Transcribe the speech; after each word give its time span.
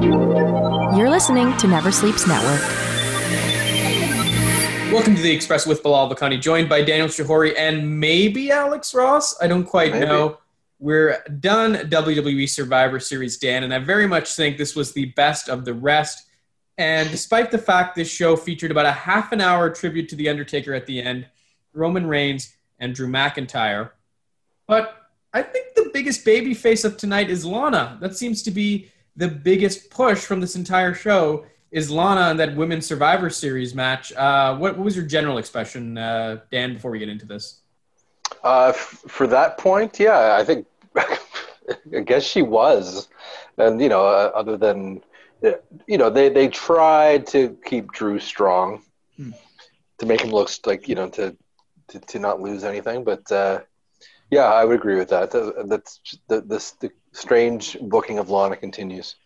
You're 0.00 1.10
listening 1.10 1.56
to 1.56 1.66
Never 1.66 1.90
Sleeps 1.90 2.24
Network. 2.26 2.60
Welcome 4.92 5.16
to 5.16 5.22
the 5.22 5.32
Express 5.32 5.66
with 5.66 5.82
Bilal 5.82 6.14
Bakani, 6.14 6.40
joined 6.40 6.68
by 6.68 6.82
Daniel 6.82 7.08
Shahori 7.08 7.54
and 7.58 7.98
maybe 7.98 8.52
Alex 8.52 8.94
Ross. 8.94 9.34
I 9.42 9.48
don't 9.48 9.64
quite 9.64 9.92
Maybe. 9.92 10.06
know. 10.06 10.38
We're 10.78 11.24
done 11.40 11.74
WWE 11.74 12.48
Survivor 12.48 13.00
Series, 13.00 13.38
Dan, 13.38 13.64
and 13.64 13.74
I 13.74 13.80
very 13.80 14.06
much 14.06 14.34
think 14.34 14.56
this 14.56 14.76
was 14.76 14.92
the 14.92 15.06
best 15.16 15.48
of 15.48 15.64
the 15.64 15.74
rest. 15.74 16.28
And 16.76 17.10
despite 17.10 17.50
the 17.50 17.58
fact 17.58 17.96
this 17.96 18.08
show 18.08 18.36
featured 18.36 18.70
about 18.70 18.86
a 18.86 18.92
half 18.92 19.32
an 19.32 19.40
hour 19.40 19.68
tribute 19.68 20.08
to 20.10 20.16
The 20.16 20.28
Undertaker 20.28 20.74
at 20.74 20.86
the 20.86 21.02
end, 21.02 21.26
Roman 21.72 22.06
Reigns 22.06 22.56
and 22.78 22.94
Drew 22.94 23.08
McIntyre. 23.08 23.90
But 24.68 24.94
I 25.32 25.42
think 25.42 25.74
the 25.74 25.90
biggest 25.92 26.24
baby 26.24 26.54
face 26.54 26.84
of 26.84 26.96
tonight 26.96 27.30
is 27.30 27.44
Lana. 27.44 27.98
That 28.00 28.16
seems 28.16 28.42
to 28.44 28.52
be 28.52 28.90
the 29.18 29.28
biggest 29.28 29.90
push 29.90 30.20
from 30.20 30.40
this 30.40 30.54
entire 30.56 30.94
show 30.94 31.44
is 31.70 31.90
Lana 31.90 32.30
and 32.30 32.40
that 32.40 32.56
Women's 32.56 32.86
Survivor 32.86 33.28
Series 33.28 33.74
match. 33.74 34.12
Uh, 34.14 34.56
what, 34.56 34.76
what 34.78 34.84
was 34.84 34.96
your 34.96 35.04
general 35.04 35.36
expression, 35.38 35.98
uh, 35.98 36.38
Dan, 36.50 36.72
before 36.74 36.90
we 36.90 36.98
get 36.98 37.10
into 37.10 37.26
this? 37.26 37.60
Uh, 38.42 38.68
f- 38.74 39.02
for 39.08 39.26
that 39.26 39.58
point, 39.58 39.98
yeah, 40.00 40.36
I 40.40 40.44
think 40.44 40.66
I 40.96 42.00
guess 42.10 42.22
she 42.24 42.42
was, 42.42 43.08
and 43.58 43.80
you 43.80 43.88
know, 43.88 44.06
uh, 44.06 44.30
other 44.34 44.56
than 44.56 45.02
you 45.86 45.98
know, 45.98 46.10
they 46.10 46.28
they 46.28 46.48
tried 46.48 47.26
to 47.28 47.56
keep 47.64 47.92
Drew 47.92 48.18
strong 48.18 48.82
Hmm. 49.16 49.32
to 49.98 50.06
make 50.06 50.20
him 50.20 50.30
look 50.30 50.48
like 50.66 50.88
you 50.88 50.94
know 50.94 51.08
to 51.10 51.36
to, 51.88 52.00
to 52.00 52.18
not 52.18 52.40
lose 52.40 52.64
anything, 52.64 53.04
but 53.04 53.30
uh, 53.32 53.60
yeah, 54.30 54.44
I 54.60 54.64
would 54.64 54.76
agree 54.76 54.96
with 54.96 55.10
that. 55.10 55.30
That- 55.32 55.66
That's 55.68 56.00
the, 56.28 56.40
this 56.40 56.72
the 56.80 56.90
strange 57.12 57.76
booking 57.80 58.18
of 58.18 58.30
Lana 58.30 58.56
continues. 58.56 59.16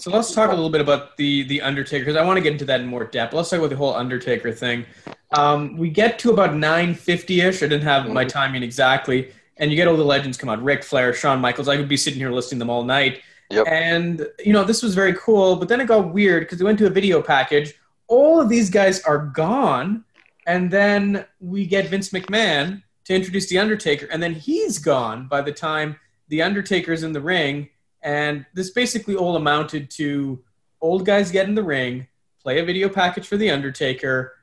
So 0.00 0.10
let's 0.10 0.34
talk 0.34 0.50
a 0.50 0.54
little 0.54 0.70
bit 0.70 0.80
about 0.80 1.16
the 1.16 1.44
the 1.44 1.62
Undertaker 1.62 2.04
because 2.04 2.16
I 2.16 2.24
want 2.24 2.36
to 2.36 2.42
get 2.42 2.52
into 2.52 2.64
that 2.66 2.80
in 2.80 2.86
more 2.86 3.04
depth. 3.04 3.32
Let's 3.32 3.48
talk 3.48 3.58
about 3.58 3.70
the 3.70 3.76
whole 3.76 3.94
Undertaker 3.94 4.52
thing. 4.52 4.84
Um, 5.32 5.76
we 5.76 5.88
get 5.88 6.18
to 6.20 6.30
about 6.30 6.54
nine 6.54 6.94
fifty 6.94 7.40
ish. 7.40 7.62
I 7.62 7.68
didn't 7.68 7.82
have 7.82 8.08
my 8.10 8.24
timing 8.24 8.62
exactly, 8.62 9.32
and 9.56 9.70
you 9.70 9.76
get 9.76 9.88
all 9.88 9.96
the 9.96 10.04
legends 10.04 10.36
come 10.36 10.50
out: 10.50 10.62
Ric 10.62 10.84
Flair, 10.84 11.14
Shawn 11.14 11.40
Michaels. 11.40 11.68
I 11.68 11.76
could 11.76 11.88
be 11.88 11.96
sitting 11.96 12.18
here 12.18 12.30
listing 12.30 12.58
them 12.58 12.68
all 12.68 12.84
night. 12.84 13.22
Yep. 13.50 13.66
And 13.66 14.26
you 14.44 14.52
know 14.52 14.62
this 14.62 14.82
was 14.82 14.94
very 14.94 15.14
cool, 15.14 15.56
but 15.56 15.68
then 15.68 15.80
it 15.80 15.86
got 15.86 16.12
weird 16.12 16.42
because 16.42 16.58
we 16.58 16.66
went 16.66 16.78
to 16.80 16.86
a 16.86 16.90
video 16.90 17.22
package. 17.22 17.74
All 18.08 18.40
of 18.40 18.48
these 18.48 18.68
guys 18.68 19.00
are 19.02 19.18
gone, 19.18 20.04
and 20.46 20.70
then 20.70 21.24
we 21.40 21.66
get 21.66 21.88
Vince 21.88 22.10
McMahon 22.10 22.82
to 23.04 23.14
introduce 23.14 23.48
the 23.48 23.58
Undertaker, 23.58 24.06
and 24.12 24.22
then 24.22 24.34
he's 24.34 24.78
gone 24.78 25.28
by 25.28 25.40
the 25.40 25.52
time 25.52 25.96
the 26.28 26.42
Undertaker's 26.42 27.02
in 27.02 27.12
the 27.12 27.20
ring. 27.20 27.68
And 28.02 28.46
this 28.54 28.70
basically 28.70 29.16
all 29.16 29.36
amounted 29.36 29.90
to 29.92 30.42
old 30.80 31.04
guys 31.04 31.30
get 31.30 31.48
in 31.48 31.54
the 31.54 31.62
ring, 31.62 32.06
play 32.42 32.58
a 32.60 32.64
video 32.64 32.88
package 32.88 33.26
for 33.26 33.36
The 33.36 33.50
Undertaker, 33.50 34.34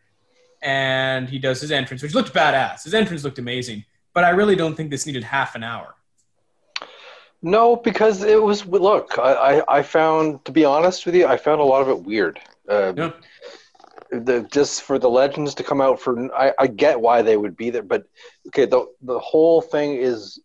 and 0.62 1.30
he 1.30 1.40
does 1.40 1.62
his 1.62 1.72
entrance, 1.72 2.02
which 2.04 2.14
looked 2.14 2.34
badass. 2.34 2.84
His 2.84 2.94
entrance 2.94 3.24
looked 3.24 3.40
amazing. 3.40 3.86
But 4.14 4.24
I 4.24 4.30
really 4.30 4.56
don't 4.56 4.76
think 4.76 4.90
this 4.92 5.06
needed 5.06 5.24
half 5.24 5.56
an 5.56 5.64
hour. 5.64 5.96
No, 7.42 7.76
because 7.76 8.24
it 8.24 8.42
was 8.42 8.66
look. 8.66 9.20
I, 9.20 9.34
I, 9.60 9.78
I 9.80 9.82
found, 9.84 10.44
to 10.46 10.52
be 10.52 10.66
honest 10.66 11.06
with 11.06 11.16
you, 11.16 11.28
I 11.28 11.38
found 11.38 11.62
a 11.62 11.64
lot 11.64 11.82
of 11.82 11.90
it 11.90 12.04
weird. 12.04 12.40
Uh, 12.68 12.94
Yeah. 12.96 13.12
the, 14.12 14.48
just 14.52 14.82
for 14.82 14.98
the 14.98 15.10
legends 15.10 15.54
to 15.56 15.64
come 15.64 15.82
out 15.82 16.00
for, 16.00 16.34
I, 16.36 16.54
I 16.58 16.68
get 16.68 17.00
why 17.00 17.22
they 17.22 17.38
would 17.38 17.56
be 17.56 17.70
there, 17.70 17.84
but 17.84 18.06
okay, 18.48 18.66
the 18.66 18.88
the 19.02 19.20
whole 19.20 19.62
thing 19.62 19.96
is 19.98 20.40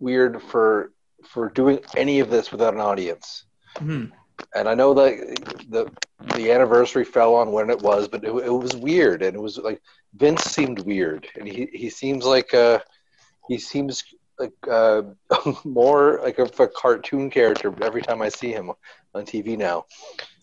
weird 0.00 0.42
for 0.42 0.92
for 1.26 1.50
doing 1.50 1.80
any 1.96 2.20
of 2.20 2.30
this 2.30 2.50
without 2.50 2.74
an 2.74 2.80
audience. 2.80 3.44
Mhm. 3.76 4.10
And 4.54 4.68
I 4.68 4.74
know 4.74 4.94
that 4.94 5.16
the 5.68 5.90
the 6.36 6.50
anniversary 6.50 7.04
fell 7.04 7.34
on 7.34 7.52
when 7.52 7.70
it 7.70 7.80
was, 7.80 8.08
but 8.08 8.24
it, 8.24 8.30
it 8.30 8.50
was 8.50 8.74
weird, 8.74 9.22
and 9.22 9.36
it 9.36 9.40
was 9.40 9.58
like 9.58 9.80
Vince 10.14 10.44
seemed 10.44 10.80
weird, 10.80 11.28
and 11.38 11.46
he 11.46 11.68
he 11.72 11.90
seems 11.90 12.24
like 12.24 12.52
uh 12.54 12.80
he 13.48 13.58
seems 13.58 14.02
like 14.38 14.52
uh 14.70 15.02
more 15.64 16.20
like 16.22 16.38
a, 16.38 16.44
a 16.44 16.68
cartoon 16.68 17.30
character 17.30 17.72
every 17.82 18.02
time 18.02 18.22
I 18.22 18.30
see 18.30 18.52
him 18.52 18.72
on 19.14 19.24
TV 19.24 19.56
now. 19.56 19.84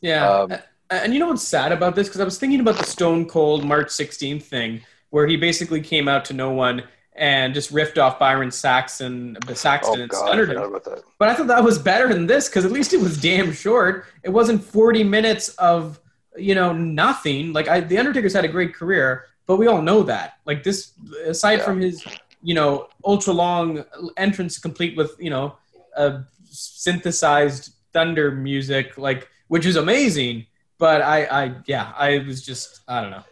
Yeah. 0.02 0.30
Um, 0.30 0.54
and 0.90 1.14
you 1.14 1.20
know 1.20 1.28
what's 1.28 1.44
sad 1.44 1.72
about 1.72 1.96
this? 1.96 2.08
Because 2.08 2.22
I 2.22 2.26
was 2.26 2.40
thinking 2.40 2.60
about 2.60 2.78
the 2.78 2.86
Stone 2.86 3.28
Cold 3.28 3.66
March 3.66 3.88
16th 3.88 4.44
thing, 4.44 4.82
where 5.10 5.28
he 5.28 5.36
basically 5.36 5.82
came 5.82 6.08
out 6.08 6.24
to 6.26 6.34
no 6.34 6.52
one 6.52 6.84
and 7.18 7.54
just 7.54 7.74
riffed 7.74 7.98
off 7.98 8.20
Byron 8.20 8.52
Saxon, 8.52 9.38
Saxton 9.54 10.00
Oh 10.00 10.02
and 10.04 10.10
God, 10.10 10.26
stuttered 10.26 10.50
him. 10.52 10.80
But 11.18 11.30
I 11.30 11.34
thought 11.34 11.48
that 11.48 11.64
was 11.64 11.80
better 11.80 12.14
than 12.14 12.28
this 12.28 12.48
because 12.48 12.64
at 12.66 12.72
least 12.72 12.94
it 12.94 13.00
was 13.00 13.20
damn 13.20 13.52
short. 13.52 14.06
It 14.24 14.30
wasn't 14.30 14.64
40 14.64 15.04
minutes 15.04 15.50
of, 15.56 16.00
you 16.36 16.54
know, 16.56 16.72
nothing. 16.74 17.54
Like, 17.54 17.68
I, 17.68 17.80
The 17.80 17.98
Undertaker's 17.98 18.34
had 18.34 18.46
a 18.46 18.48
great 18.48 18.76
career, 18.76 19.26
but 19.48 19.58
we 19.58 19.66
all 19.68 19.82
know 19.82 20.04
that. 20.04 20.34
Like, 20.46 20.62
this, 20.64 20.92
aside 21.26 21.60
Yeah. 21.60 21.66
from 21.66 21.82
his, 21.82 22.06
you 22.44 22.54
know, 22.54 22.88
ultra 23.04 23.34
long 23.34 23.84
entrance 24.16 24.60
complete 24.60 24.96
with, 24.96 25.16
you 25.20 25.32
know, 25.32 25.56
uh, 25.96 26.20
synthesized 26.50 27.74
thunder 27.94 28.32
music, 28.32 28.98
like, 28.98 29.28
which 29.48 29.66
is 29.66 29.76
amazing. 29.76 30.46
But 30.78 31.02
I, 31.02 31.24
I, 31.26 31.56
yeah, 31.66 31.92
I 31.98 32.20
was 32.20 32.46
just, 32.46 32.82
I 32.88 33.02
don't 33.02 33.10
know. 33.10 33.24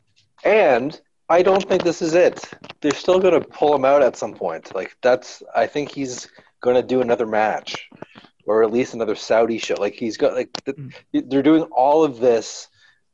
And 0.44 1.00
I 1.30 1.42
don't 1.42 1.68
think 1.68 1.84
this 1.84 2.02
is 2.02 2.14
it. 2.14 2.44
They're 2.82 2.94
still 2.94 3.20
going 3.20 3.40
to 3.40 3.48
pull 3.48 3.76
him 3.76 3.86
out 3.86 4.02
at 4.02 4.16
some 4.16 4.34
point. 4.34 4.76
Like 4.76 4.96
that's. 5.02 5.42
I 5.56 5.68
think 5.68 5.92
he's 5.92 6.30
going 6.62 6.76
to 6.76 6.84
do 6.84 7.02
another 7.02 7.26
match, 7.26 7.90
or 8.46 8.64
at 8.64 8.72
least 8.72 8.94
another 8.94 9.16
Saudi 9.16 9.58
show. 9.58 9.76
Like 9.76 9.94
he's 9.94 10.18
got 10.18 10.34
like 10.34 10.52
th- 10.66 10.78
they're 11.28 11.44
doing 11.44 11.64
all 11.72 12.04
of 12.04 12.20
this, 12.20 12.68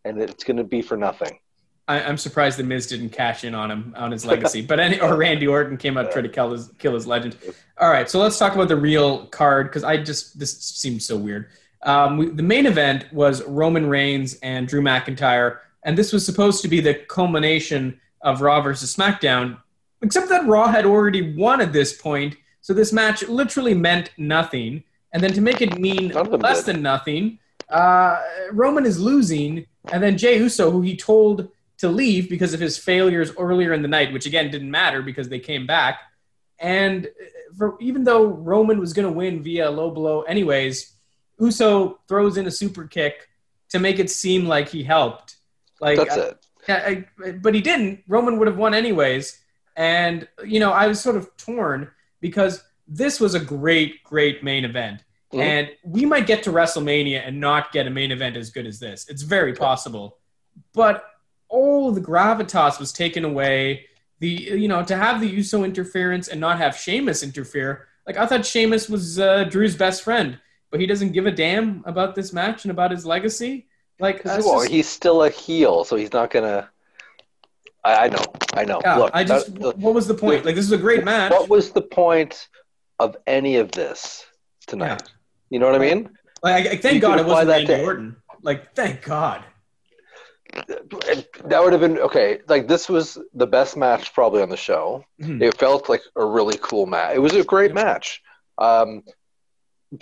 and 0.03 0.21
it's 0.21 0.43
going 0.43 0.57
to 0.57 0.63
be 0.63 0.81
for 0.81 0.97
nothing. 0.97 1.39
I, 1.87 2.03
I'm 2.03 2.17
surprised 2.17 2.57
the 2.57 2.63
Miz 2.63 2.87
didn't 2.87 3.09
cash 3.09 3.43
in 3.43 3.55
on 3.55 3.71
him 3.71 3.93
on 3.97 4.11
his 4.11 4.25
legacy, 4.33 4.61
but 4.61 4.79
any 4.79 4.99
or 4.99 5.15
Randy 5.15 5.47
Orton 5.47 5.77
came 5.77 5.97
out 5.97 6.03
to 6.03 6.11
try 6.11 6.21
to 6.21 6.29
kill 6.29 6.51
his 6.51 6.69
kill 6.79 6.93
his 6.93 7.07
legend. 7.07 7.37
All 7.77 7.89
right, 7.89 8.09
so 8.09 8.19
let's 8.19 8.37
talk 8.37 8.55
about 8.55 8.67
the 8.67 8.77
real 8.77 9.27
card 9.27 9.67
because 9.67 9.83
I 9.83 9.97
just 9.97 10.39
this 10.39 10.57
seemed 10.59 11.01
so 11.01 11.17
weird. 11.17 11.49
Um, 11.83 12.17
we, 12.17 12.29
the 12.29 12.43
main 12.43 12.65
event 12.65 13.11
was 13.11 13.43
Roman 13.43 13.87
Reigns 13.87 14.35
and 14.35 14.67
Drew 14.67 14.81
McIntyre, 14.81 15.59
and 15.83 15.97
this 15.97 16.13
was 16.13 16.25
supposed 16.25 16.61
to 16.61 16.67
be 16.67 16.79
the 16.79 16.93
culmination 16.93 17.99
of 18.21 18.41
Raw 18.41 18.61
versus 18.61 18.95
SmackDown, 18.95 19.57
except 20.01 20.29
that 20.29 20.45
Raw 20.47 20.67
had 20.67 20.85
already 20.85 21.35
won 21.35 21.61
at 21.61 21.73
this 21.73 21.99
point, 21.99 22.35
so 22.61 22.73
this 22.73 22.93
match 22.93 23.27
literally 23.27 23.73
meant 23.73 24.11
nothing. 24.17 24.83
And 25.13 25.21
then 25.21 25.33
to 25.33 25.41
make 25.41 25.61
it 25.61 25.77
mean 25.77 26.09
None 26.09 26.17
of 26.17 26.31
them 26.31 26.41
less 26.41 26.63
did. 26.63 26.75
than 26.75 26.81
nothing, 26.83 27.39
uh, 27.69 28.21
Roman 28.51 28.85
is 28.85 28.99
losing, 28.99 29.65
and 29.91 30.01
then 30.01 30.17
Jey 30.17 30.37
Uso, 30.37 30.71
who 30.71 30.81
he 30.81 30.95
told 30.95 31.49
to 31.79 31.89
leave 31.89 32.29
because 32.29 32.53
of 32.53 32.59
his 32.59 32.77
failures 32.77 33.31
earlier 33.37 33.73
in 33.73 33.81
the 33.81 33.87
night, 33.87 34.13
which 34.13 34.25
again 34.25 34.51
didn't 34.51 34.69
matter 34.71 35.01
because 35.01 35.27
they 35.29 35.39
came 35.39 35.65
back. 35.65 35.99
And 36.59 37.07
uh, 37.07 37.09
for, 37.57 37.77
even 37.81 38.03
though 38.03 38.25
Roman 38.25 38.79
was 38.79 38.93
going 38.93 39.07
to 39.07 39.11
win 39.11 39.41
via 39.41 39.69
low 39.69 39.89
blow, 39.89 40.21
anyways, 40.21 40.93
Uso 41.39 41.99
throws 42.07 42.37
in 42.37 42.45
a 42.45 42.51
super 42.51 42.85
kick 42.85 43.27
to 43.69 43.79
make 43.79 43.99
it 43.99 44.11
seem 44.11 44.45
like 44.45 44.69
he 44.69 44.83
helped. 44.83 45.37
Like 45.81 45.97
That's 45.97 46.17
I- 46.17 46.21
it. 46.21 46.45
I, 46.67 47.05
I, 47.25 47.31
but 47.31 47.55
he 47.55 47.61
didn't. 47.61 48.03
Roman 48.07 48.37
would 48.37 48.47
have 48.47 48.57
won 48.57 48.73
anyways. 48.75 49.39
And 49.75 50.27
you 50.45 50.59
know, 50.59 50.71
I 50.71 50.87
was 50.87 50.99
sort 51.01 51.15
of 51.15 51.35
torn 51.37 51.89
because 52.19 52.63
this 52.87 53.19
was 53.19 53.33
a 53.33 53.39
great, 53.39 54.03
great 54.03 54.43
main 54.43 54.63
event, 54.65 55.03
Mhm. 55.33 55.39
and 55.39 55.69
we 55.83 56.05
might 56.05 56.27
get 56.27 56.43
to 56.43 56.51
WrestleMania 56.51 57.25
and 57.25 57.39
not 57.39 57.71
get 57.71 57.87
a 57.87 57.89
main 57.89 58.11
event 58.11 58.37
as 58.37 58.51
good 58.51 58.67
as 58.67 58.79
this. 58.79 59.07
It's 59.09 59.23
very 59.23 59.53
possible, 59.53 60.17
but 60.73 61.03
all 61.47 61.91
the 61.91 62.01
gravitas 62.01 62.79
was 62.79 62.93
taken 62.93 63.25
away. 63.25 63.85
The 64.19 64.29
you 64.29 64.67
know 64.67 64.83
to 64.83 64.95
have 64.95 65.19
the 65.19 65.27
USO 65.29 65.63
interference 65.63 66.27
and 66.27 66.39
not 66.39 66.57
have 66.59 66.75
Sheamus 66.77 67.23
interfere. 67.23 67.87
Like 68.05 68.17
I 68.17 68.27
thought 68.27 68.45
Sheamus 68.45 68.87
was 68.87 69.17
uh, 69.19 69.45
Drew's 69.45 69.75
best 69.75 70.03
friend, 70.03 70.37
but 70.69 70.79
he 70.79 70.85
doesn't 70.85 71.13
give 71.13 71.25
a 71.25 71.31
damn 71.31 71.81
about 71.87 72.13
this 72.13 72.31
match 72.33 72.65
and 72.65 72.71
about 72.71 72.91
his 72.91 73.03
legacy. 73.05 73.67
Like 74.01 74.23
just- 74.23 74.67
he's 74.67 74.87
still 74.89 75.23
a 75.23 75.29
heel, 75.29 75.83
so 75.83 75.95
he's 75.95 76.11
not 76.11 76.31
gonna. 76.31 76.69
I, 77.83 78.05
I 78.05 78.07
know, 78.09 78.23
I 78.53 78.63
know. 78.65 78.81
Yeah, 78.83 78.97
Look, 78.97 79.11
I 79.13 79.23
just. 79.23 79.55
that- 79.55 79.77
what 79.77 79.93
was 79.93 80.07
the 80.07 80.13
point? 80.13 80.45
Like, 80.45 80.55
this 80.55 80.65
is 80.65 80.71
a 80.71 80.77
great 80.77 81.03
match. 81.03 81.31
what 81.31 81.49
was 81.49 81.71
the 81.71 81.81
point 81.81 82.47
of 82.99 83.15
any 83.27 83.55
of 83.57 83.71
this 83.71 84.25
tonight? 84.67 85.01
You 85.49 85.59
know 85.59 85.65
what 85.65 85.75
I 85.75 85.79
mean? 85.79 86.09
Like, 86.43 86.67
I, 86.67 86.77
thank 86.77 86.95
you 86.95 87.01
God 87.01 87.19
it 87.19 87.25
wasn't 87.25 87.49
Randy 87.49 87.67
to- 87.67 87.83
Orton. 87.83 88.15
Like, 88.43 88.73
thank 88.75 89.03
God. 89.03 89.43
That 91.45 91.61
would 91.63 91.71
have 91.71 91.81
been 91.81 91.97
okay. 91.99 92.39
Like 92.47 92.67
this 92.67 92.89
was 92.89 93.17
the 93.33 93.47
best 93.47 93.77
match 93.77 94.13
probably 94.13 94.41
on 94.41 94.49
the 94.49 94.57
show. 94.57 95.05
Mhm. 95.21 95.41
It 95.41 95.57
felt 95.57 95.87
like 95.89 96.01
a 96.15 96.25
really 96.25 96.57
cool 96.61 96.85
match. 96.87 97.15
It 97.15 97.19
was 97.19 97.33
a 97.33 97.43
great 97.43 97.73
match. 97.73 98.21
Um, 98.57 99.03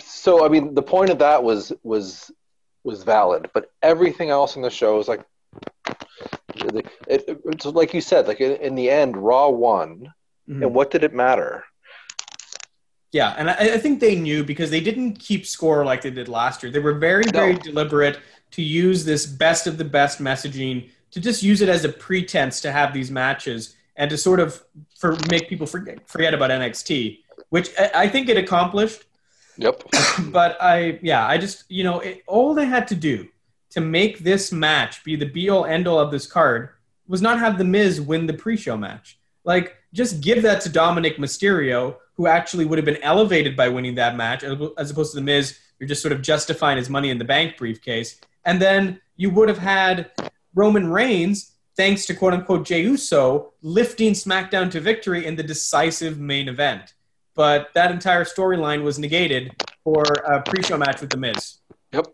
so 0.00 0.44
I 0.44 0.48
mean, 0.48 0.74
the 0.74 0.82
point 0.82 1.10
of 1.10 1.18
that 1.20 1.44
was 1.44 1.72
was 1.84 2.30
was 2.84 3.02
valid, 3.02 3.50
but 3.52 3.70
everything 3.82 4.30
else 4.30 4.56
in 4.56 4.62
the 4.62 4.70
show 4.70 4.98
is 4.98 5.08
like 5.08 5.22
it, 6.56 6.86
it, 7.06 7.40
it's 7.46 7.64
like 7.64 7.94
you 7.94 8.00
said. 8.00 8.26
Like 8.28 8.40
in, 8.40 8.52
in 8.60 8.74
the 8.74 8.90
end, 8.90 9.16
Raw 9.16 9.48
won, 9.48 10.12
Mhm. 10.48 10.62
and 10.62 10.74
what 10.74 10.90
did 10.90 11.04
it 11.04 11.14
matter? 11.14 11.64
Yeah, 13.12 13.34
and 13.36 13.50
I, 13.50 13.54
I 13.54 13.78
think 13.78 14.00
they 14.00 14.14
knew 14.16 14.44
because 14.44 14.70
they 14.70 14.80
didn't 14.80 15.14
keep 15.18 15.44
score 15.46 15.84
like 15.84 16.02
they 16.02 16.10
did 16.10 16.28
last 16.28 16.62
year. 16.62 16.70
They 16.70 16.78
were 16.78 16.94
very, 16.98 17.24
very 17.32 17.54
No. 17.54 17.58
deliberate 17.58 18.18
to 18.52 18.62
use 18.62 19.04
this 19.04 19.26
best 19.26 19.66
of 19.66 19.78
the 19.78 19.84
best 19.84 20.20
messaging 20.20 20.90
to 21.10 21.20
just 21.20 21.42
use 21.42 21.60
it 21.60 21.68
as 21.68 21.84
a 21.84 21.88
pretense 21.88 22.60
to 22.60 22.70
have 22.72 22.92
these 22.92 23.10
matches 23.10 23.74
and 23.96 24.08
to 24.10 24.16
sort 24.16 24.38
of 24.40 24.62
for 24.98 25.16
make 25.30 25.48
people 25.48 25.66
forget 25.66 26.08
forget 26.08 26.34
about 26.34 26.50
NXT, 26.50 27.18
which 27.50 27.70
I, 27.78 27.90
I 27.94 28.08
think 28.08 28.28
it 28.28 28.36
accomplished. 28.36 29.04
Yep. 29.60 29.84
But 30.32 30.56
I, 30.60 30.98
yeah, 31.02 31.26
I 31.26 31.38
just 31.38 31.64
you 31.70 31.84
know 31.84 32.00
it, 32.00 32.22
all 32.26 32.54
they 32.54 32.66
had 32.66 32.88
to 32.88 32.94
do 32.94 33.28
to 33.70 33.80
make 33.80 34.18
this 34.18 34.52
match 34.52 35.04
be 35.04 35.16
the 35.16 35.26
be 35.26 35.48
all 35.48 35.64
end 35.64 35.86
all 35.86 35.98
of 36.00 36.10
this 36.10 36.26
card 36.26 36.70
was 37.06 37.22
not 37.22 37.38
have 37.38 37.58
the 37.58 37.64
Miz 37.64 38.00
win 38.00 38.26
the 38.26 38.32
pre-show 38.32 38.76
match. 38.76 39.18
Like, 39.44 39.76
just 39.92 40.20
give 40.20 40.42
that 40.42 40.60
to 40.62 40.68
Dominik 40.70 41.16
Mysterio, 41.16 41.96
who 42.14 42.26
actually 42.26 42.64
would 42.64 42.78
have 42.78 42.84
been 42.84 43.02
elevated 43.02 43.56
by 43.56 43.68
winning 43.68 43.96
that 43.96 44.16
match, 44.16 44.44
as 44.44 44.90
opposed 44.90 45.12
to 45.12 45.16
the 45.16 45.24
Miz, 45.24 45.58
you're 45.78 45.88
just 45.88 46.02
sort 46.02 46.12
of 46.12 46.22
justifying 46.22 46.76
his 46.76 46.88
money 46.88 47.10
in 47.10 47.18
the 47.18 47.24
bank 47.24 47.56
briefcase. 47.56 48.20
And 48.44 48.60
then 48.60 49.00
you 49.16 49.30
would 49.30 49.48
have 49.48 49.58
had 49.58 50.12
Roman 50.54 50.88
Reigns, 50.88 51.56
thanks 51.76 52.06
to 52.06 52.14
quote 52.14 52.34
unquote 52.34 52.66
Jey 52.66 52.82
Uso, 52.82 53.54
lifting 53.62 54.12
SmackDown 54.12 54.70
to 54.70 54.80
victory 54.80 55.26
in 55.26 55.34
the 55.34 55.42
decisive 55.42 56.18
main 56.20 56.48
event. 56.48 56.94
But 57.34 57.68
that 57.74 57.90
entire 57.90 58.24
storyline 58.24 58.82
was 58.82 58.98
negated 58.98 59.52
for 59.84 60.02
a 60.02 60.42
pre-show 60.42 60.76
match 60.76 61.00
with 61.00 61.10
the 61.10 61.16
Miz 61.16 61.58
Yep. 61.92 62.06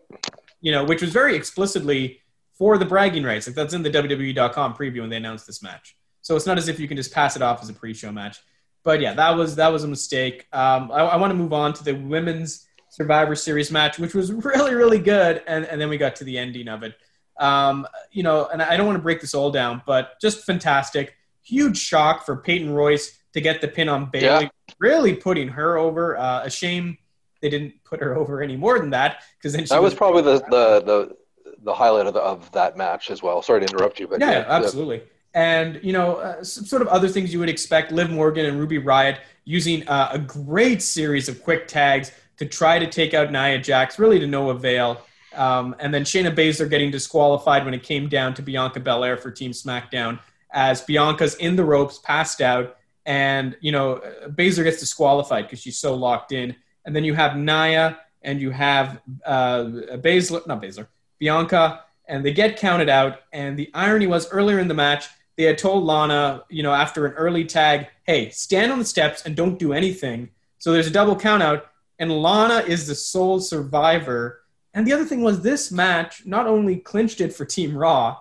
you 0.61 0.71
know, 0.71 0.85
which 0.85 1.01
was 1.01 1.11
very 1.11 1.35
explicitly 1.35 2.21
for 2.57 2.77
the 2.77 2.85
bragging 2.85 3.23
rights. 3.23 3.47
Like 3.47 3.55
that's 3.55 3.73
in 3.73 3.83
the 3.83 3.89
WWE.com 3.89 4.73
preview 4.73 5.01
when 5.01 5.09
they 5.09 5.17
announced 5.17 5.45
this 5.45 5.61
match. 5.61 5.95
So 6.21 6.35
it's 6.35 6.45
not 6.45 6.57
as 6.57 6.67
if 6.67 6.79
you 6.79 6.87
can 6.87 6.97
just 6.97 7.13
pass 7.13 7.35
it 7.35 7.41
off 7.41 7.61
as 7.61 7.69
a 7.69 7.73
pre-show 7.73 8.11
match. 8.11 8.39
But 8.83 9.01
yeah, 9.01 9.13
that 9.15 9.31
was 9.35 9.55
that 9.57 9.67
was 9.69 9.83
a 9.83 9.87
mistake. 9.87 10.47
Um, 10.53 10.91
I, 10.91 11.01
I 11.01 11.15
want 11.17 11.31
to 11.31 11.35
move 11.35 11.51
on 11.53 11.73
to 11.73 11.83
the 11.83 11.93
women's 11.93 12.67
Survivor 12.89 13.35
Series 13.35 13.69
match, 13.69 13.99
which 13.99 14.13
was 14.15 14.31
really 14.51 14.75
really 14.75 14.99
good, 14.99 15.43
and 15.45 15.65
and 15.65 15.79
then 15.79 15.89
we 15.89 15.97
got 15.97 16.15
to 16.17 16.23
the 16.23 16.37
ending 16.37 16.67
of 16.69 16.83
it. 16.83 16.95
Um, 17.39 17.85
you 18.11 18.23
know, 18.23 18.47
and 18.47 18.61
I 18.61 18.77
don't 18.77 18.87
want 18.87 18.97
to 18.97 19.03
break 19.03 19.21
this 19.21 19.33
all 19.33 19.51
down, 19.51 19.81
but 19.85 20.19
just 20.21 20.45
fantastic. 20.45 21.15
Huge 21.43 21.77
shock 21.77 22.25
for 22.25 22.37
Peyton 22.37 22.73
Royce 22.73 23.17
to 23.33 23.41
get 23.41 23.61
the 23.61 23.67
pin 23.67 23.89
on 23.89 24.09
Bayley, 24.09 24.25
Yeah. 24.45 24.49
Really 24.79 25.15
putting 25.15 25.47
her 25.49 25.77
over. 25.77 26.17
Uh, 26.17 26.43
a 26.43 26.49
shame 26.49 26.97
they 27.41 27.49
didn't 27.49 27.73
put 27.83 28.01
her 28.01 28.15
over 28.17 28.41
any 28.41 28.55
more 28.55 28.79
than 28.79 28.89
that 28.91 29.23
because 29.37 29.53
then 29.53 29.63
she 29.63 29.69
That 29.69 29.81
was 29.81 29.93
probably 29.93 30.23
the 30.23 30.39
the 30.49 30.81
the, 30.81 31.17
the 31.63 31.73
highlight 31.73 32.07
of, 32.07 32.13
the, 32.13 32.21
of 32.21 32.51
that 32.51 32.77
match 32.77 33.09
as 33.09 33.21
well. 33.21 33.41
Sorry 33.41 33.59
to 33.59 33.65
interrupt 33.65 33.99
you, 33.99 34.07
but 34.07 34.19
yeah, 34.19 34.31
yeah, 34.31 34.45
absolutely. 34.47 35.03
And 35.33 35.79
you 35.83 35.93
know, 35.93 36.15
uh, 36.15 36.43
some 36.43 36.65
sort 36.65 36.81
of 36.81 36.87
other 36.87 37.07
things 37.07 37.33
you 37.33 37.39
would 37.39 37.49
expect. 37.49 37.91
Liv 37.91 38.09
Morgan 38.09 38.45
and 38.45 38.59
Ruby 38.59 38.79
Riott 38.79 39.19
using 39.45 39.87
uh, 39.87 40.09
a 40.11 40.19
great 40.19 40.81
series 40.81 41.29
of 41.29 41.43
quick 41.43 41.67
tags 41.67 42.11
to 42.37 42.45
try 42.45 42.79
to 42.79 42.87
take 42.87 43.13
out 43.13 43.31
Nia 43.31 43.59
Jax, 43.59 43.99
really 43.99 44.19
to 44.19 44.27
no 44.27 44.49
avail. 44.49 45.01
Um, 45.35 45.75
and 45.79 45.93
then 45.93 46.03
Shayna 46.03 46.33
Baszler 46.35 46.69
getting 46.69 46.91
disqualified 46.91 47.65
when 47.65 47.73
it 47.73 47.83
came 47.83 48.09
down 48.09 48.33
to 48.35 48.41
Bianca 48.41 48.79
Belair 48.79 49.17
for 49.17 49.31
Team 49.31 49.51
SmackDown, 49.51 50.19
as 50.51 50.81
Bianca's 50.81 51.35
in 51.35 51.55
the 51.55 51.63
ropes, 51.63 51.99
passed 51.99 52.41
out, 52.41 52.76
and 53.07 53.55
you 53.61 53.71
know, 53.71 54.01
Baszler 54.27 54.65
gets 54.65 54.79
disqualified 54.79 55.45
because 55.45 55.59
she's 55.59 55.79
so 55.79 55.95
locked 55.95 56.33
in. 56.33 56.55
And 56.85 56.95
then 56.95 57.03
you 57.03 57.15
have 57.15 57.35
Nia 57.37 57.97
and 58.21 58.39
you 58.39 58.51
have 58.51 59.01
uh, 59.25 59.63
Baszler, 59.95 60.45
not 60.45 60.61
Baszler, 60.61 60.87
Bianca, 61.17 61.85
and 62.07 62.23
they 62.23 62.33
get 62.33 62.57
counted 62.57 62.89
out. 62.89 63.21
And 63.31 63.57
the 63.57 63.71
irony 63.73 64.07
was 64.07 64.29
earlier 64.29 64.59
in 64.59 64.67
the 64.67 64.73
match, 64.73 65.07
they 65.37 65.43
had 65.43 65.57
told 65.57 65.85
Lana, 65.85 66.43
you 66.49 66.63
know, 66.63 66.73
after 66.73 67.05
an 67.05 67.13
early 67.13 67.45
tag, 67.45 67.87
hey, 68.03 68.29
stand 68.29 68.71
on 68.71 68.79
the 68.79 68.85
steps 68.85 69.25
and 69.25 69.35
don't 69.35 69.57
do 69.57 69.71
anything. 69.71 70.29
So 70.57 70.73
there's 70.73 70.87
a 70.87 70.91
double 70.91 71.15
count 71.15 71.43
out, 71.43 71.67
and 71.99 72.11
Lana 72.11 72.59
is 72.67 72.87
the 72.87 72.95
sole 72.95 73.39
survivor. 73.39 74.41
And 74.73 74.85
the 74.85 74.93
other 74.93 75.05
thing 75.05 75.21
was 75.21 75.41
this 75.41 75.71
match 75.71 76.25
not 76.25 76.47
only 76.47 76.77
clinched 76.77 77.21
it 77.21 77.33
for 77.33 77.45
Team 77.45 77.77
Raw, 77.77 78.19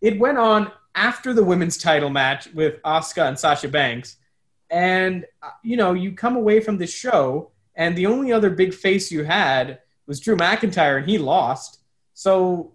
it 0.00 0.18
went 0.18 0.38
on 0.38 0.70
after 0.94 1.32
the 1.32 1.44
women's 1.44 1.78
title 1.78 2.10
match 2.10 2.48
with 2.52 2.80
Asuka 2.82 3.26
and 3.26 3.38
Sasha 3.38 3.68
Banks. 3.68 4.16
And, 4.70 5.26
uh, 5.42 5.50
you 5.62 5.76
know, 5.76 5.92
you 5.94 6.12
come 6.12 6.36
away 6.36 6.60
from 6.60 6.78
this 6.78 6.92
show, 6.92 7.50
and 7.74 7.96
the 7.96 8.06
only 8.06 8.32
other 8.32 8.50
big 8.50 8.72
face 8.72 9.10
you 9.10 9.24
had 9.24 9.80
was 10.06 10.20
Drew 10.20 10.36
McIntyre, 10.36 10.98
and 10.98 11.06
he 11.08 11.18
lost. 11.18 11.80
So 12.14 12.72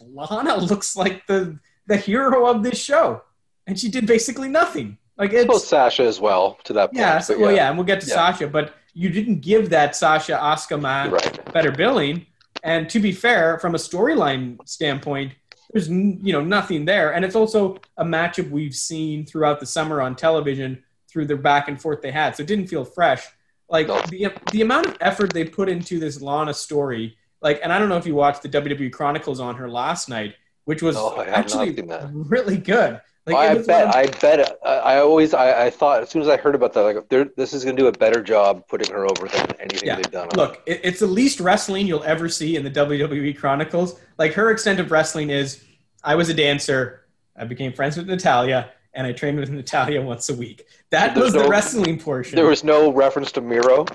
Lana 0.00 0.56
looks 0.70 0.96
like 0.96 1.26
the 1.26 1.58
the 1.88 1.96
hero 1.96 2.46
of 2.46 2.62
this 2.62 2.78
show, 2.78 3.22
and 3.66 3.78
she 3.78 3.88
did 3.88 4.06
basically 4.06 4.48
nothing. 4.48 4.98
Like 5.18 5.32
Well, 5.32 5.56
it's 5.56 5.66
Sasha 5.68 6.04
as 6.04 6.20
well 6.20 6.58
to 6.64 6.72
that 6.74 6.86
point. 6.86 6.98
yeah, 6.98 7.18
so, 7.18 7.38
well, 7.38 7.52
yeah, 7.52 7.68
and 7.68 7.76
we'll 7.76 7.86
get 7.86 8.00
to 8.02 8.06
Yeah. 8.06 8.14
Sasha, 8.14 8.46
but 8.46 8.74
you 8.94 9.10
didn't 9.10 9.40
give 9.40 9.68
that 9.70 9.96
Sasha 9.96 10.32
Asuka 10.40 10.80
match 10.80 11.10
Right. 11.10 11.52
better 11.52 11.72
billing. 11.72 12.26
And 12.62 12.88
to 12.90 13.00
be 13.00 13.10
fair, 13.12 13.58
from 13.58 13.74
a 13.74 13.78
storyline 13.78 14.56
standpoint, 14.66 15.32
there's 15.72 15.88
you 15.88 16.32
know 16.32 16.40
nothing 16.42 16.84
there, 16.84 17.12
and 17.14 17.24
it's 17.24 17.34
also 17.34 17.78
a 17.96 18.04
matchup 18.04 18.50
we've 18.50 18.74
seen 18.74 19.26
throughout 19.26 19.58
the 19.58 19.66
summer 19.66 20.00
on 20.00 20.14
television 20.14 20.82
through 21.12 21.26
the 21.26 21.36
back 21.36 21.68
and 21.68 21.80
forth 21.80 22.00
they 22.02 22.10
had, 22.10 22.34
so 22.36 22.42
it 22.42 22.46
didn't 22.46 22.66
feel 22.68 22.84
fresh. 22.84 23.26
Like 23.68 23.88
No. 23.88 24.00
the 24.02 24.32
the 24.50 24.62
amount 24.62 24.86
of 24.86 24.96
effort 25.00 25.32
they 25.32 25.44
put 25.44 25.68
into 25.68 25.98
this 25.98 26.20
Lana 26.20 26.54
story, 26.54 27.16
like, 27.40 27.60
and 27.62 27.72
I 27.72 27.78
don't 27.78 27.88
know 27.88 27.96
if 27.96 28.06
you 28.06 28.14
watched 28.14 28.42
the 28.42 28.48
WWE 28.48 28.90
Chronicles 28.92 29.40
on 29.40 29.54
her 29.56 29.68
last 29.68 30.08
night, 30.08 30.34
which 30.64 30.82
was 30.82 30.96
No, 30.96 31.20
actually 31.22 31.66
not 31.70 31.76
seen 31.76 31.86
that. 31.88 32.10
really 32.12 32.56
good. 32.58 33.00
Like, 33.24 33.36
I 33.36 33.54
bet. 33.62 33.86
of- 33.86 33.94
I 33.94 34.06
bet. 34.20 34.58
I, 34.64 34.68
I 34.68 34.98
always. 34.98 35.32
I, 35.32 35.66
I 35.66 35.70
thought 35.70 36.02
as 36.02 36.10
soon 36.10 36.22
as 36.22 36.28
I 36.28 36.36
heard 36.36 36.56
about 36.56 36.72
that, 36.72 36.82
like, 36.82 37.34
this 37.36 37.52
is 37.54 37.62
going 37.64 37.76
to 37.76 37.82
do 37.82 37.86
a 37.86 37.92
better 37.92 38.20
job 38.20 38.66
putting 38.68 38.92
her 38.92 39.04
over 39.04 39.28
than 39.28 39.46
anything 39.60 39.86
Yeah. 39.86 39.94
they've 39.96 40.10
done. 40.10 40.28
Look, 40.34 40.60
it, 40.66 40.80
it's 40.82 40.98
the 40.98 41.06
least 41.06 41.38
wrestling 41.38 41.86
you'll 41.86 42.02
ever 42.02 42.28
see 42.28 42.56
in 42.56 42.64
the 42.64 42.70
WWE 42.70 43.36
Chronicles. 43.38 44.00
Like 44.18 44.32
her 44.32 44.50
extent 44.50 44.80
of 44.80 44.90
wrestling 44.90 45.30
is, 45.30 45.62
I 46.02 46.16
was 46.16 46.30
a 46.30 46.34
dancer, 46.34 47.04
I 47.36 47.44
became 47.44 47.72
friends 47.72 47.96
with 47.96 48.08
Natalya, 48.08 48.70
and 48.94 49.06
I 49.06 49.12
trained 49.12 49.38
with 49.38 49.50
Natalya 49.60 50.02
once 50.02 50.28
a 50.28 50.34
week. 50.34 50.66
That 50.90 51.16
was 51.16 51.32
the 51.32 51.48
wrestling 51.48 51.98
portion. 51.98 52.36
there 52.36 52.46
was 52.46 52.64
no 52.64 52.92
reference 52.92 53.32
to 53.32 53.40
Miro. 53.40 53.86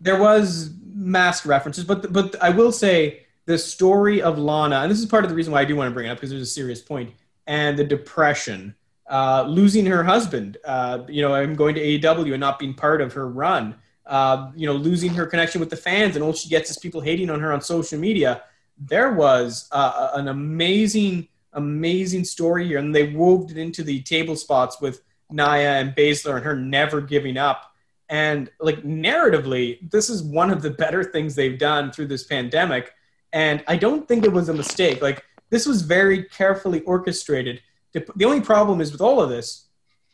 there 0.00 0.20
was 0.20 0.74
masked 0.94 1.46
references, 1.46 1.84
but 1.84 2.12
but 2.12 2.36
I 2.42 2.50
will 2.50 2.72
say 2.72 3.26
the 3.46 3.58
story 3.58 4.22
of 4.22 4.38
Lana, 4.38 4.76
and 4.80 4.90
this 4.90 5.00
is 5.00 5.06
part 5.06 5.24
of 5.24 5.30
the 5.30 5.36
reason 5.36 5.52
why 5.52 5.60
I 5.60 5.64
do 5.64 5.74
want 5.76 5.88
to 5.88 5.94
bring 5.94 6.06
it 6.06 6.10
up 6.10 6.18
because 6.18 6.30
there's 6.30 6.42
a 6.42 6.46
serious 6.46 6.80
point, 6.80 7.12
and 7.46 7.78
the 7.78 7.84
depression, 7.84 8.74
uh, 9.08 9.44
losing 9.48 9.86
her 9.86 10.04
husband, 10.04 10.56
uh, 10.64 11.00
you 11.08 11.22
know, 11.22 11.34
I'm 11.34 11.54
going 11.54 11.74
to 11.74 11.80
AEW 11.80 12.32
and 12.32 12.40
not 12.40 12.58
being 12.58 12.74
part 12.74 13.00
of 13.00 13.12
her 13.14 13.28
run, 13.28 13.74
uh, 14.06 14.50
you 14.54 14.66
know, 14.66 14.74
losing 14.74 15.14
her 15.14 15.26
connection 15.26 15.60
with 15.60 15.70
the 15.70 15.76
fans, 15.76 16.14
and 16.14 16.24
all 16.24 16.32
she 16.32 16.48
gets 16.48 16.70
is 16.70 16.78
people 16.78 17.00
hating 17.00 17.30
on 17.30 17.40
her 17.40 17.52
on 17.52 17.60
social 17.60 17.98
media. 17.98 18.42
There 18.78 19.12
was 19.14 19.68
uh, 19.72 20.10
an 20.14 20.28
amazing, 20.28 21.28
amazing 21.52 22.24
story 22.24 22.66
here, 22.66 22.78
and 22.78 22.94
they 22.94 23.12
wove 23.12 23.50
it 23.50 23.56
into 23.56 23.82
the 23.82 24.02
table 24.02 24.36
spots 24.36 24.80
with 24.80 25.02
Nia 25.30 25.78
and 25.80 25.94
Baszler 25.94 26.36
and 26.36 26.44
her 26.44 26.56
never 26.56 27.00
giving 27.00 27.36
up. 27.36 27.72
And 28.08 28.50
like 28.60 28.82
narratively, 28.82 29.90
this 29.90 30.10
is 30.10 30.22
one 30.22 30.50
of 30.50 30.62
the 30.62 30.70
better 30.70 31.04
things 31.04 31.34
they've 31.34 31.58
done 31.58 31.92
through 31.92 32.08
this 32.08 32.24
pandemic. 32.24 32.92
And 33.32 33.62
I 33.68 33.76
don't 33.76 34.08
think 34.08 34.24
it 34.24 34.32
was 34.32 34.48
a 34.48 34.54
mistake. 34.54 35.00
Like 35.00 35.24
this 35.50 35.66
was 35.66 35.82
very 35.82 36.24
carefully 36.24 36.80
orchestrated. 36.82 37.60
The 37.92 38.04
the 38.16 38.24
only 38.24 38.40
problem 38.40 38.80
is 38.80 38.90
with 38.90 39.00
all 39.00 39.20
of 39.20 39.30
this, 39.30 39.68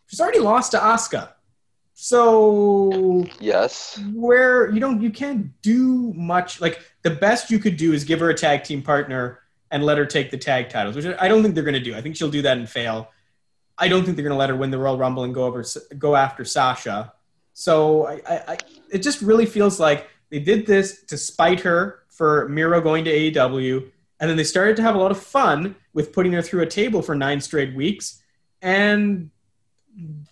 she's 0.07 0.21
already 0.21 0.40
lost 0.40 0.73
to 0.73 0.78
Asuka. 0.78 1.31
So 1.95 3.25
Yes. 3.40 3.99
where 4.12 4.71
you 4.71 4.81
don't 4.81 5.00
you 5.00 5.11
can't 5.11 5.50
do 5.62 6.12
much 6.14 6.61
like 6.61 6.81
the 7.02 7.11
best 7.11 7.50
you 7.50 7.59
could 7.59 7.78
do 7.78 7.95
is 7.95 8.05
give 8.05 8.21
her 8.21 8.28
a 8.28 8.35
tag 8.35 8.64
team 8.64 8.83
partner 8.83 9.40
and 9.71 9.85
let 9.85 9.99
her 9.99 10.07
take 10.07 10.31
the 10.31 10.39
tag 10.39 10.69
titles 10.69 10.97
which 10.97 11.07
i 11.21 11.29
don't 11.29 11.43
think 11.43 11.55
they're 11.55 11.65
going 11.65 11.75
to 11.75 11.81
do. 11.81 11.95
I 11.95 12.01
think 12.01 12.17
she'll 12.17 12.31
do 12.31 12.43
that 12.43 12.59
and 12.59 12.69
fail. 12.69 13.11
I 13.79 13.89
don't 13.89 14.05
think 14.05 14.17
they're 14.17 14.25
going 14.25 14.35
to 14.35 14.39
let 14.39 14.51
her 14.51 14.57
win 14.57 14.71
the 14.71 14.79
royal 14.79 14.97
rumble 14.97 15.25
and 15.25 15.35
go 15.35 15.45
over 15.45 15.65
go 15.99 16.17
after 16.17 16.45
sasha. 16.45 17.13
So 17.53 18.07
I, 18.07 18.21
I, 18.29 18.43
I 18.49 18.57
it 18.91 19.03
just 19.03 19.21
really 19.21 19.47
feels 19.47 19.79
like 19.79 20.09
they 20.31 20.39
did 20.39 20.67
this 20.67 21.05
to 21.07 21.19
spite 21.19 21.61
her 21.61 22.01
for 22.09 22.49
miro 22.49 22.81
going 22.81 23.05
to 23.05 23.13
aew 23.13 23.91
and 24.19 24.31
then 24.31 24.37
they 24.37 24.45
started 24.45 24.77
to 24.77 24.83
have 24.83 24.95
a 24.95 24.99
lot 24.99 25.11
of 25.11 25.21
fun 25.21 25.77
with 25.93 26.13
putting 26.13 26.33
her 26.33 26.43
through 26.43 26.63
a 26.63 26.67
table 26.67 27.03
for 27.03 27.15
nine 27.15 27.41
straight 27.41 27.75
weeks 27.75 28.23
and 28.63 29.31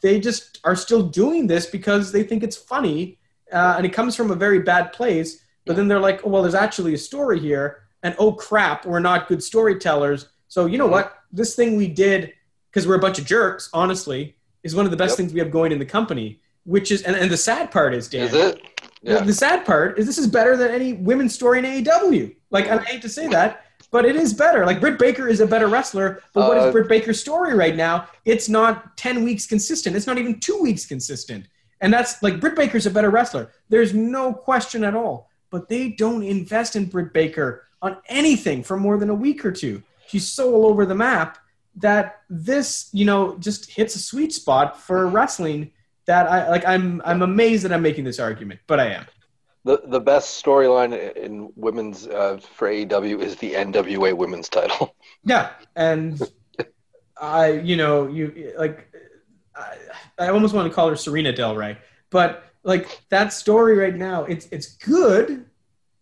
they 0.03 0.21
just 0.21 0.61
are 0.65 0.77
still 0.77 1.03
doing 1.03 1.47
this 1.47 1.67
because 1.67 2.13
they 2.13 2.23
think 2.23 2.43
it's 2.43 2.57
funny 2.57 3.19
uh, 3.53 3.75
and 3.77 3.87
it 3.87 3.93
comes 3.93 4.17
from 4.17 4.31
a 4.31 4.35
very 4.35 4.61
bad 4.61 4.93
place. 4.93 5.43
But 5.67 5.77
then 5.77 5.89
they're 5.89 6.01
like, 6.01 6.27
oh, 6.27 6.31
well, 6.31 6.43
there's 6.43 6.55
actually 6.55 6.95
a 6.95 6.99
story 6.99 7.39
here, 7.39 7.84
and 8.05 8.15
oh 8.19 8.31
crap, 8.33 8.87
we're 8.87 9.01
not 9.01 9.27
good 9.27 9.43
storytellers. 9.43 10.29
So 10.47 10.67
you 10.67 10.79
know 10.79 10.87
what? 10.87 11.19
This 11.33 11.57
thing 11.57 11.77
we 11.77 11.89
did 11.89 12.33
because 12.71 12.87
we're 12.87 12.95
a 12.97 13.01
bunch 13.01 13.19
of 13.19 13.25
jerks, 13.25 13.71
honestly, 13.73 14.37
is 14.63 14.77
one 14.77 14.85
of 14.85 14.91
the 14.93 14.97
best 14.97 15.13
Yep. 15.13 15.17
things 15.17 15.33
we 15.33 15.41
have 15.41 15.51
going 15.51 15.73
in 15.73 15.79
the 15.81 15.85
company. 15.87 16.41
Which 16.67 16.91
is, 16.91 17.03
and, 17.03 17.15
and 17.15 17.31
the 17.31 17.37
sad 17.37 17.71
part 17.71 17.93
is, 17.95 18.09
Dan, 18.09 18.29
Is 18.29 18.33
it? 18.35 18.63
the, 19.03 19.11
Yeah. 19.13 19.21
the 19.21 19.35
sad 19.35 19.67
part 19.67 19.99
is 19.99 20.07
this 20.07 20.17
is 20.17 20.27
better 20.27 20.57
than 20.57 20.71
any 20.71 20.95
women's 20.95 21.35
story 21.35 21.59
in 21.59 21.65
AEW. 21.67 22.35
Like, 22.51 22.69
I 22.69 22.79
hate 22.79 23.03
to 23.03 23.09
say 23.09 23.27
that, 23.29 23.65
but 23.91 24.07
it 24.07 24.17
is 24.17 24.33
better. 24.33 24.65
Like, 24.65 24.81
Britt 24.81 24.99
Baker 24.99 25.29
is 25.29 25.41
a 25.41 25.47
better 25.47 25.67
wrestler, 25.69 26.23
but 26.33 26.49
what 26.49 26.57
is 26.57 26.65
Uh, 26.65 26.73
Britt 26.73 26.89
Baker's 26.89 27.21
story 27.21 27.53
right 27.55 27.77
now? 27.77 28.09
It's 28.25 28.49
not 28.49 28.97
10 28.97 29.25
weeks 29.25 29.47
consistent. 29.47 29.95
It's 29.95 30.07
not 30.07 30.17
even 30.17 30.41
two 30.41 30.59
weeks 30.63 30.87
consistent. 30.87 31.45
And 31.83 31.93
that's 31.93 32.23
like 32.23 32.41
Britt 32.41 32.57
Baker's 32.57 32.87
a 32.87 32.91
better 32.91 33.11
wrestler. 33.11 33.51
There's 33.69 33.93
no 33.93 34.33
question 34.33 34.85
at 34.85 34.95
all. 34.95 35.29
But 35.51 35.69
they 35.69 35.91
don't 35.91 36.23
invest 36.23 36.75
in 36.77 36.87
Britt 36.87 37.13
Baker 37.13 37.64
on 37.85 37.99
anything 38.09 38.63
for 38.63 38.77
more 38.79 38.97
than 38.97 39.11
a 39.11 39.15
week 39.15 39.45
or 39.45 39.53
two. 39.53 39.83
She's 40.09 40.27
so 40.27 40.55
all 40.55 40.67
over 40.67 40.87
the 40.87 40.95
map 40.95 41.39
that 41.77 42.23
this, 42.31 42.89
you 42.93 43.05
know, 43.05 43.37
just 43.39 43.71
hits 43.71 43.95
a 43.95 43.99
sweet 43.99 44.33
spot 44.33 44.81
for 44.81 45.07
wrestling 45.07 45.71
that 46.07 46.31
I 46.31 46.49
like 46.49 46.67
I'm 46.67 47.03
I'm 47.05 47.23
amazed 47.23 47.65
that 47.65 47.73
I'm 47.73 47.83
making 47.83 48.05
this 48.05 48.19
argument, 48.19 48.61
but 48.67 48.81
I 48.81 48.87
am. 48.89 49.07
The 49.65 49.83
the 49.87 50.01
best 50.01 50.43
storyline 50.43 51.15
in 51.17 51.53
women's 51.57 52.07
uh, 52.07 52.39
for 52.39 52.69
AEW 52.69 53.21
is 53.21 53.37
the 53.37 53.53
NWA 53.53 54.15
Women's 54.17 54.49
Title. 54.49 54.97
Yeah, 55.27 55.53
and 55.75 56.21
I, 57.19 57.53
you 57.53 57.77
know, 57.77 58.07
you 58.07 58.53
like, 58.59 58.95
I, 59.57 59.77
I 60.19 60.29
almost 60.29 60.55
want 60.55 60.69
to 60.69 60.75
call 60.75 60.91
her 60.91 60.97
Serena 60.97 61.33
Del 61.33 61.57
Rey, 61.57 61.79
but 62.11 62.45
like 62.63 63.01
that 63.09 63.33
story 63.33 63.75
right 63.75 63.97
now, 63.97 64.25
it's 64.25 64.47
it's 64.53 64.75
good, 64.75 65.47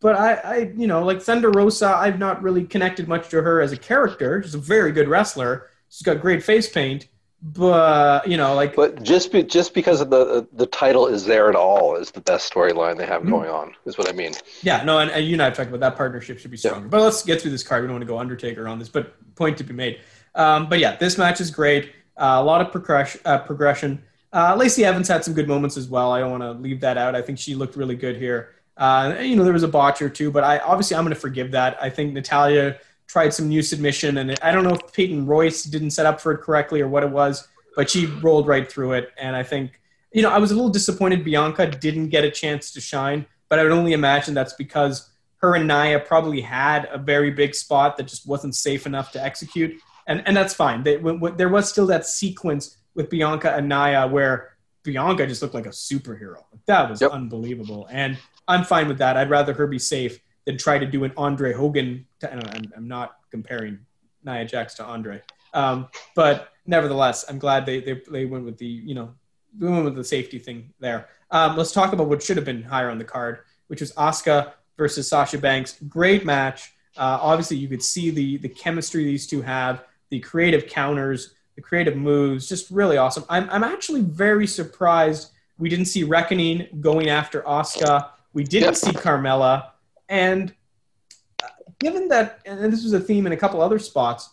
but 0.03 0.17
I, 0.17 0.35
I, 0.35 0.57
you 0.77 0.89
know, 0.89 1.03
like 1.05 1.23
Thunder 1.23 1.51
Rosa, 1.51 1.87
I've 1.87 2.19
not 2.19 2.43
really 2.43 2.65
connected 2.65 3.07
much 3.09 3.29
to 3.31 3.41
her 3.41 3.63
as 3.63 3.71
a 3.73 3.77
character. 3.77 4.43
She's 4.43 4.55
a 4.55 4.59
very 4.59 4.91
good 4.91 5.09
wrestler. 5.09 5.69
She's 5.89 6.03
got 6.03 6.21
great 6.21 6.43
face 6.43 6.69
paint, 6.69 7.07
but 7.41 8.27
you 8.27 8.37
know, 8.37 8.55
like, 8.55 8.75
but 8.75 9.03
just 9.03 9.31
be, 9.31 9.45
just 9.45 9.75
because 9.75 10.01
of 10.01 10.11
the 10.11 10.47
the 10.53 10.67
title 10.67 11.07
is 11.07 11.25
there 11.25 11.49
at 11.49 11.55
all 11.55 11.97
is 11.97 12.11
the 12.11 12.21
best 12.21 12.53
storyline 12.53 12.99
they 12.99 13.07
have 13.07 13.23
mm-hmm. 13.23 13.31
going 13.31 13.51
on. 13.51 13.75
Is 13.85 13.97
what 13.97 14.09
I 14.09 14.13
mean. 14.13 14.33
Yeah, 14.63 14.83
no, 14.83 14.99
and, 14.99 15.11
and 15.11 15.25
you 15.25 15.35
and 15.35 15.43
I 15.43 15.47
have 15.47 15.55
talked 15.55 15.69
about 15.69 15.81
that 15.81 15.97
partnership 15.97 16.39
should 16.39 16.51
be 16.51 16.57
stronger. 16.57 16.87
Yeah. 16.87 16.91
But 16.91 17.03
let's 17.03 17.23
get 17.23 17.41
through 17.41 17.53
this 17.53 17.63
card. 17.63 17.83
We 17.83 17.87
don't 17.87 17.95
want 17.95 18.03
to 18.03 18.09
go 18.09 18.19
Undertaker 18.19 18.67
on 18.67 18.79
this, 18.79 18.89
but 18.89 19.15
point 19.37 19.57
to 19.59 19.65
be 19.65 19.73
made. 19.73 20.01
Um, 20.35 20.69
but 20.69 20.81
yeah, 20.81 20.97
this 20.97 21.17
match 21.17 21.41
is 21.41 21.51
great. 21.51 21.93
Uh, 22.17 22.39
a 22.41 22.43
lot 22.43 22.61
of 22.61 22.73
progression. 22.73 23.21
Uh, 23.25 23.39
progression. 23.39 24.03
Uh, 24.33 24.57
Lacey 24.57 24.85
Evans 24.85 25.09
had 25.09 25.23
some 25.23 25.35
good 25.35 25.47
moments 25.47 25.77
as 25.77 25.89
well. 25.89 26.11
I 26.11 26.21
don't 26.21 26.31
want 26.31 26.43
to 26.43 26.53
leave 26.53 26.81
that 26.81 26.97
out. 26.97 27.15
I 27.15 27.21
think 27.21 27.39
she 27.39 27.55
looked 27.55 27.77
really 27.77 27.97
good 27.97 28.17
here. 28.17 28.51
Uh, 28.77 29.17
you 29.21 29.37
know, 29.37 29.45
there 29.45 29.53
was 29.53 29.63
a 29.63 29.69
botch 29.69 30.01
or 30.01 30.09
two, 30.09 30.31
but 30.31 30.45
I 30.45 30.59
obviously 30.59 30.97
I'm 30.97 31.05
going 31.05 31.15
to 31.15 31.21
forgive 31.21 31.51
that. 31.53 31.77
I 31.81 31.91
think 31.91 32.13
Natalya 32.13 32.79
tried 33.07 33.35
some 33.35 33.49
new 33.49 33.63
submission, 33.63 34.19
and 34.19 34.39
I 34.43 34.53
don't 34.53 34.65
know 34.65 34.75
if 34.75 34.93
Peyton 34.93 35.27
Royce 35.27 35.65
didn't 35.65 35.91
set 35.91 36.07
up 36.07 36.21
for 36.21 36.33
it 36.33 36.39
correctly 36.39 36.81
or 36.81 36.89
what 36.89 37.03
it 37.03 37.11
was 37.11 37.49
but 37.77 37.91
she 37.91 38.07
rolled 38.07 38.47
right 38.47 38.71
through 38.71 38.93
it. 38.93 39.11
And 39.19 39.35
I 39.35 39.43
think, 39.43 39.81
you 40.13 40.23
know, 40.23 40.31
I 40.31 40.39
was 40.39 40.51
a 40.51 40.55
little 40.55 40.71
disappointed 40.71 41.25
Bianca 41.25 41.67
didn't 41.67 42.09
get 42.09 42.25
a 42.25 42.31
chance 42.31 42.73
to 42.73 42.81
shine, 42.81 43.27
but 43.49 43.59
I 43.59 43.63
would 43.63 43.73
only 43.73 43.93
imagine 43.93 44.35
that's 44.35 44.55
because 44.55 45.11
her 45.39 45.55
and 45.55 45.67
Nia 45.67 46.01
probably 46.01 46.41
had 46.41 46.89
a 46.93 46.99
very 46.99 47.31
big 47.31 47.55
spot 47.55 47.97
that 47.97 48.05
just 48.05 48.27
wasn't 48.27 48.55
safe 48.55 48.87
enough 48.87 49.13
to 49.13 49.23
execute. 49.23 49.81
And, 50.07 50.23
and 50.27 50.37
that's 50.37 50.55
fine. 50.55 50.83
They, 50.83 51.01
there 51.37 51.49
was 51.49 51.69
still 51.69 51.87
that 51.87 52.07
sequence 52.07 52.77
with 52.95 53.11
Bianca 53.11 53.53
and 53.55 53.69
Nia 53.69 54.07
where 54.07 54.52
Bianca 54.83 55.27
just 55.27 55.43
looked 55.43 55.55
like 55.55 55.67
a 55.67 55.71
superhero. 55.71 56.45
That 56.67 56.91
was 56.91 57.01
yep. 57.01 57.13
unbelievable. 57.13 57.89
And 57.91 58.19
I'm 58.49 58.65
fine 58.65 58.89
with 58.89 58.99
that. 58.99 59.17
I'd 59.17 59.31
rather 59.31 59.53
her 59.53 59.67
be 59.67 59.79
safe 59.79 60.21
than 60.45 60.59
try 60.59 60.79
to 60.79 60.87
do 60.87 61.05
an 61.05 61.13
Andre 61.17 61.53
Hogan. 61.53 62.07
To, 62.21 62.33
I'm, 62.33 62.73
I'm 62.77 62.89
not 62.89 63.17
comparing 63.31 63.79
Nia 64.25 64.45
Jax 64.45 64.75
to 64.75 64.85
Andre. 64.85 65.23
Um, 65.55 65.89
but 66.15 66.53
nevertheless, 66.67 67.25
I'm 67.29 67.39
glad 67.39 67.67
they, 67.67 67.81
they, 67.81 68.01
they 68.11 68.25
went 68.25 68.45
with 68.45 68.59
the, 68.59 68.67
you 68.67 68.95
know, 68.95 69.15
we 69.59 69.69
went 69.69 69.85
with 69.85 69.97
the 69.97 70.05
safety 70.05 70.39
thing 70.39 70.73
there. 70.81 71.09
Um, 71.31 71.57
let's 71.57 71.73
talk 71.73 71.93
about 71.93 72.09
what 72.09 72.23
should 72.23 72.37
have 72.37 72.47
been 72.47 72.63
higher 72.63 72.91
on 72.91 72.99
the 72.99 73.05
card, 73.05 73.41
which 73.69 73.81
was 73.81 73.93
Asuka 73.93 74.53
versus 74.77 75.09
Sasha 75.09 75.39
Banks. 75.39 75.79
Great 75.89 76.25
match. 76.25 76.73
Uh, 76.97 77.19
obviously, 77.21 77.57
you 77.57 77.69
could 77.69 77.83
see 77.83 78.11
the 78.11 78.37
the 78.39 78.49
chemistry 78.49 79.05
these 79.05 79.27
two 79.27 79.41
have, 79.41 79.85
the 80.11 80.21
creative 80.21 80.67
counters, 80.67 81.35
the 81.57 81.63
creative 81.63 81.97
moves, 81.97 82.49
just 82.49 82.71
really 82.71 82.97
awesome. 82.97 83.25
I'm 83.29 83.49
I'm 83.51 83.65
actually 83.65 84.03
very 84.03 84.47
surprised 84.47 85.33
we 85.59 85.69
didn't 85.69 85.87
see 85.87 86.05
Reckoning 86.05 86.69
going 86.81 87.09
after 87.09 87.43
Asuka. 87.43 88.11
We 88.33 88.45
didn't 88.45 88.69
yep. 88.69 88.77
see 88.77 88.91
Carmella, 88.93 89.71
and 90.09 90.55
uh, 91.43 91.49
given 91.79 92.09
that, 92.09 92.41
and 92.47 92.73
this 92.73 92.83
was 92.83 92.95
a 92.95 93.01
theme 93.01 93.27
in 93.27 93.33
a 93.33 93.37
couple 93.37 93.61
other 93.61 93.79
spots, 93.79 94.31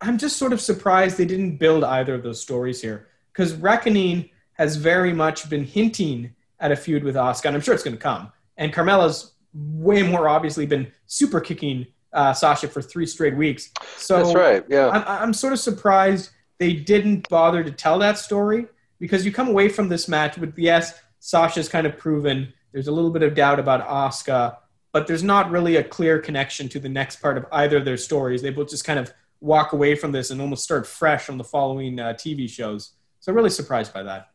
I'm 0.00 0.18
just 0.18 0.36
sort 0.36 0.52
of 0.52 0.60
surprised 0.60 1.18
they 1.18 1.24
didn't 1.24 1.58
build 1.58 1.84
either 1.84 2.14
of 2.14 2.22
those 2.22 2.40
stories 2.40 2.80
here 2.80 3.08
because 3.32 3.54
Reckoning 3.54 4.30
has 4.54 4.76
very 4.76 5.12
much 5.12 5.50
been 5.50 5.64
hinting 5.64 6.34
at 6.60 6.72
a 6.72 6.76
feud 6.76 7.04
with 7.04 7.16
Asuka, 7.16 7.46
and 7.46 7.56
I'm 7.56 7.62
sure 7.62 7.74
it's 7.74 7.82
going 7.82 7.96
to 7.96 8.02
come. 8.02 8.32
And 8.56 8.72
Carmella's 8.72 9.32
way 9.52 10.02
more 10.02 10.28
obviously 10.28 10.66
been 10.66 10.90
super 11.06 11.40
kicking 11.40 11.86
uh, 12.14 12.32
Sasha 12.32 12.68
for 12.68 12.80
three 12.80 13.06
straight 13.06 13.36
weeks. 13.36 13.70
So 13.96 14.16
that's 14.18 14.34
right. 14.34 14.64
Yeah, 14.68 14.88
I'm, 14.88 15.04
I'm 15.06 15.32
sort 15.34 15.52
of 15.52 15.58
surprised 15.58 16.30
they 16.58 16.72
didn't 16.72 17.28
bother 17.28 17.62
to 17.64 17.70
tell 17.70 17.98
that 17.98 18.18
story 18.18 18.66
because 18.98 19.26
you 19.26 19.32
come 19.32 19.48
away 19.48 19.68
from 19.68 19.88
this 19.88 20.08
match 20.08 20.38
with 20.38 20.56
yes, 20.56 20.98
Sasha's 21.18 21.68
kind 21.68 21.86
of 21.86 21.98
proven. 21.98 22.52
There's 22.72 22.88
a 22.88 22.92
little 22.92 23.10
bit 23.10 23.22
of 23.22 23.34
doubt 23.34 23.58
about 23.58 23.86
Asuka, 23.86 24.56
but 24.92 25.06
there's 25.06 25.22
not 25.22 25.50
really 25.50 25.76
a 25.76 25.84
clear 25.84 26.18
connection 26.18 26.68
to 26.70 26.80
the 26.80 26.88
next 26.88 27.16
part 27.16 27.36
of 27.36 27.46
either 27.52 27.78
of 27.78 27.84
their 27.84 27.96
stories. 27.96 28.42
They 28.42 28.50
both 28.50 28.70
just 28.70 28.84
kind 28.84 28.98
of 28.98 29.12
walk 29.40 29.72
away 29.72 29.94
from 29.94 30.12
this 30.12 30.30
and 30.30 30.40
almost 30.40 30.64
start 30.64 30.86
fresh 30.86 31.28
on 31.28 31.36
the 31.36 31.44
following 31.44 32.00
uh, 32.00 32.14
TV 32.14 32.48
shows. 32.48 32.92
So 33.20 33.30
I'm 33.30 33.36
really 33.36 33.50
surprised 33.50 33.92
by 33.92 34.02
that. 34.04 34.28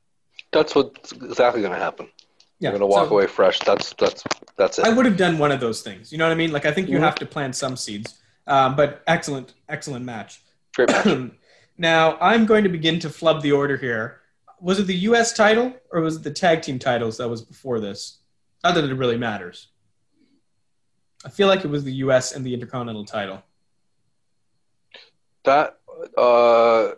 That's 0.52 0.76
what's 0.76 1.12
exactly 1.12 1.62
going 1.62 1.74
to 1.74 1.80
happen. 1.80 2.10
Yeah, 2.60 2.70
You're 2.70 2.80
going 2.80 2.90
to 2.90 2.94
walk 2.94 3.08
so, 3.08 3.14
away 3.14 3.28
fresh. 3.28 3.60
That's 3.60 3.94
that's 3.94 4.24
that's 4.58 4.80
it. 4.80 4.86
I 4.86 4.90
would 4.90 5.06
have 5.06 5.16
done 5.16 5.38
one 5.38 5.52
of 5.52 5.60
those 5.60 5.82
things. 5.82 6.12
You 6.12 6.18
know 6.18 6.26
what 6.26 6.34
I 6.34 6.36
mean? 6.36 6.52
Like 6.52 6.66
I 6.66 6.72
think 6.72 6.90
you 6.90 6.96
mm-hmm. 6.96 7.06
have 7.06 7.16
to 7.16 7.26
plant 7.26 7.56
some 7.56 7.78
seeds. 7.78 8.20
Um, 8.48 8.76
but 8.76 9.02
excellent, 9.08 9.54
excellent 9.70 10.04
match. 10.04 10.42
Great 10.76 10.90
match. 10.90 11.32
now 11.78 12.18
I'm 12.20 12.46
going 12.46 12.64
to 12.64 12.70
begin 12.70 13.00
to 13.00 13.10
flub 13.10 13.42
the 13.42 13.54
order 13.54 13.78
here. 13.78 14.22
Was 14.60 14.80
it 14.80 14.88
the 14.88 14.96
U.S. 14.96 15.32
title 15.32 15.74
or 15.92 16.02
was 16.02 16.18
it 16.18 16.24
the 16.24 16.32
tag 16.32 16.62
team 16.62 16.80
titles 16.80 17.18
that 17.18 17.30
was 17.30 17.42
before 17.42 17.80
this? 17.80 18.18
Not 18.64 18.76
that 18.76 18.84
it 18.84 18.94
really 18.94 19.18
matters. 19.18 19.68
I 21.26 21.30
feel 21.30 21.48
like 21.48 21.64
it 21.64 21.70
was 21.70 21.84
the 21.84 21.94
U.S. 21.94 22.34
and 22.34 22.46
the 22.46 22.54
Intercontinental 22.54 23.06
title. 23.06 23.42
That 25.46 25.78
uh, 26.18 26.92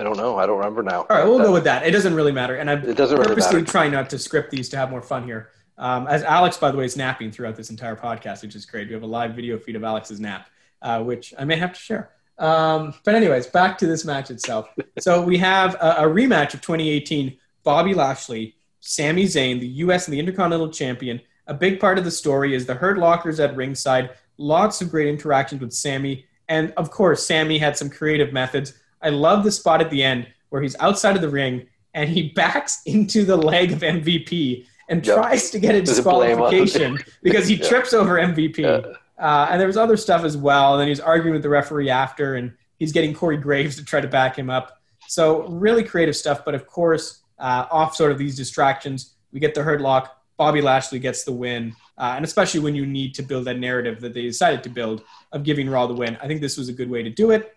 I 0.00 0.02
don't 0.02 0.16
know. 0.16 0.38
I 0.38 0.46
don't 0.46 0.56
remember 0.56 0.82
now. 0.82 1.00
All 1.00 1.06
right, 1.10 1.24
we'll 1.26 1.36
that, 1.36 1.44
go 1.44 1.52
with 1.52 1.64
that. 1.64 1.86
It 1.86 1.90
doesn't 1.90 2.14
really 2.14 2.32
matter. 2.32 2.56
And 2.56 2.70
I'm 2.70 2.82
it 2.88 2.96
doesn't 2.96 3.18
purposely 3.18 3.56
really 3.56 3.66
trying 3.66 3.92
not 3.92 4.08
to 4.10 4.18
script 4.18 4.50
these 4.50 4.70
to 4.70 4.78
have 4.78 4.90
more 4.90 5.02
fun 5.02 5.24
here. 5.24 5.50
Um, 5.76 6.06
as 6.06 6.22
Alex, 6.22 6.56
by 6.56 6.70
the 6.70 6.78
way, 6.78 6.86
is 6.86 6.96
napping 6.96 7.30
throughout 7.30 7.54
this 7.54 7.68
entire 7.68 7.96
podcast, 7.96 8.40
which 8.40 8.54
is 8.54 8.64
great. 8.64 8.88
We 8.88 8.94
have 8.94 9.02
a 9.02 9.06
live 9.06 9.34
video 9.34 9.58
feed 9.58 9.76
of 9.76 9.84
Alex's 9.84 10.18
nap, 10.18 10.48
uh, 10.80 11.02
which 11.02 11.34
I 11.38 11.44
may 11.44 11.56
have 11.56 11.74
to 11.74 11.78
share. 11.78 12.12
Um, 12.38 12.94
but 13.04 13.14
anyways, 13.14 13.48
back 13.48 13.76
to 13.78 13.86
this 13.86 14.06
match 14.06 14.30
itself. 14.30 14.70
so 15.00 15.20
we 15.20 15.36
have 15.36 15.74
a, 15.74 15.96
a, 15.98 16.04
rematch 16.04 16.54
of 16.54 16.62
2018: 16.62 17.36
Bobby 17.62 17.92
Lashley, 17.92 18.56
Sami 18.80 19.24
Zayn, 19.24 19.60
the 19.60 19.68
U.S. 19.84 20.06
and 20.06 20.14
the 20.14 20.18
Intercontinental 20.18 20.70
Champion. 20.70 21.20
A 21.46 21.52
big 21.52 21.78
part 21.78 21.98
of 21.98 22.04
the 22.04 22.10
story 22.10 22.54
is 22.54 22.64
the 22.64 22.74
Hurt 22.74 22.96
Lockers 22.96 23.38
at 23.38 23.54
ringside 23.54 24.10
Lots 24.38 24.80
of 24.80 24.90
great 24.90 25.08
interactions 25.08 25.60
with 25.60 25.74
Sami. 25.74 26.24
And 26.48 26.72
of 26.78 26.90
course, 26.90 27.26
Sami 27.26 27.58
had 27.58 27.76
some 27.76 27.90
creative 27.90 28.32
methods. 28.32 28.79
I 29.02 29.10
love 29.10 29.44
the 29.44 29.52
spot 29.52 29.80
at 29.80 29.90
the 29.90 30.02
end 30.02 30.28
where 30.50 30.62
he's 30.62 30.76
outside 30.80 31.16
of 31.16 31.22
the 31.22 31.28
ring 31.28 31.66
and 31.94 32.08
he 32.08 32.30
backs 32.30 32.82
into 32.86 33.24
the 33.24 33.36
leg 33.36 33.72
of 33.72 33.80
MVP 33.80 34.66
and 34.88 35.04
yep. 35.06 35.16
tries 35.16 35.50
to 35.50 35.58
get 35.58 35.74
a 35.74 35.82
disqualification 35.82 36.98
because 37.22 37.46
he 37.48 37.54
yeah. 37.56 37.68
trips 37.68 37.92
over 37.92 38.16
MVP. 38.16 38.58
Yeah. 38.58 38.92
Uh, 39.18 39.48
and 39.50 39.60
there 39.60 39.66
was 39.66 39.76
other 39.76 39.96
stuff 39.96 40.24
as 40.24 40.36
well. 40.36 40.74
And 40.74 40.80
then 40.80 40.88
he's 40.88 41.00
arguing 41.00 41.34
with 41.34 41.42
the 41.42 41.48
referee 41.48 41.90
after, 41.90 42.36
and 42.36 42.52
he's 42.78 42.90
getting 42.90 43.12
Corey 43.14 43.36
Graves 43.36 43.76
to 43.76 43.84
try 43.84 44.00
to 44.00 44.08
back 44.08 44.38
him 44.38 44.50
up. 44.50 44.78
So 45.08 45.46
really 45.48 45.84
creative 45.84 46.16
stuff. 46.16 46.44
But 46.44 46.54
of 46.54 46.66
course, 46.66 47.22
uh, 47.38 47.66
off 47.70 47.94
sort 47.94 48.12
of 48.12 48.18
these 48.18 48.36
distractions, 48.36 49.14
we 49.32 49.40
get 49.40 49.54
the 49.54 49.62
hurt 49.62 49.80
lock. 49.80 50.16
Bobby 50.36 50.62
Lashley 50.62 50.98
gets 50.98 51.24
the 51.24 51.32
win 51.32 51.76
uh, 52.00 52.14
and 52.16 52.24
especially 52.24 52.60
when 52.60 52.74
you 52.74 52.86
need 52.86 53.14
to 53.14 53.22
build 53.22 53.44
that 53.44 53.58
narrative 53.58 54.00
that 54.00 54.14
they 54.14 54.22
decided 54.22 54.62
to 54.62 54.70
build 54.70 55.04
of 55.32 55.44
giving 55.44 55.68
Raw 55.68 55.86
the 55.86 55.92
win. 55.92 56.16
I 56.22 56.26
think 56.26 56.40
this 56.40 56.56
was 56.56 56.70
a 56.70 56.72
good 56.72 56.88
way 56.88 57.02
to 57.02 57.10
do 57.10 57.30
it. 57.30 57.54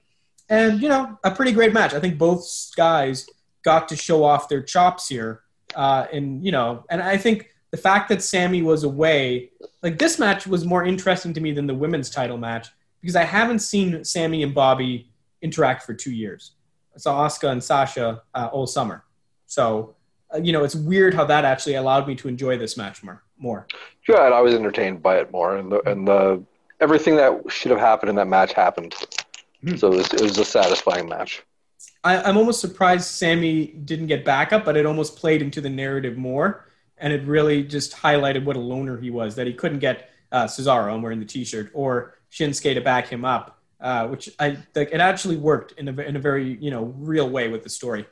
And, 0.50 0.82
you 0.82 0.90
know, 0.90 1.18
a 1.24 1.32
pretty 1.32 1.52
great 1.52 1.74
match. 1.74 1.94
I 1.94 2.00
think 2.00 2.18
both 2.18 2.72
guys 2.76 3.28
got 3.64 3.88
to 3.90 3.96
show 3.96 4.24
off 4.24 4.50
their 4.50 4.62
chops 4.62 5.08
here. 5.08 5.42
Uh, 5.74 6.06
and, 6.12 6.46
you 6.46 6.52
know, 6.52 6.86
and 6.90 7.02
I 7.02 7.18
think 7.18 7.50
the 7.72 7.78
fact 7.78 8.10
that 8.10 8.22
Sami 8.22 8.62
was 8.62 8.84
away, 8.84 9.52
like 9.82 9.98
this 9.98 10.20
match 10.20 10.46
was 10.46 10.66
more 10.66 10.86
interesting 10.86 11.34
to 11.34 11.42
me 11.42 11.52
than 11.52 11.66
the 11.66 11.74
women's 11.74 12.10
title 12.10 12.38
match 12.38 12.68
because 13.02 13.16
I 13.16 13.24
haven't 13.24 13.60
seen 13.60 14.04
Sami 14.04 14.44
and 14.44 14.54
Bobby 14.54 15.10
interact 15.42 15.84
for 15.84 15.94
two 15.94 16.12
years. 16.12 16.52
I 16.96 17.00
saw 17.00 17.28
Asuka 17.28 17.52
and 17.52 17.64
Sasha 17.64 18.22
uh, 18.36 18.50
all 18.52 18.68
summer. 18.68 19.04
So, 19.48 19.96
uh, 20.34 20.38
you 20.38 20.52
know, 20.52 20.64
it's 20.64 20.76
weird 20.76 21.14
how 21.14 21.26
that 21.26 21.46
actually 21.46 21.76
allowed 21.76 22.08
me 22.08 22.16
to 22.16 22.28
enjoy 22.28 22.58
this 22.58 22.78
match 22.78 23.04
more 23.04 23.24
more. 23.38 23.68
Yeah, 24.08 24.16
I 24.16 24.42
was 24.42 24.54
entertained 24.54 25.04
by 25.04 25.18
it 25.18 25.32
more, 25.32 25.58
and 25.58 25.72
the 25.72 25.80
and 25.90 26.08
the 26.08 26.44
everything 26.80 27.16
that 27.18 27.40
should 27.50 27.72
have 27.72 27.80
happened 27.80 28.10
in 28.10 28.16
that 28.16 28.28
match 28.28 28.54
happened. 28.54 28.96
Hmm. 29.64 29.76
So 29.76 29.92
it 29.92 29.96
was, 29.98 30.14
it 30.14 30.22
was 30.22 30.38
a 30.38 30.46
satisfying 30.46 31.08
match. 31.08 31.44
I, 32.04 32.30
am 32.30 32.38
almost 32.38 32.60
surprised 32.60 33.06
Sami 33.06 33.68
didn't 33.68 34.08
get 34.08 34.26
backup, 34.26 34.66
but 34.66 34.76
it 34.76 34.86
almost 34.86 35.16
played 35.16 35.42
into 35.42 35.62
the 35.62 35.70
narrative 35.70 36.18
more, 36.18 36.68
and 36.98 37.14
it 37.14 37.26
really 37.26 37.64
just 37.64 37.94
highlighted 37.94 38.44
what 38.44 38.56
a 38.58 38.60
loner 38.60 38.98
he 39.00 39.10
was. 39.10 39.36
That 39.36 39.48
he 39.48 39.54
couldn't 39.54 39.80
get 39.80 40.10
uh, 40.32 40.46
Cesaro, 40.46 40.94
I'm 40.94 41.02
wearing 41.02 41.20
the 41.20 41.26
T-shirt, 41.26 41.72
or 41.74 42.16
Shinsuke 42.32 42.74
to 42.74 42.82
back 42.82 43.08
him 43.08 43.24
up, 43.24 43.62
uh, 43.80 44.08
which 44.08 44.30
I 44.40 44.58
like. 44.76 44.92
It 44.92 45.00
actually 45.00 45.38
worked 45.38 45.74
in 45.74 45.88
a 45.88 46.02
in 46.02 46.16
a 46.16 46.20
very 46.20 46.58
you 46.60 46.72
know 46.72 46.94
real 46.98 47.30
way 47.30 47.48
with 47.48 47.64
the 47.64 47.70
story. 47.70 48.06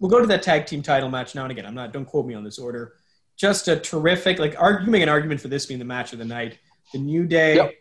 we'll 0.00 0.10
go 0.10 0.20
to 0.20 0.26
that 0.26 0.42
tag 0.42 0.66
team 0.66 0.82
title 0.82 1.08
match 1.08 1.34
now 1.34 1.42
and 1.42 1.52
again. 1.52 1.66
I'm 1.66 1.74
not. 1.74 1.92
Don't 1.92 2.06
quote 2.06 2.26
me 2.26 2.34
on 2.34 2.42
this 2.42 2.58
order. 2.58 2.94
Just 3.36 3.68
a 3.68 3.78
terrific. 3.78 4.38
Like 4.40 4.56
argue, 4.58 4.86
you 4.86 4.90
make 4.90 5.02
an 5.02 5.08
argument 5.08 5.40
for 5.40 5.48
this 5.48 5.66
being 5.66 5.78
the 5.78 5.84
match 5.84 6.12
of 6.12 6.18
the 6.18 6.24
night. 6.24 6.58
The 6.92 6.98
New 6.98 7.26
Day 7.26 7.56
Yep. 7.56 7.74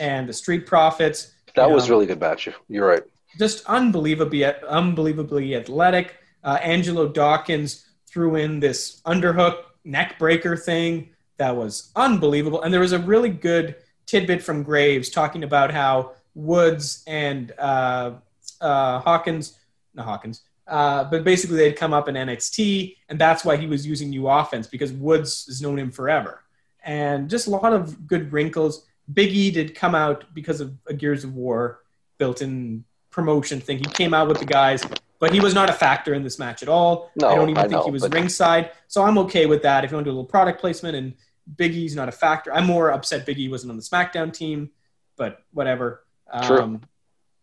and 0.00 0.28
the 0.28 0.32
Street 0.32 0.66
Profits. 0.66 1.31
That 1.54 1.70
was 1.70 1.88
know, 1.88 1.94
really 1.94 2.06
good 2.06 2.20
match. 2.20 2.48
You're 2.68 2.86
right. 2.86 3.02
just 3.38 3.64
unbelievably 3.66 4.44
unbelievably 4.44 5.56
athletic. 5.56 6.16
Uh, 6.44 6.58
Angelo 6.60 7.08
Dawkins 7.08 7.86
threw 8.06 8.36
in 8.36 8.60
this 8.60 9.00
underhook 9.06 9.58
neck 9.84 10.18
breaker 10.18 10.56
thing 10.56 11.10
that 11.38 11.56
was 11.56 11.90
unbelievable, 11.96 12.62
and 12.62 12.72
there 12.72 12.80
was 12.80 12.92
a 12.92 12.98
really 12.98 13.30
good 13.30 13.76
tidbit 14.06 14.42
from 14.42 14.62
Graves 14.62 15.08
talking 15.08 15.44
about 15.44 15.72
how 15.72 16.12
Woods 16.34 17.02
and 17.06 17.52
uh, 17.58 18.12
uh, 18.60 19.00
Hawkins, 19.00 19.58
not 19.94 20.06
Hawkins, 20.06 20.42
uh, 20.66 21.04
but 21.04 21.24
basically 21.24 21.56
they'd 21.56 21.76
come 21.76 21.92
up 21.92 22.08
in 22.08 22.14
NXT, 22.14 22.96
and 23.08 23.18
that's 23.18 23.44
why 23.44 23.56
he 23.56 23.66
was 23.66 23.86
using 23.86 24.10
new 24.10 24.28
offense 24.28 24.66
because 24.66 24.92
Woods 24.92 25.46
has 25.46 25.60
known 25.60 25.78
him 25.78 25.90
forever, 25.90 26.42
and 26.84 27.28
just 27.28 27.46
a 27.46 27.50
lot 27.50 27.72
of 27.72 28.06
good 28.06 28.32
wrinkles. 28.32 28.86
Big 29.12 29.32
E 29.32 29.50
did 29.50 29.74
come 29.74 29.94
out 29.94 30.24
because 30.34 30.60
of 30.60 30.74
a 30.86 30.94
Gears 30.94 31.24
of 31.24 31.34
War 31.34 31.80
built-in 32.18 32.84
promotion 33.10 33.60
thing. 33.60 33.78
He 33.78 33.84
came 33.84 34.14
out 34.14 34.28
with 34.28 34.38
the 34.38 34.46
guys, 34.46 34.84
but 35.18 35.32
he 35.32 35.40
was 35.40 35.54
not 35.54 35.68
a 35.68 35.72
factor 35.72 36.14
in 36.14 36.22
this 36.22 36.38
match 36.38 36.62
at 36.62 36.68
all. 36.68 37.10
No, 37.16 37.28
I 37.28 37.34
don't 37.34 37.50
even 37.50 37.58
I 37.58 37.62
think 37.62 37.72
know, 37.72 37.84
he 37.84 37.90
was 37.90 38.02
but- 38.02 38.14
ringside. 38.14 38.70
So 38.88 39.02
I'm 39.02 39.18
okay 39.18 39.46
with 39.46 39.62
that. 39.62 39.84
If 39.84 39.90
you 39.90 39.96
want 39.96 40.04
to 40.04 40.10
do 40.10 40.14
a 40.14 40.18
little 40.18 40.30
product 40.30 40.60
placement 40.60 40.96
and 40.96 41.14
Big 41.56 41.74
E's 41.74 41.96
not 41.96 42.08
a 42.08 42.12
factor, 42.12 42.52
I'm 42.54 42.66
more 42.66 42.90
upset 42.90 43.26
Big 43.26 43.38
E 43.38 43.48
wasn't 43.48 43.70
on 43.70 43.76
the 43.76 43.82
SmackDown 43.82 44.32
team, 44.32 44.70
but 45.16 45.42
whatever. 45.52 46.04
True. 46.44 46.60
Um, 46.60 46.80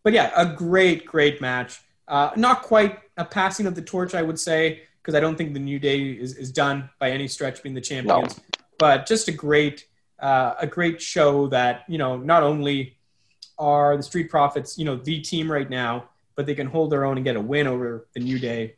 but 0.03 0.13
yeah, 0.13 0.31
a 0.35 0.45
great, 0.45 1.05
great 1.05 1.41
match. 1.41 1.81
Uh, 2.07 2.31
not 2.35 2.63
quite 2.63 2.99
a 3.17 3.25
passing 3.25 3.67
of 3.67 3.75
the 3.75 3.81
torch, 3.81 4.15
I 4.15 4.21
would 4.21 4.39
say, 4.39 4.83
because 5.01 5.13
I 5.13 5.19
don't 5.19 5.35
think 5.37 5.53
the 5.53 5.59
New 5.59 5.77
Day 5.77 5.99
is, 6.11 6.35
is 6.35 6.51
done 6.51 6.89
by 6.99 7.11
any 7.11 7.27
stretch 7.27 7.61
being 7.61 7.75
the 7.75 7.81
champions. 7.81 8.39
But 8.79 9.05
just 9.05 9.27
a 9.27 9.31
great, 9.31 9.85
uh, 10.21 10.55
a 10.59 10.67
great 10.67 11.01
show 11.01 11.47
that 11.47 11.83
you 11.87 11.97
know 11.97 12.17
not 12.17 12.43
only 12.43 12.97
are 13.57 13.97
the 13.97 14.03
Street 14.03 14.29
Profits, 14.29 14.77
you 14.77 14.85
know, 14.85 14.95
the 14.95 15.19
team 15.19 15.51
right 15.51 15.69
now, 15.69 16.09
but 16.35 16.45
they 16.45 16.55
can 16.55 16.67
hold 16.67 16.91
their 16.91 17.05
own 17.05 17.17
and 17.17 17.25
get 17.25 17.35
a 17.35 17.41
win 17.41 17.67
over 17.67 18.07
the 18.13 18.21
New 18.21 18.39
Day. 18.39 18.75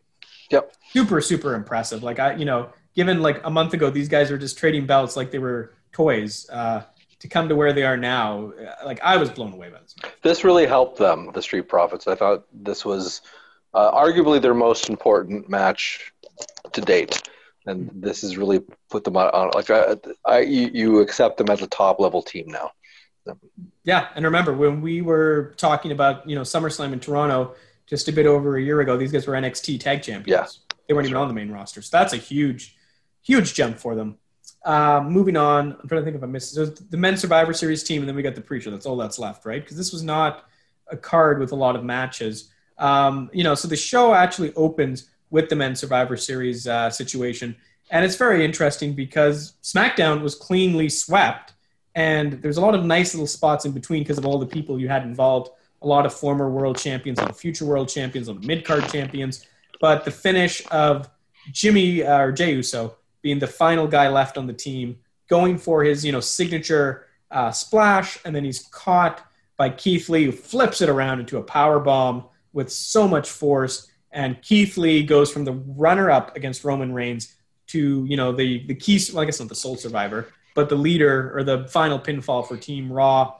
Yep. 0.49 0.73
Super, 0.89 1.21
super 1.21 1.53
impressive. 1.53 2.01
Like 2.03 2.19
I, 2.19 2.33
you 2.35 2.45
know, 2.45 2.69
given 2.95 3.21
like 3.21 3.41
a 3.45 3.49
month 3.49 3.73
ago, 3.73 3.89
these 3.89 4.09
guys 4.09 4.31
were 4.31 4.37
just 4.37 4.57
trading 4.57 4.85
belts 4.85 5.15
like 5.15 5.31
they 5.31 5.39
were 5.39 5.75
toys. 5.91 6.49
Uh, 6.49 6.81
to 7.19 7.27
come 7.27 7.47
to 7.47 7.55
where 7.55 7.71
they 7.71 7.83
are 7.83 7.97
now, 7.97 8.51
uh, 8.53 8.83
like 8.83 8.99
I 9.03 9.15
was 9.15 9.29
blown 9.29 9.53
away 9.53 9.69
by 9.69 9.77
this. 9.79 9.95
match. 10.01 10.11
This 10.23 10.43
really 10.43 10.65
helped 10.65 10.97
them, 10.97 11.29
the 11.35 11.41
Street 11.41 11.69
Profits. 11.69 12.07
I 12.07 12.15
thought 12.15 12.45
this 12.51 12.83
was 12.83 13.21
uh, 13.75 13.91
arguably 13.91 14.41
their 14.41 14.55
most 14.55 14.89
important 14.89 15.47
match 15.47 16.11
to 16.71 16.81
date, 16.81 17.21
and 17.65 17.89
this 17.93 18.21
has 18.21 18.37
really 18.37 18.61
put 18.89 19.03
them 19.03 19.17
on. 19.17 19.51
like 19.53 19.69
I, 19.69 19.97
I, 20.25 20.39
you, 20.39 20.99
accept 20.99 21.37
them 21.37 21.49
as 21.49 21.61
a 21.61 21.67
top 21.67 21.99
level 21.99 22.21
team 22.21 22.47
now. 22.47 22.71
Yeah, 23.83 24.07
and 24.15 24.25
remember 24.25 24.53
when 24.53 24.81
we 24.81 25.01
were 25.01 25.53
talking 25.57 25.91
about 25.91 26.27
you 26.27 26.35
know 26.35 26.41
SummerSlam 26.41 26.93
in 26.93 26.99
Toronto 26.99 27.55
just 27.85 28.07
a 28.07 28.11
bit 28.11 28.25
over 28.25 28.57
a 28.57 28.61
year 28.61 28.81
ago, 28.81 28.97
these 28.97 29.11
guys 29.11 29.27
were 29.27 29.33
NXT 29.33 29.79
Tag 29.79 30.01
Champions. 30.01 30.61
They 30.87 30.93
weren't 30.93 31.07
even 31.07 31.17
on 31.17 31.27
the 31.27 31.33
main 31.33 31.51
roster, 31.51 31.81
so 31.81 31.97
that's 31.97 32.13
a 32.13 32.17
huge, 32.17 32.75
huge 33.21 33.53
jump 33.53 33.77
for 33.77 33.95
them. 33.95 34.17
Uh, 34.65 35.01
moving 35.03 35.37
on, 35.37 35.77
I'm 35.81 35.87
trying 35.87 36.01
to 36.01 36.05
think 36.05 36.17
if 36.17 36.23
I 36.23 36.27
missed 36.27 36.53
so 36.53 36.65
the 36.65 36.97
men's 36.97 37.21
Survivor 37.21 37.53
Series 37.53 37.83
team, 37.83 38.01
and 38.01 38.09
then 38.09 38.15
we 38.15 38.23
got 38.23 38.35
the 38.35 38.41
Preacher. 38.41 38.71
That's 38.71 38.85
all 38.85 38.97
that's 38.97 39.19
left, 39.19 39.45
right? 39.45 39.61
Because 39.61 39.77
this 39.77 39.91
was 39.91 40.03
not 40.03 40.45
a 40.87 40.97
card 40.97 41.39
with 41.39 41.51
a 41.51 41.55
lot 41.55 41.75
of 41.75 41.83
matches. 41.83 42.51
Um, 42.77 43.29
you 43.33 43.43
know, 43.43 43.55
so 43.55 43.67
the 43.67 43.75
show 43.75 44.13
actually 44.13 44.53
opens 44.55 45.09
with 45.31 45.49
the 45.49 45.55
men's 45.55 45.79
Survivor 45.79 46.15
Series 46.15 46.67
uh, 46.67 46.89
situation, 46.89 47.55
and 47.89 48.05
it's 48.05 48.15
very 48.15 48.45
interesting 48.45 48.93
because 48.93 49.53
SmackDown 49.63 50.21
was 50.21 50.35
cleanly 50.35 50.87
swept 50.87 51.53
and 51.95 52.41
there's 52.41 52.57
a 52.57 52.61
lot 52.61 52.75
of 52.75 52.85
nice 52.85 53.13
little 53.13 53.27
spots 53.27 53.65
in 53.65 53.71
between 53.71 54.03
because 54.03 54.17
of 54.17 54.25
all 54.25 54.39
the 54.39 54.45
people 54.45 54.79
you 54.79 54.87
had 54.87 55.03
involved. 55.03 55.51
A 55.81 55.87
lot 55.87 56.05
of 56.05 56.13
former 56.13 56.49
world 56.49 56.77
champions 56.77 57.19
a 57.19 57.23
lot 57.23 57.31
of 57.31 57.37
future 57.37 57.65
world 57.65 57.89
champions 57.89 58.27
a 58.27 58.31
lot 58.31 58.41
of 58.41 58.47
mid-card 58.47 58.87
champions. 58.89 59.45
But 59.79 60.05
the 60.05 60.11
finish 60.11 60.61
of 60.71 61.09
jimmy 61.51 62.03
uh, 62.03 62.19
or 62.19 62.31
jay 62.31 62.53
uso 62.53 62.95
being 63.23 63.39
the 63.39 63.47
final 63.47 63.87
guy 63.87 64.07
left 64.07 64.37
on 64.37 64.45
the 64.45 64.53
team 64.53 64.95
going 65.27 65.57
for 65.57 65.83
his 65.83 66.05
you 66.05 66.11
know 66.11 66.19
signature 66.19 67.07
uh, 67.31 67.49
splash 67.49 68.19
and 68.25 68.35
then 68.35 68.43
he's 68.43 68.67
caught 68.71 69.25
by 69.57 69.67
keith 69.67 70.07
lee 70.07 70.25
who 70.25 70.31
flips 70.31 70.81
it 70.81 70.89
around 70.89 71.19
into 71.19 71.39
a 71.39 71.41
power 71.41 71.79
bomb 71.79 72.25
with 72.53 72.71
so 72.71 73.07
much 73.07 73.27
force 73.27 73.90
and 74.11 74.41
keith 74.41 74.77
lee 74.77 75.03
goes 75.03 75.31
from 75.31 75.45
the 75.45 75.53
runner-up 75.53 76.35
against 76.35 76.63
roman 76.63 76.93
reigns 76.93 77.35
to 77.67 78.03
you 78.05 78.17
know 78.17 78.31
the 78.31 78.65
the 78.67 78.75
key 78.75 78.99
well, 79.13 79.21
i 79.21 79.25
guess 79.25 79.39
not 79.39 79.49
the 79.49 79.55
sole 79.55 79.75
survivor 79.75 80.27
but 80.53 80.69
the 80.69 80.75
leader 80.75 81.31
or 81.35 81.43
the 81.43 81.67
final 81.67 81.99
pinfall 81.99 82.47
for 82.47 82.57
Team 82.57 82.91
Raw. 82.91 83.37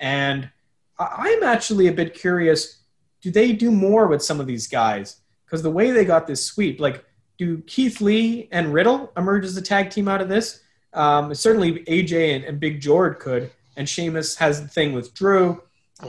And 0.00 0.50
I- 0.98 1.32
I'm 1.36 1.42
actually 1.42 1.88
a 1.88 1.92
bit 1.92 2.14
curious 2.14 2.78
do 3.22 3.30
they 3.30 3.52
do 3.52 3.70
more 3.70 4.06
with 4.06 4.22
some 4.22 4.38
of 4.38 4.46
these 4.46 4.66
guys? 4.66 5.16
Because 5.46 5.62
the 5.62 5.70
way 5.70 5.90
they 5.90 6.04
got 6.04 6.26
this 6.26 6.44
sweep, 6.44 6.78
like, 6.78 7.02
do 7.38 7.58
Keith 7.62 8.02
Lee 8.02 8.48
and 8.52 8.72
Riddle 8.72 9.10
emerge 9.16 9.46
as 9.46 9.56
a 9.56 9.62
tag 9.62 9.88
team 9.88 10.08
out 10.08 10.20
of 10.20 10.28
this? 10.28 10.60
Um, 10.92 11.34
certainly 11.34 11.80
AJ 11.86 12.36
and, 12.36 12.44
and 12.44 12.60
Big 12.60 12.82
Jord 12.82 13.18
could, 13.18 13.50
and 13.78 13.88
Sheamus 13.88 14.36
has 14.36 14.60
the 14.60 14.68
thing 14.68 14.92
with 14.92 15.14
Drew. 15.14 15.62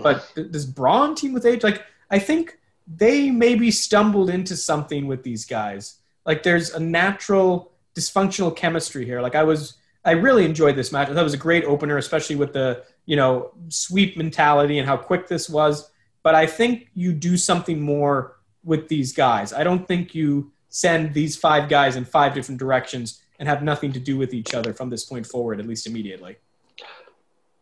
But 0.04 0.30
th- 0.36 0.52
does 0.52 0.66
Braun 0.66 1.16
team 1.16 1.32
with 1.32 1.46
AJ? 1.46 1.64
Like, 1.64 1.84
I 2.12 2.20
think 2.20 2.60
they 2.88 3.32
maybe 3.32 3.72
stumbled 3.72 4.30
into 4.30 4.56
something 4.56 5.08
with 5.08 5.24
these 5.24 5.46
guys. 5.46 6.00
Like, 6.26 6.44
there's 6.44 6.72
a 6.72 6.80
natural 6.80 7.72
dysfunctional 7.96 8.56
chemistry 8.56 9.06
here. 9.06 9.22
Like, 9.22 9.36
I 9.36 9.44
was 9.44 9.78
I 10.06 10.12
really 10.12 10.46
enjoyed 10.46 10.76
this 10.76 10.92
match. 10.92 11.10
I 11.10 11.14
thought 11.14 11.22
it 11.22 11.24
was 11.24 11.34
a 11.34 11.38
great 11.38 11.66
opener, 11.66 11.98
especially 11.98 12.36
with 12.36 12.54
the 12.54 12.84
you 13.06 13.16
know 13.16 13.52
sweep 13.70 14.16
mentality 14.18 14.78
and 14.78 14.88
how 14.88 14.98
quick 14.98 15.28
this 15.28 15.50
was. 15.50 15.90
But 16.22 16.36
I 16.36 16.46
think 16.46 16.90
you 16.94 17.12
do 17.12 17.38
something 17.38 17.82
more 17.82 18.38
with 18.64 18.88
these 18.88 19.14
guys. 19.14 19.52
I 19.52 19.64
don't 19.64 19.88
think 19.88 20.16
you 20.16 20.52
send 20.70 21.14
these 21.14 21.36
five 21.36 21.70
guys 21.70 21.96
in 21.96 22.06
five 22.06 22.34
different 22.34 22.60
directions 22.60 23.22
and 23.40 23.50
have 23.50 23.64
nothing 23.64 23.92
to 23.94 24.00
do 24.00 24.18
with 24.18 24.34
each 24.34 24.54
other 24.54 24.74
from 24.74 24.90
this 24.90 25.06
point 25.06 25.26
forward, 25.26 25.60
at 25.60 25.68
least 25.68 25.88
immediately. 25.88 26.38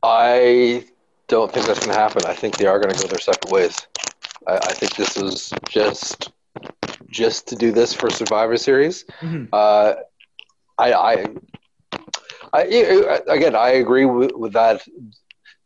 I 0.01 0.86
don't 1.27 1.51
think 1.51 1.65
that's 1.65 1.79
going 1.79 1.93
to 1.93 1.99
happen. 1.99 2.23
I 2.25 2.33
think 2.33 2.57
they 2.57 2.65
are 2.65 2.79
going 2.79 2.93
to 2.93 3.01
go 3.01 3.07
their 3.07 3.19
separate 3.19 3.51
ways. 3.51 3.88
I, 4.47 4.56
I 4.58 4.73
think 4.73 4.95
this 4.95 5.17
was 5.17 5.53
just 5.69 6.32
just 7.10 7.47
to 7.47 7.56
do 7.56 7.71
this 7.71 7.93
for 7.93 8.10
Survivor 8.10 8.58
Series. 8.58 9.06
Mhm. 9.21 9.47
Uh, 9.53 9.93
I, 10.77 10.93
I, 10.93 11.25
I, 12.51 12.62
again, 13.27 13.56
I 13.56 13.69
agree 13.71 14.06
with, 14.06 14.32
with 14.34 14.53
that. 14.53 14.84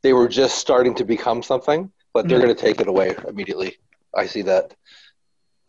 They 0.04 0.12
were 0.14 0.28
just 0.28 0.58
starting 0.60 0.94
to 0.96 1.06
become 1.06 1.42
something, 1.42 1.92
but 2.14 2.28
they're 2.28 2.40
Mhm. 2.40 2.44
going 2.44 2.56
to 2.56 2.62
take 2.62 2.82
it 2.82 2.88
away 2.88 3.16
immediately. 3.28 3.78
I 4.16 4.26
see 4.26 4.42
that. 4.44 4.74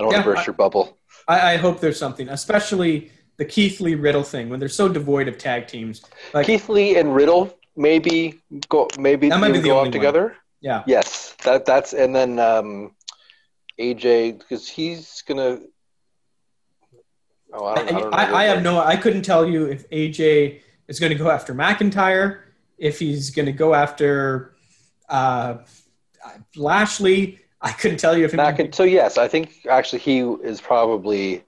I 0.01 0.05
don't 0.05 0.11
Yeah, 0.12 0.18
want 0.18 0.25
to 0.25 0.31
burst 0.33 0.42
I- 0.42 0.47
your 0.47 0.55
bubble. 0.55 0.99
I, 1.29 1.55
I 1.55 1.57
hope 1.57 1.81
there's 1.81 1.99
something, 1.99 2.29
especially 2.29 3.11
the 3.37 3.44
Keith 3.44 3.81
Lee 3.81 3.94
Riddle 3.94 4.23
thing 4.25 4.49
when 4.49 4.59
they're 4.59 4.68
so 4.68 4.88
devoid 4.88 5.29
of 5.29 5.38
tag 5.38 5.66
teams. 5.68 6.03
Like, 6.35 6.47
Keith 6.47 6.68
Lee 6.68 6.97
and 6.97 7.14
Riddle 7.14 7.57
maybe 7.77 8.40
go 8.68 8.88
maybe 8.99 9.29
That 9.29 9.38
might 9.40 9.53
be 9.53 9.59
the 9.61 9.68
go 9.68 9.79
only 9.79 9.90
together. 9.92 10.37
yeah, 10.61 10.83
Yes, 10.87 11.37
that 11.44 11.64
that's 11.64 11.92
and 11.92 12.14
then 12.14 12.38
um, 12.40 12.92
AJ 13.79 14.38
because 14.38 14.69
he's 14.69 15.23
gonna. 15.23 15.61
Oh, 17.53 17.64
I, 17.64 17.75
don't, 17.77 17.88
I, 17.88 17.93
don't 17.93 18.11
know 18.11 18.17
I, 18.17 18.43
I, 18.43 18.45
have 18.45 18.62
no. 18.62 18.81
I 18.81 18.97
couldn't 18.97 19.23
tell 19.23 19.49
you 19.49 19.67
if 19.67 19.88
AJ 19.91 20.61
is 20.87 21.01
going 21.01 21.12
to 21.12 21.19
go 21.19 21.31
after 21.31 21.55
McIntyre, 21.55 22.41
if 22.77 22.99
he's 22.99 23.31
going 23.31 23.47
to 23.47 23.53
go 23.53 23.75
after 23.75 24.55
uh, 25.09 25.59
Lashley. 26.57 27.38
I 27.61 27.73
couldn't 27.73 27.99
tell 27.99 28.17
you 28.17 28.25
if 28.25 28.33
Macin- 28.33 28.75
so 28.75 28.85
yes, 28.85 29.19
I 29.19 29.29
think 29.29 29.67
actually 29.69 29.99
he 30.01 30.21
is 30.21 30.61
probably 30.61 31.45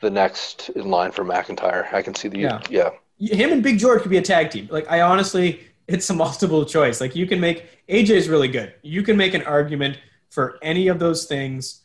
the 0.00 0.10
next 0.10 0.70
in 0.70 0.90
line 0.90 1.12
for 1.12 1.24
McIntyre. 1.24 1.92
I 1.92 2.02
can 2.02 2.14
see 2.14 2.28
the 2.28 2.38
Yeah. 2.38 2.60
yeah. 2.68 2.90
him 3.18 3.52
and 3.52 3.62
Big 3.62 3.78
George 3.78 4.02
could 4.02 4.10
be 4.10 4.16
a 4.18 4.22
tag 4.22 4.50
team. 4.50 4.68
Like 4.70 4.90
I 4.90 5.02
honestly, 5.02 5.60
it's 5.86 6.08
a 6.10 6.14
multiple 6.14 6.64
choice. 6.64 7.00
Like 7.00 7.14
you 7.14 7.26
can 7.26 7.40
make 7.40 7.86
AJ 7.88 8.10
is 8.10 8.28
really 8.28 8.48
good. 8.48 8.74
You 8.82 9.02
can 9.02 9.16
make 9.16 9.34
an 9.34 9.42
argument 9.42 9.98
for 10.30 10.58
any 10.62 10.88
of 10.88 10.98
those 10.98 11.24
things, 11.26 11.82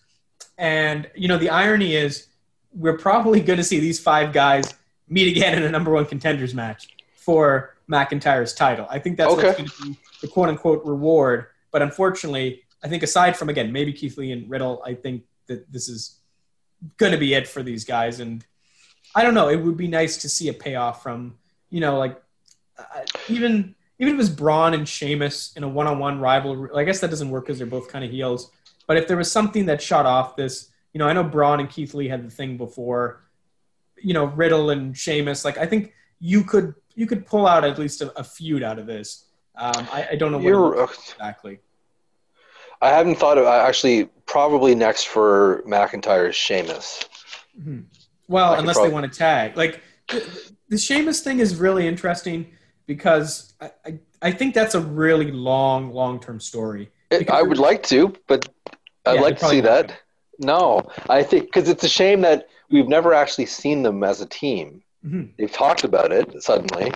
and 0.58 1.10
you 1.16 1.28
know 1.28 1.38
the 1.38 1.50
irony 1.50 1.96
is 1.96 2.28
we're 2.74 2.98
probably 2.98 3.40
going 3.50 3.58
to 3.58 3.64
see 3.64 3.80
these 3.80 4.00
five 4.00 4.34
guys 4.34 4.74
meet 5.08 5.36
again 5.36 5.58
in 5.58 5.64
a 5.64 5.70
number 5.70 5.92
one 5.92 6.06
contenders 6.06 6.54
match 6.54 6.90
for 7.16 7.76
McIntyre's 7.90 8.54
title. 8.54 8.88
I 8.90 9.00
think 9.00 9.18
that's 9.18 9.34
Okay. 9.34 9.48
what's 9.48 9.58
going 9.58 9.70
to 9.70 9.84
be 9.84 9.98
the 10.22 10.28
quote 10.28 10.50
unquote 10.50 10.84
reward. 10.86 11.48
But 11.72 11.82
unfortunately, 11.82 12.64
I 12.84 12.88
think 12.88 13.04
aside 13.04 13.36
from 13.38 13.50
again 13.50 13.72
maybe 13.72 13.94
Keith 13.94 14.18
Lee 14.18 14.32
and 14.32 14.50
Riddle, 14.50 14.82
I 14.86 14.94
think 14.94 15.24
that 15.48 15.72
this 15.72 15.90
is 15.90 16.18
going 16.98 17.12
to 17.12 17.18
be 17.18 17.34
it 17.34 17.48
for 17.48 17.64
these 17.64 17.84
guys 17.86 18.20
and. 18.20 18.46
I 19.14 19.24
don't 19.24 19.34
know. 19.34 19.50
It 19.50 19.58
would 19.58 19.76
be 19.76 19.90
nice 19.90 20.16
to 20.20 20.30
see 20.30 20.48
a 20.48 20.54
payoff 20.54 21.04
from, 21.04 21.36
you 21.70 21.82
know, 21.82 21.98
like 22.00 22.18
uh, 22.78 22.84
even 23.28 23.76
even 24.02 24.10
if 24.10 24.16
it 24.16 24.18
was 24.18 24.30
Braun 24.32 24.74
and 24.74 24.90
Sheamus 24.90 25.54
in 25.56 25.64
a 25.64 25.70
one-on-one 25.70 26.20
rivalry. 26.20 26.70
I 26.76 26.84
guess 26.84 27.00
that 27.02 27.12
doesn't 27.12 27.30
work 27.30 27.46
because 27.46 27.60
they're 27.60 27.68
both 27.68 27.88
kind 27.88 28.04
of 28.04 28.10
heels. 28.10 28.50
But 28.88 28.98
if 28.98 29.08
there 29.08 29.16
was 29.16 29.32
something 29.32 29.68
that 29.68 29.80
shot 29.82 30.06
off 30.08 30.36
this 30.36 30.70
You 30.94 31.00
know, 31.00 31.08
I 31.08 31.14
know 31.14 31.24
Braun 31.24 31.60
and 31.62 31.70
Keith 31.70 31.94
Lee 31.94 32.08
had 32.10 32.26
the 32.26 32.30
thing 32.32 32.58
before. 32.58 33.22
You 33.98 34.14
know, 34.16 34.26
Riddle 34.26 34.72
and 34.72 34.98
Sheamus. 34.98 35.46
Like, 35.46 35.58
I 35.60 35.66
think 35.68 35.94
you 36.20 36.44
could 36.44 36.74
you 36.96 37.06
could 37.06 37.26
pull 37.26 37.46
out 37.48 37.64
at 37.64 37.78
least 37.80 38.02
a, 38.02 38.12
a 38.20 38.24
feud 38.24 38.64
out 38.64 38.78
of 38.80 38.88
this. 38.88 39.26
Um, 39.56 39.88
I, 39.94 40.08
I, 40.12 40.16
don't 40.16 40.32
know 40.32 40.40
You're- 40.40 40.84
exactly. 40.84 41.60
I 42.82 42.90
haven't 42.90 43.16
thought 43.16 43.38
of 43.38 43.46
actually 43.46 44.06
probably 44.26 44.74
next 44.76 45.04
for 45.08 45.64
McIntyre 45.68 46.30
is 46.30 46.36
Sheamus. 46.36 47.06
Mhm. 47.58 47.86
Well, 48.28 48.54
I 48.54 48.58
unless 48.58 48.78
prob- 48.78 48.88
they 48.88 48.94
want 48.94 49.12
to 49.12 49.18
tag. 49.18 49.56
Like 49.56 49.82
the, 50.10 50.28
the 50.70 50.78
Sheamus 50.78 51.22
thing 51.22 51.40
is 51.40 51.56
really 51.56 51.88
interesting 51.88 52.48
because 52.96 53.54
I, 53.62 53.72
I, 53.86 54.00
I 54.22 54.32
think 54.32 54.54
that's 54.54 54.76
a 54.76 54.82
really 54.82 55.32
long, 55.32 55.94
long 55.94 56.20
term 56.20 56.42
story. 56.42 56.90
It, 57.10 57.30
I 57.30 57.42
would 57.42 57.58
like 57.58 57.84
to, 57.84 58.14
but 58.28 58.50
I'd 59.06 59.16
Yeah, 59.16 59.22
like 59.22 59.40
to 59.40 59.48
see 59.48 59.62
that. 59.62 59.94
No, 60.40 60.90
I 61.10 61.24
think 61.24 61.46
because 61.46 61.70
it's 61.70 61.86
a 61.86 61.90
shame 61.90 62.20
that 62.22 62.48
we've 62.70 62.88
never 62.90 63.14
actually 63.14 63.46
seen 63.46 63.84
them 63.84 64.04
as 64.04 64.20
a 64.20 64.26
team. 64.26 64.84
Mhm. 65.06 65.30
They've 65.38 65.52
talked 65.52 65.84
about 65.86 66.12
it 66.12 66.44
suddenly, 66.44 66.92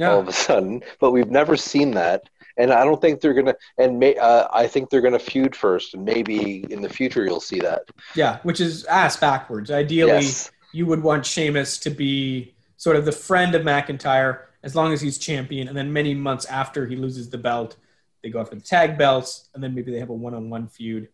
all 0.00 0.18
of 0.20 0.28
a 0.28 0.32
sudden, 0.32 0.82
but 1.00 1.12
we've 1.12 1.30
never 1.30 1.56
seen 1.56 1.92
that. 1.92 2.22
And 2.58 2.72
I 2.72 2.84
don't 2.84 3.00
think 3.00 3.20
they're 3.20 3.34
gonna. 3.34 3.54
And 3.78 3.98
may, 4.00 4.16
uh, 4.16 4.48
I 4.52 4.66
think 4.66 4.90
they're 4.90 5.00
gonna 5.02 5.18
feud 5.20 5.54
first, 5.54 5.94
and 5.94 6.04
maybe 6.04 6.64
in 6.70 6.82
the 6.82 6.88
future 6.88 7.24
you'll 7.24 7.40
see 7.52 7.60
that. 7.60 7.82
yeah, 8.16 8.38
which 8.42 8.60
is 8.60 8.84
ass 8.86 9.16
backwards. 9.16 9.70
Ideally, 9.70 10.12
Yes, 10.26 10.50
you 10.72 10.86
would 10.86 11.02
want 11.02 11.24
Sheamus 11.24 11.78
to 11.80 11.90
be 11.90 12.54
sort 12.78 12.96
of 12.96 13.04
the 13.04 13.12
friend 13.12 13.54
of 13.54 13.62
McIntyre 13.62 14.40
as 14.66 14.74
long 14.74 14.92
as 14.92 15.00
he's 15.00 15.16
champion, 15.16 15.68
and 15.68 15.76
then 15.76 15.92
many 15.92 16.12
months 16.12 16.44
after 16.46 16.86
he 16.86 16.96
loses 16.96 17.30
the 17.30 17.38
belt, 17.38 17.76
they 18.22 18.30
go 18.30 18.40
after 18.40 18.56
the 18.56 18.60
tag 18.60 18.98
belts, 18.98 19.48
and 19.54 19.62
then 19.62 19.76
maybe 19.76 19.92
they 19.92 20.00
have 20.00 20.10
a 20.10 20.12
one-on-one 20.12 20.66
feud. 20.66 21.08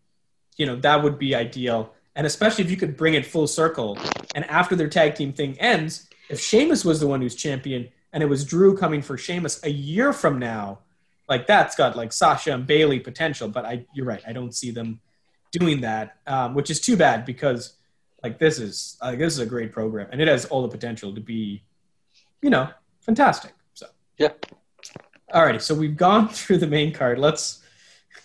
You 0.57 0.65
know, 0.65 0.77
that 0.77 1.03
would 1.03 1.19
be 1.19 1.35
ideal, 1.35 1.93
and 2.17 2.27
especially 2.27 2.65
if 2.65 2.71
you 2.71 2.79
could 2.79 2.97
bring 2.97 3.13
it 3.13 3.27
full 3.27 3.47
circle. 3.47 3.99
And 4.35 4.47
after 4.47 4.75
their 4.75 4.89
tag 4.89 5.17
team 5.17 5.35
thing 5.35 5.61
ends, 5.61 6.09
if 6.31 6.41
Sheamus 6.41 6.83
was 6.83 6.99
the 6.99 7.07
one 7.07 7.21
who's 7.21 7.35
champion, 7.35 7.91
and 8.15 8.23
it 8.23 8.27
was 8.27 8.43
Drew 8.43 8.75
coming 8.75 9.03
for 9.03 9.19
Sheamus 9.19 9.63
a 9.65 9.71
year 9.71 10.15
from 10.15 10.39
now, 10.39 10.79
like 11.29 11.47
that's 11.47 11.77
got 11.77 11.95
like 11.95 12.15
Sasha 12.15 12.53
and 12.55 12.67
Bayley 12.67 13.01
potential. 13.01 13.49
But 13.49 13.67
I, 13.67 13.85
you're 13.95 14.07
right, 14.07 14.23
I 14.27 14.33
don't 14.33 14.55
see 14.55 14.71
them 14.71 15.01
doing 15.51 15.83
that, 15.83 16.17
um, 16.27 16.55
which 16.55 16.71
is 16.71 16.81
too 16.81 16.97
bad 16.97 17.27
because 17.27 17.75
like 18.23 18.39
this 18.39 18.59
is 18.59 18.97
like 19.03 19.19
this 19.19 19.35
is 19.35 19.41
a 19.41 19.47
great 19.47 19.73
program 19.73 20.09
and 20.11 20.23
it 20.23 20.29
has 20.29 20.45
all 20.47 20.63
the 20.63 20.69
potential 20.69 21.15
to 21.15 21.21
be 21.21 21.63
you 22.41 22.51
know 22.51 22.69
fantastic 23.03 23.53
so 23.75 23.87
Yeah. 24.19 24.31
alrighty 25.35 25.61
so 25.61 25.75
we've 25.75 25.97
gone 25.97 26.29
through 26.39 26.59
the 26.59 26.67
main 26.67 26.93
card 26.93 27.19
let's 27.19 27.63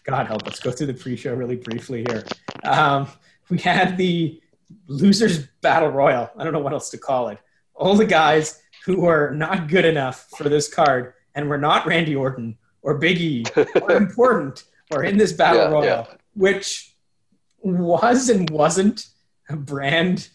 god 0.06 0.28
help 0.28 0.48
us 0.48 0.60
go 0.60 0.72
through 0.72 0.88
the 0.88 0.94
pre-show 0.94 1.34
really 1.34 1.56
briefly 1.58 2.06
here 2.08 2.24
um, 2.63 3.08
we 3.50 3.58
had 3.58 3.98
the 3.98 4.42
losers 4.88 5.48
battle 5.62 5.90
royal 5.90 6.30
i 6.38 6.44
don't 6.44 6.54
know 6.54 6.60
what 6.60 6.74
else 6.74 6.90
to 6.90 6.98
call 6.98 7.28
it 7.30 7.38
all 7.74 7.96
the 7.96 8.06
guys 8.06 8.62
who 8.86 9.02
were 9.02 9.32
not 9.32 9.68
good 9.68 9.86
enough 9.86 10.28
for 10.38 10.48
this 10.50 10.74
card 10.74 11.13
and 11.36 11.48
were 11.50 11.58
not 11.58 11.86
randy 11.86 12.16
orton 12.16 12.58
or 12.82 13.00
biggie 13.00 13.46
or 13.82 13.92
important 13.98 14.63
or 14.92 15.04
in 15.04 15.18
this 15.18 15.34
battle 15.34 15.62
Yeah, 15.63 15.70
royal 15.70 15.84
yeah. 15.86 16.06
which 16.36 16.96
was 17.60 18.30
and 18.30 18.50
wasn't 18.50 19.08
a 19.50 19.56
brand 19.58 20.30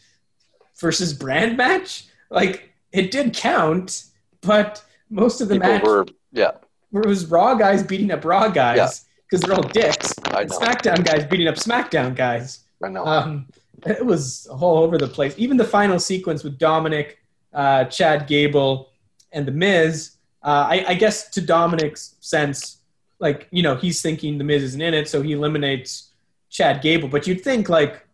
versus 0.79 1.13
brand 1.15 1.57
match. 1.57 2.05
Like 2.31 2.73
it 2.93 3.11
did 3.11 3.35
count, 3.35 4.05
but 4.43 4.85
most 5.11 5.41
of 5.41 5.49
the 5.49 5.55
people 5.55 5.69
match 5.69 5.83
were. 5.83 6.07
Yeah, 6.33 6.53
where 6.91 7.03
it 7.03 7.09
was 7.09 7.27
Raw 7.27 7.55
guys 7.55 7.83
beating 7.83 8.11
up 8.11 8.25
Raw 8.25 8.49
guys 8.49 9.07
because 9.29 9.41
they're 9.41 9.57
all 9.57 9.63
dicks. 9.63 10.15
I 10.25 10.43
and 10.43 10.51
know. 10.51 10.59
SmackDown 10.59 11.05
guys 11.05 11.25
beating 11.27 11.49
up 11.49 11.55
SmackDown 11.57 12.15
guys. 12.15 12.61
I 12.83 12.89
know. 12.89 13.05
Um, 13.05 13.49
it 13.87 14.05
was 14.05 14.47
all 14.47 14.79
over 14.79 14.99
the 14.99 15.09
place. 15.09 15.35
Even 15.39 15.57
the 15.57 15.65
final 15.65 15.99
sequence 15.99 16.45
with 16.45 16.59
Dominik, 16.59 17.15
uh, 17.53 17.85
Chad 17.85 18.27
Gable, 18.27 18.91
and 19.33 19.47
The 19.47 19.53
Miz. 19.53 20.17
Uh, 20.43 20.67
I, 20.69 20.85
I 20.89 20.95
guess 20.95 21.29
to 21.31 21.41
Dominik's 21.41 22.17
sense, 22.21 22.79
like 23.19 23.49
you 23.51 23.63
know, 23.63 23.77
he's 23.77 24.03
thinking 24.03 24.39
The 24.39 24.45
Miz 24.45 24.63
isn't 24.63 24.81
in 24.81 24.95
it, 24.95 25.09
so 25.09 25.23
he 25.23 25.33
eliminates 25.33 26.11
Chad 26.51 26.83
Gable. 26.83 27.09
But 27.09 27.27
you'd 27.27 27.43
think 27.43 27.69
like, 27.69 28.07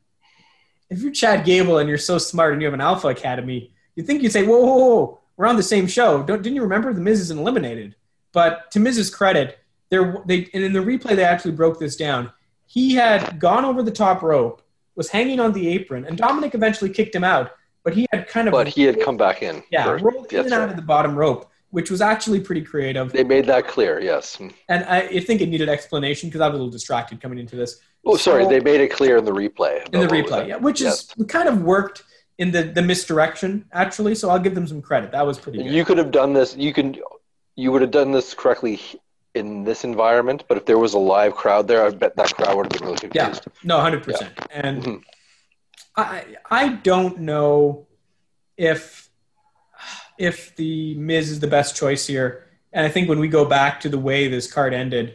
if 0.91 1.01
you're 1.01 1.12
Chad 1.12 1.45
Gable 1.45 1.79
and 1.79 1.88
you're 1.88 1.99
so 1.99 2.19
smart 2.19 2.53
and 2.53 2.62
you 2.62 2.67
have 2.67 2.75
an 2.75 2.81
Alpha 2.81 3.09
Academy, 3.09 3.73
you'd 3.95 4.07
think 4.07 4.23
you'd 4.23 4.33
say, 4.33 4.47
"Whoa, 4.47 4.61
whoa, 4.61 4.77
whoa, 4.77 5.21
we're 5.38 5.46
on 5.46 5.57
the 5.57 5.62
same 5.62 5.87
show." 5.87 6.22
Don't, 6.22 6.42
didn't 6.42 6.57
you 6.57 6.62
remember 6.62 6.92
The 6.92 7.01
Miz 7.01 7.20
isn't 7.20 7.38
eliminated? 7.38 7.96
But 8.33 8.70
to 8.72 8.81
Miz's 8.81 9.09
credit, 9.09 9.59
there 9.88 10.22
they 10.27 10.51
and 10.53 10.62
in 10.62 10.72
the 10.74 10.81
replay 10.81 11.16
they 11.16 11.24
actually 11.24 11.53
broke 11.53 11.79
this 11.81 11.96
down. 11.96 12.31
He 12.66 12.94
had 12.94 13.38
gone 13.40 13.64
over 13.64 13.83
the 13.83 13.90
top 13.90 14.20
rope, 14.22 14.61
was 14.94 15.09
hanging 15.09 15.40
on 15.40 15.55
the 15.55 15.68
apron, 15.68 16.05
and 16.05 16.18
Dominik 16.18 16.55
eventually 16.55 16.90
kicked 16.90 17.14
him 17.14 17.24
out. 17.24 17.53
But 17.85 17.94
he 17.94 18.07
had 18.12 18.29
kind 18.29 18.48
of 18.48 18.53
but 18.53 18.68
he 18.68 18.83
had 18.83 19.01
come 19.01 19.16
back 19.16 19.42
in. 19.42 19.62
yeah 19.70 19.96
rolled 20.03 20.31
in 20.33 20.44
and 20.44 20.53
out 20.53 20.61
right. 20.61 20.68
of 20.70 20.77
the 20.77 20.83
bottom 20.83 21.16
rope, 21.16 21.51
which 21.70 21.90
was 21.90 22.03
actually 22.03 22.40
pretty 22.40 22.61
creative. 22.61 23.11
They 23.12 23.24
made 23.24 23.46
that 23.46 23.66
clear. 23.66 23.98
Yes. 24.01 24.38
And 24.68 24.85
I, 24.85 25.01
I 25.01 25.20
think 25.20 25.40
it 25.40 25.48
needed 25.48 25.70
explanation 25.70 26.29
because 26.29 26.42
I 26.42 26.48
was 26.48 26.55
a 26.57 26.59
little 26.59 26.70
distracted 26.70 27.22
coming 27.22 27.38
into 27.38 27.57
this. 27.57 27.81
Oh, 28.05 28.16
sorry. 28.16 28.44
So- 28.44 28.51
they 28.51 28.61
made 28.61 28.81
it 28.83 28.88
clear 28.88 29.16
in 29.16 29.24
the 29.24 29.33
replay. 29.33 29.85
in 29.87 29.92
the 29.92 30.01
about 30.01 30.12
what 30.12 30.22
was 30.24 30.33
replay, 30.33 30.48
yeah, 30.48 30.57
which 30.57 30.81
Yes. 30.83 31.14
is 31.16 31.27
kind 31.27 31.48
of 31.48 31.62
worked 31.62 32.03
in 32.38 32.53
the 32.53 32.62
the 32.62 32.83
misdirection 32.83 33.64
actually. 33.72 34.14
So 34.14 34.31
I'll 34.31 34.38
give 34.38 34.55
them 34.55 34.66
some 34.66 34.81
credit. 34.81 35.12
That 35.12 35.27
was 35.27 35.38
pretty 35.38 35.59
good. 35.59 35.72
You 35.72 35.85
could 35.85 35.98
have 35.98 36.11
done 36.11 36.33
this. 36.33 36.57
You 36.57 36.72
can. 36.72 36.96
You 37.57 37.72
would 37.72 37.83
have 37.83 37.90
done 37.90 38.12
this 38.12 38.35
correctly 38.35 38.81
in 39.35 39.64
this 39.64 39.83
environment, 39.85 40.44
but 40.48 40.57
if 40.57 40.64
there 40.64 40.79
was 40.79 40.94
a 40.94 40.98
live 40.98 41.35
crowd 41.35 41.66
there, 41.68 41.85
I 41.85 41.90
bet 41.90 42.16
that 42.16 42.33
crowd 42.35 42.57
would 42.57 42.72
have 42.72 42.81
been 42.81 42.88
really 42.88 42.98
confused. 43.01 43.42
Yeah, 43.44 43.53
no, 43.64 43.81
hundred 43.81 44.05
percent. 44.05 44.33
And 44.51 44.83
Mhm. 44.83 45.03
I 45.96 46.24
I 46.51 46.68
don't 46.68 47.18
know 47.20 47.87
if 48.57 49.11
if 50.18 50.55
the 50.57 50.94
Miz 50.94 51.31
is 51.31 51.40
the 51.40 51.46
best 51.46 51.77
choice 51.77 52.07
here. 52.07 52.44
And 52.72 52.85
I 52.85 52.88
think 52.88 53.09
when 53.09 53.18
we 53.18 53.29
go 53.29 53.44
back 53.44 53.81
to 53.81 53.88
the 53.88 53.98
way 53.98 54.29
this 54.29 54.53
card 54.53 54.74
ended, 54.74 55.14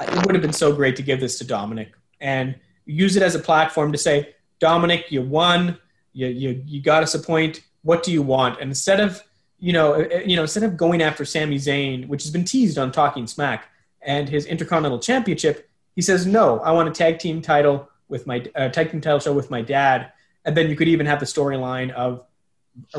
it 0.00 0.26
would 0.26 0.34
have 0.34 0.42
been 0.42 0.52
so 0.52 0.72
great 0.74 0.96
to 0.96 1.02
give 1.02 1.20
this 1.20 1.38
to 1.38 1.44
Dominik 1.44 1.88
and 2.20 2.54
use 2.86 3.16
it 3.16 3.22
as 3.22 3.34
a 3.34 3.38
platform 3.38 3.92
to 3.92 3.98
say, 3.98 4.34
Dominik, 4.60 5.10
you 5.10 5.22
won. 5.22 5.78
You 6.12 6.28
you 6.28 6.62
you 6.66 6.82
got 6.82 7.02
us 7.02 7.14
a 7.14 7.18
point. 7.18 7.62
What 7.82 8.02
do 8.02 8.12
you 8.12 8.22
want? 8.22 8.60
And 8.60 8.70
instead 8.70 9.00
of 9.00 9.22
you 9.58 9.72
know 9.72 9.94
uh, 9.94 10.20
you 10.24 10.36
know 10.36 10.42
instead 10.42 10.62
of 10.62 10.76
going 10.76 11.02
after 11.02 11.24
Sami 11.24 11.56
Zayn, 11.56 12.08
which 12.08 12.22
has 12.22 12.30
been 12.32 12.44
teased 12.44 12.78
on 12.78 12.92
Talking 12.92 13.26
Smack, 13.26 13.68
and 14.02 14.28
his 14.28 14.46
Intercontinental 14.46 14.98
Championship, 14.98 15.68
he 15.94 16.02
says, 16.02 16.26
no, 16.26 16.60
I 16.60 16.72
want 16.72 16.88
a 16.88 16.92
tag 16.92 17.18
team 17.18 17.42
title 17.42 17.88
with 18.08 18.26
my 18.26 18.44
uh, 18.54 18.68
tag 18.68 18.90
team 18.90 19.00
title 19.00 19.20
show 19.20 19.32
with 19.32 19.50
my 19.50 19.62
dad. 19.62 20.12
And 20.44 20.56
then 20.56 20.68
you 20.68 20.76
could 20.76 20.88
even 20.88 21.06
have 21.06 21.20
the 21.20 21.26
storyline 21.26 21.90
of 21.90 22.24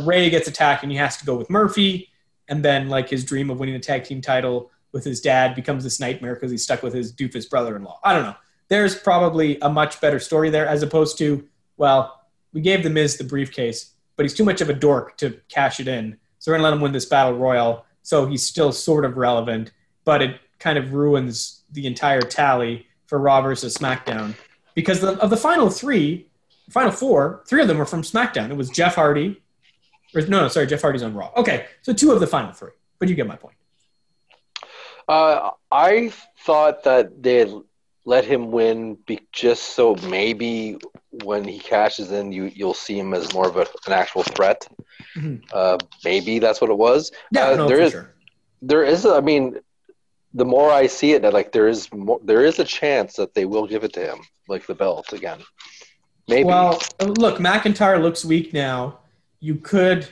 Ray 0.04 0.30
gets 0.30 0.48
attacked 0.48 0.84
and 0.84 0.92
he 0.92 0.98
has 0.98 1.18
to 1.18 1.26
go 1.26 1.36
with 1.36 1.50
Murphy. 1.50 2.10
And 2.48 2.64
then 2.64 2.90
like 2.90 3.10
his 3.10 3.24
dream 3.24 3.50
of 3.50 3.60
winning 3.60 3.74
the 3.74 3.80
tag 3.80 4.04
team 4.04 4.22
title 4.22 4.72
with 4.92 5.04
his 5.04 5.22
dad 5.22 5.56
becomes 5.56 5.84
this 5.84 6.00
nightmare 6.00 6.36
because 6.36 6.52
he's 6.52 6.64
stuck 6.64 6.84
with 6.84 6.94
his 6.94 7.14
doofus 7.14 7.50
brother-in-law. 7.50 8.00
I 8.04 8.14
don't 8.14 8.24
know. 8.24 8.36
There's 8.68 8.96
probably 8.96 9.58
a 9.62 9.70
much 9.70 10.00
better 10.02 10.20
story 10.20 10.50
there 10.50 10.68
as 10.68 10.84
opposed 10.84 11.18
to, 11.18 11.48
well, 11.78 12.21
we 12.54 12.62
gave 12.62 12.84
the 12.84 12.90
Miz 12.90 13.18
the 13.18 13.24
briefcase, 13.24 13.92
but 14.16 14.24
he's 14.24 14.34
too 14.34 14.46
much 14.46 14.62
of 14.62 14.70
a 14.70 14.74
dork 14.74 15.18
to 15.18 15.40
cash 15.50 15.80
it 15.80 15.88
in. 15.88 16.18
So 16.40 16.52
we're 16.52 16.58
gonna 16.58 16.70
let 16.70 16.74
him 16.74 16.82
win 16.82 16.92
this 16.92 17.06
battle 17.06 17.34
royal. 17.34 17.86
So 18.04 18.26
he's 18.26 18.46
still 18.46 18.72
sort 18.72 19.06
of 19.06 19.18
relevant, 19.18 19.72
but 20.06 20.22
it 20.22 20.40
kind 20.60 20.78
of 20.78 20.94
ruins 20.94 21.64
the 21.72 21.86
entire 21.88 22.22
tally 22.22 22.88
for 23.06 23.20
Raw 23.20 23.42
versus 23.42 23.78
SmackDown 23.78 24.36
because 24.74 25.00
the, 25.00 25.20
of 25.20 25.30
the 25.30 25.38
final 25.38 25.70
three, 25.70 26.28
final 26.70 26.92
four, 26.92 27.44
three 27.48 27.62
of 27.62 27.68
them 27.68 27.78
were 27.78 27.86
from 27.86 28.02
SmackDown. 28.02 28.50
It 28.50 28.58
was 28.58 28.70
Jeff 28.70 28.96
Hardy. 28.96 29.42
Or, 30.16 30.22
no, 30.22 30.42
no, 30.42 30.48
sorry, 30.48 30.68
Jeff 30.68 30.82
Hardy's 30.82 31.04
on 31.04 31.14
Raw. 31.14 31.32
Okay, 31.38 31.68
so 31.82 31.94
two 31.94 32.12
of 32.12 32.20
the 32.20 32.28
final 32.28 32.52
three, 32.52 32.72
but 33.00 33.08
you 33.08 33.16
get 33.16 33.28
my 33.28 33.36
point. 33.36 33.56
Uh, 35.08 35.52
I 35.72 36.12
thought 36.40 36.84
that 36.84 37.22
they 37.22 37.46
let 38.06 38.26
him 38.26 38.52
win 38.52 38.96
be, 39.06 39.20
just 39.32 39.76
so 39.76 39.96
maybe 40.10 40.78
when 41.24 41.44
he 41.44 41.60
cashes 41.60 42.12
in, 42.12 42.32
you 42.32 42.46
you'll 42.56 42.74
see 42.74 42.98
him 42.98 43.14
as 43.14 43.34
more 43.34 43.48
of 43.48 43.58
a, 43.58 43.62
an 43.86 43.94
actual 43.94 44.24
threat. 44.24 44.68
Mhm. 45.16 45.42
Uh, 45.54 45.78
maybe 46.04 46.40
that's 46.40 46.62
what 46.62 46.70
it 46.70 46.78
was. 46.78 47.12
Yeah, 47.32 47.50
Uh, 47.50 47.56
no, 47.58 47.68
there 47.68 47.78
for 47.78 47.84
is- 47.84 47.92
sure. 47.92 48.14
there 48.62 48.84
is. 48.84 49.06
I 49.06 49.20
mean, 49.22 49.58
the 50.34 50.46
more 50.46 50.72
I 50.72 50.88
see 50.88 51.12
it, 51.14 51.22
that 51.24 51.34
like 51.34 51.52
there 51.52 51.68
is 51.68 51.92
more, 51.94 52.20
there 52.24 52.44
is 52.44 52.60
a 52.60 52.64
chance 52.66 53.16
that 53.18 53.34
they 53.36 53.46
will 53.46 53.68
give 53.68 53.84
it 53.84 53.94
to 53.94 54.00
him, 54.00 54.20
like 54.48 54.66
the 54.66 54.76
belt 54.76 55.14
again. 55.14 55.40
Maybe. 56.28 56.46
Well, 56.46 56.80
look, 57.02 57.40
McIntyre 57.40 58.02
looks 58.02 58.24
weak 58.24 58.54
now. 58.54 59.00
You 59.42 59.56
could, 59.56 60.08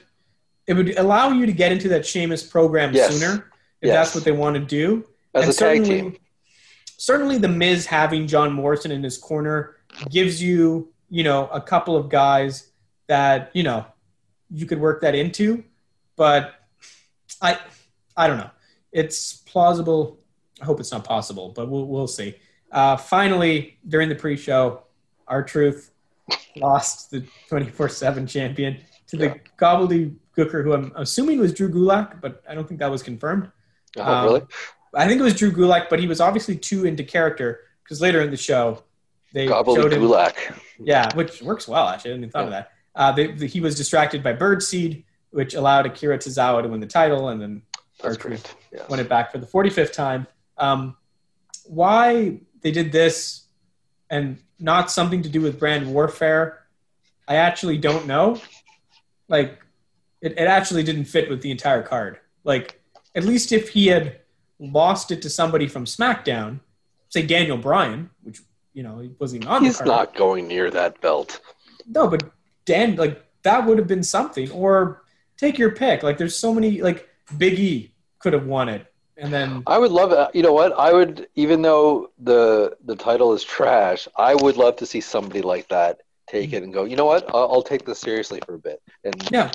it 0.67 0.73
would 0.73 0.97
allow 0.97 1.29
you 1.31 1.45
to 1.45 1.51
get 1.53 1.71
into 1.71 1.87
that 1.89 2.05
Sheamus 2.05 2.43
program 2.43 2.93
Yes. 2.93 3.15
sooner 3.17 3.45
if 3.81 3.87
Yes. 3.87 3.95
that's 3.95 4.15
what 4.15 4.23
they 4.25 4.31
want 4.33 4.55
to 4.55 4.59
do. 4.61 5.05
as 5.35 5.43
And 5.45 5.53
a 5.53 5.55
tag 5.55 5.83
team. 5.85 6.17
Certainly 6.99 7.37
the 7.37 7.47
Miz 7.47 7.85
having 7.85 8.27
John 8.27 8.51
Morrison 8.51 8.91
in 8.91 9.01
his 9.01 9.17
corner 9.17 9.77
gives 10.09 10.43
you, 10.43 10.91
you 11.09 11.23
know, 11.23 11.47
a 11.47 11.61
couple 11.61 11.95
of 11.95 12.09
guys 12.09 12.71
that, 13.07 13.51
you 13.53 13.63
know, 13.63 13.85
you 14.51 14.65
could 14.65 14.81
work 14.81 14.99
that 15.01 15.15
into. 15.15 15.63
But 16.17 16.55
I 17.41 17.57
I 18.17 18.27
don't 18.27 18.37
know. 18.37 18.49
It's 18.91 19.33
plausible. 19.51 20.19
I 20.61 20.65
hope 20.65 20.81
it's 20.81 20.91
not 20.91 21.05
possible, 21.05 21.53
but 21.55 21.69
we'll 21.69 21.85
we'll 21.87 22.07
see. 22.07 22.35
Uh, 22.69 22.97
finally, 22.97 23.79
during 23.87 24.09
the 24.09 24.15
pre-show, 24.15 24.83
R-Truth, 25.27 25.91
lost 26.57 27.11
the 27.11 27.21
24/7 27.49 28.27
champion 28.27 28.77
to 29.07 29.15
the 29.15 29.39
Gobbledy 29.57 30.15
Gooker, 30.37 30.63
who 30.63 30.73
I'm 30.73 30.91
assuming 30.97 31.39
was 31.39 31.53
Drew 31.53 31.69
Gulak, 31.71 32.19
but 32.19 32.43
I 32.47 32.53
don't 32.55 32.67
think 32.67 32.81
that 32.81 32.91
was 32.91 33.01
confirmed. 33.01 33.49
Oh, 33.97 34.03
Um, 34.03 34.25
really? 34.25 34.41
I 34.93 35.07
think 35.07 35.19
it 35.19 35.23
was 35.23 35.35
Drew 35.35 35.51
Gulak, 35.51 35.89
but 35.89 35.99
he 35.99 36.07
was 36.07 36.19
obviously 36.19 36.55
too 36.55 36.85
into 36.85 37.03
character 37.03 37.61
because 37.83 38.01
later 38.01 38.21
in 38.21 38.31
the 38.31 38.37
show 38.37 38.83
they 39.33 39.47
showed 39.47 39.67
him. 39.67 40.01
Gobbledygulak. 40.01 40.59
Yeah, 40.79 41.13
which 41.15 41.41
works 41.41 41.67
well. 41.67 41.87
Actually, 41.87 42.11
I 42.11 42.13
hadn't 42.13 42.23
even 42.23 42.31
thought 42.31 42.43
of 42.45 42.51
that. 42.51 42.71
Uh, 42.95 43.11
they, 43.11 43.27
the, 43.27 43.45
he 43.45 43.61
was 43.61 43.75
distracted 43.75 44.23
by 44.23 44.33
Birdseed, 44.33 45.03
which 45.31 45.53
allowed 45.53 45.85
Akira 45.85 46.17
Tozawa 46.17 46.63
to 46.63 46.69
win 46.69 46.79
the 46.79 46.87
title, 46.87 47.29
and 47.29 47.41
then 47.41 47.61
That's. 48.01 48.17
Yes. 48.71 48.89
won 48.89 48.99
it 48.99 49.09
back 49.09 49.31
for 49.31 49.37
the 49.37 49.45
45th 49.45 49.93
time. 49.93 50.27
Um, 50.57 50.95
why 51.65 52.39
they 52.61 52.71
did 52.71 52.91
this 52.91 53.45
and 54.09 54.39
not 54.59 54.91
something 54.91 55.21
to 55.21 55.29
do 55.29 55.41
with 55.41 55.59
brand 55.59 55.91
warfare, 55.93 56.61
I 57.27 57.35
actually 57.35 57.77
don't 57.77 58.07
know. 58.07 58.41
Like, 59.27 59.59
it, 60.21 60.33
it 60.33 60.39
actually 60.39 60.83
didn't 60.83 61.05
fit 61.05 61.29
with 61.29 61.41
the 61.41 61.51
entire 61.51 61.83
card. 61.83 62.19
Like, 62.43 62.81
at 63.15 63.23
least 63.23 63.51
if 63.51 63.69
he 63.69 63.87
had 63.87 64.19
lost 64.59 65.11
it 65.11 65.21
to 65.23 65.29
somebody 65.29 65.67
from 65.67 65.85
SmackDown, 65.85 66.59
say 67.09 67.25
Daniel 67.25 67.57
Bryan, 67.57 68.09
which, 68.23 68.41
you 68.73 68.83
know, 68.83 68.99
he 68.99 69.09
wasn't 69.19 69.43
even 69.43 69.53
on 69.53 69.63
He's 69.63 69.77
the 69.77 69.85
card. 69.85 70.09
not 70.09 70.15
going 70.15 70.47
near 70.47 70.69
that 70.71 70.99
belt. 71.01 71.39
No, 71.87 72.07
but 72.07 72.29
Dan, 72.65 72.95
like 72.95 73.23
that 73.43 73.65
would 73.65 73.77
have 73.77 73.87
been 73.87 74.03
something. 74.03 74.51
Or 74.51 75.03
take 75.37 75.57
your 75.57 75.71
pick. 75.71 76.03
Like 76.03 76.17
there's 76.17 76.35
so 76.35 76.53
many. 76.53 76.81
Like 76.81 77.07
Big 77.37 77.59
E 77.59 77.93
could 78.19 78.33
have 78.33 78.45
won 78.45 78.69
it, 78.69 78.85
and 79.17 79.31
then 79.31 79.63
I 79.65 79.77
would 79.77 79.91
love 79.91 80.11
it. 80.11 80.35
You 80.35 80.43
know 80.43 80.53
what? 80.53 80.73
I 80.77 80.93
would, 80.93 81.27
even 81.35 81.61
though 81.61 82.11
the 82.19 82.77
the 82.85 82.95
title 82.95 83.33
is 83.33 83.43
trash, 83.43 84.07
I 84.17 84.35
would 84.35 84.57
love 84.57 84.75
to 84.77 84.85
see 84.85 85.01
somebody 85.01 85.41
like 85.41 85.67
that 85.69 86.01
take 86.27 86.49
mm-hmm. 86.49 86.57
it 86.57 86.63
and 86.63 86.73
go. 86.73 86.85
You 86.85 86.95
know 86.95 87.05
what? 87.05 87.25
I'll, 87.29 87.51
I'll 87.51 87.63
take 87.63 87.85
this 87.85 87.99
seriously 87.99 88.39
for 88.45 88.55
a 88.55 88.59
bit. 88.59 88.81
And 89.03 89.15
yeah, 89.31 89.51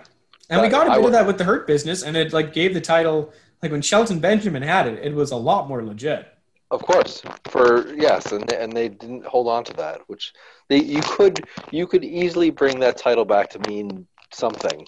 and 0.51 0.63
we 0.63 0.69
got 0.69 0.87
a 0.87 0.91
bit 0.91 1.05
of 1.05 1.13
that 1.13 1.27
with 1.27 1.39
the 1.39 1.45
Hurt 1.45 1.67
Business, 1.67 2.03
and 2.03 2.17
it 2.17 2.33
like 2.33 2.53
gave 2.53 2.75
the 2.75 2.81
title. 2.81 3.33
Like 3.63 3.73
when 3.73 3.83
Shelton 3.83 4.21
Benjamin 4.21 4.63
had 4.63 4.87
it, 4.87 4.99
it 5.03 5.15
was 5.15 5.31
a 5.31 5.37
lot 5.37 5.69
more 5.69 5.83
legit. 5.83 6.29
of 6.71 6.83
course, 6.83 7.23
for 7.45 7.95
yes, 7.95 8.33
and 8.33 8.51
and 8.53 8.73
they 8.73 8.89
didn't 8.89 9.25
hold 9.25 9.49
on 9.49 9.65
to 9.65 9.73
that, 9.75 10.01
which 10.07 10.33
they 10.69 10.83
you 10.83 11.01
could 11.03 11.45
you 11.71 11.87
could 11.87 12.05
easily 12.05 12.51
bring 12.51 12.81
that 12.81 12.97
title 12.97 13.25
back 13.25 13.51
to 13.51 13.59
mean 13.71 14.07
something, 14.33 14.87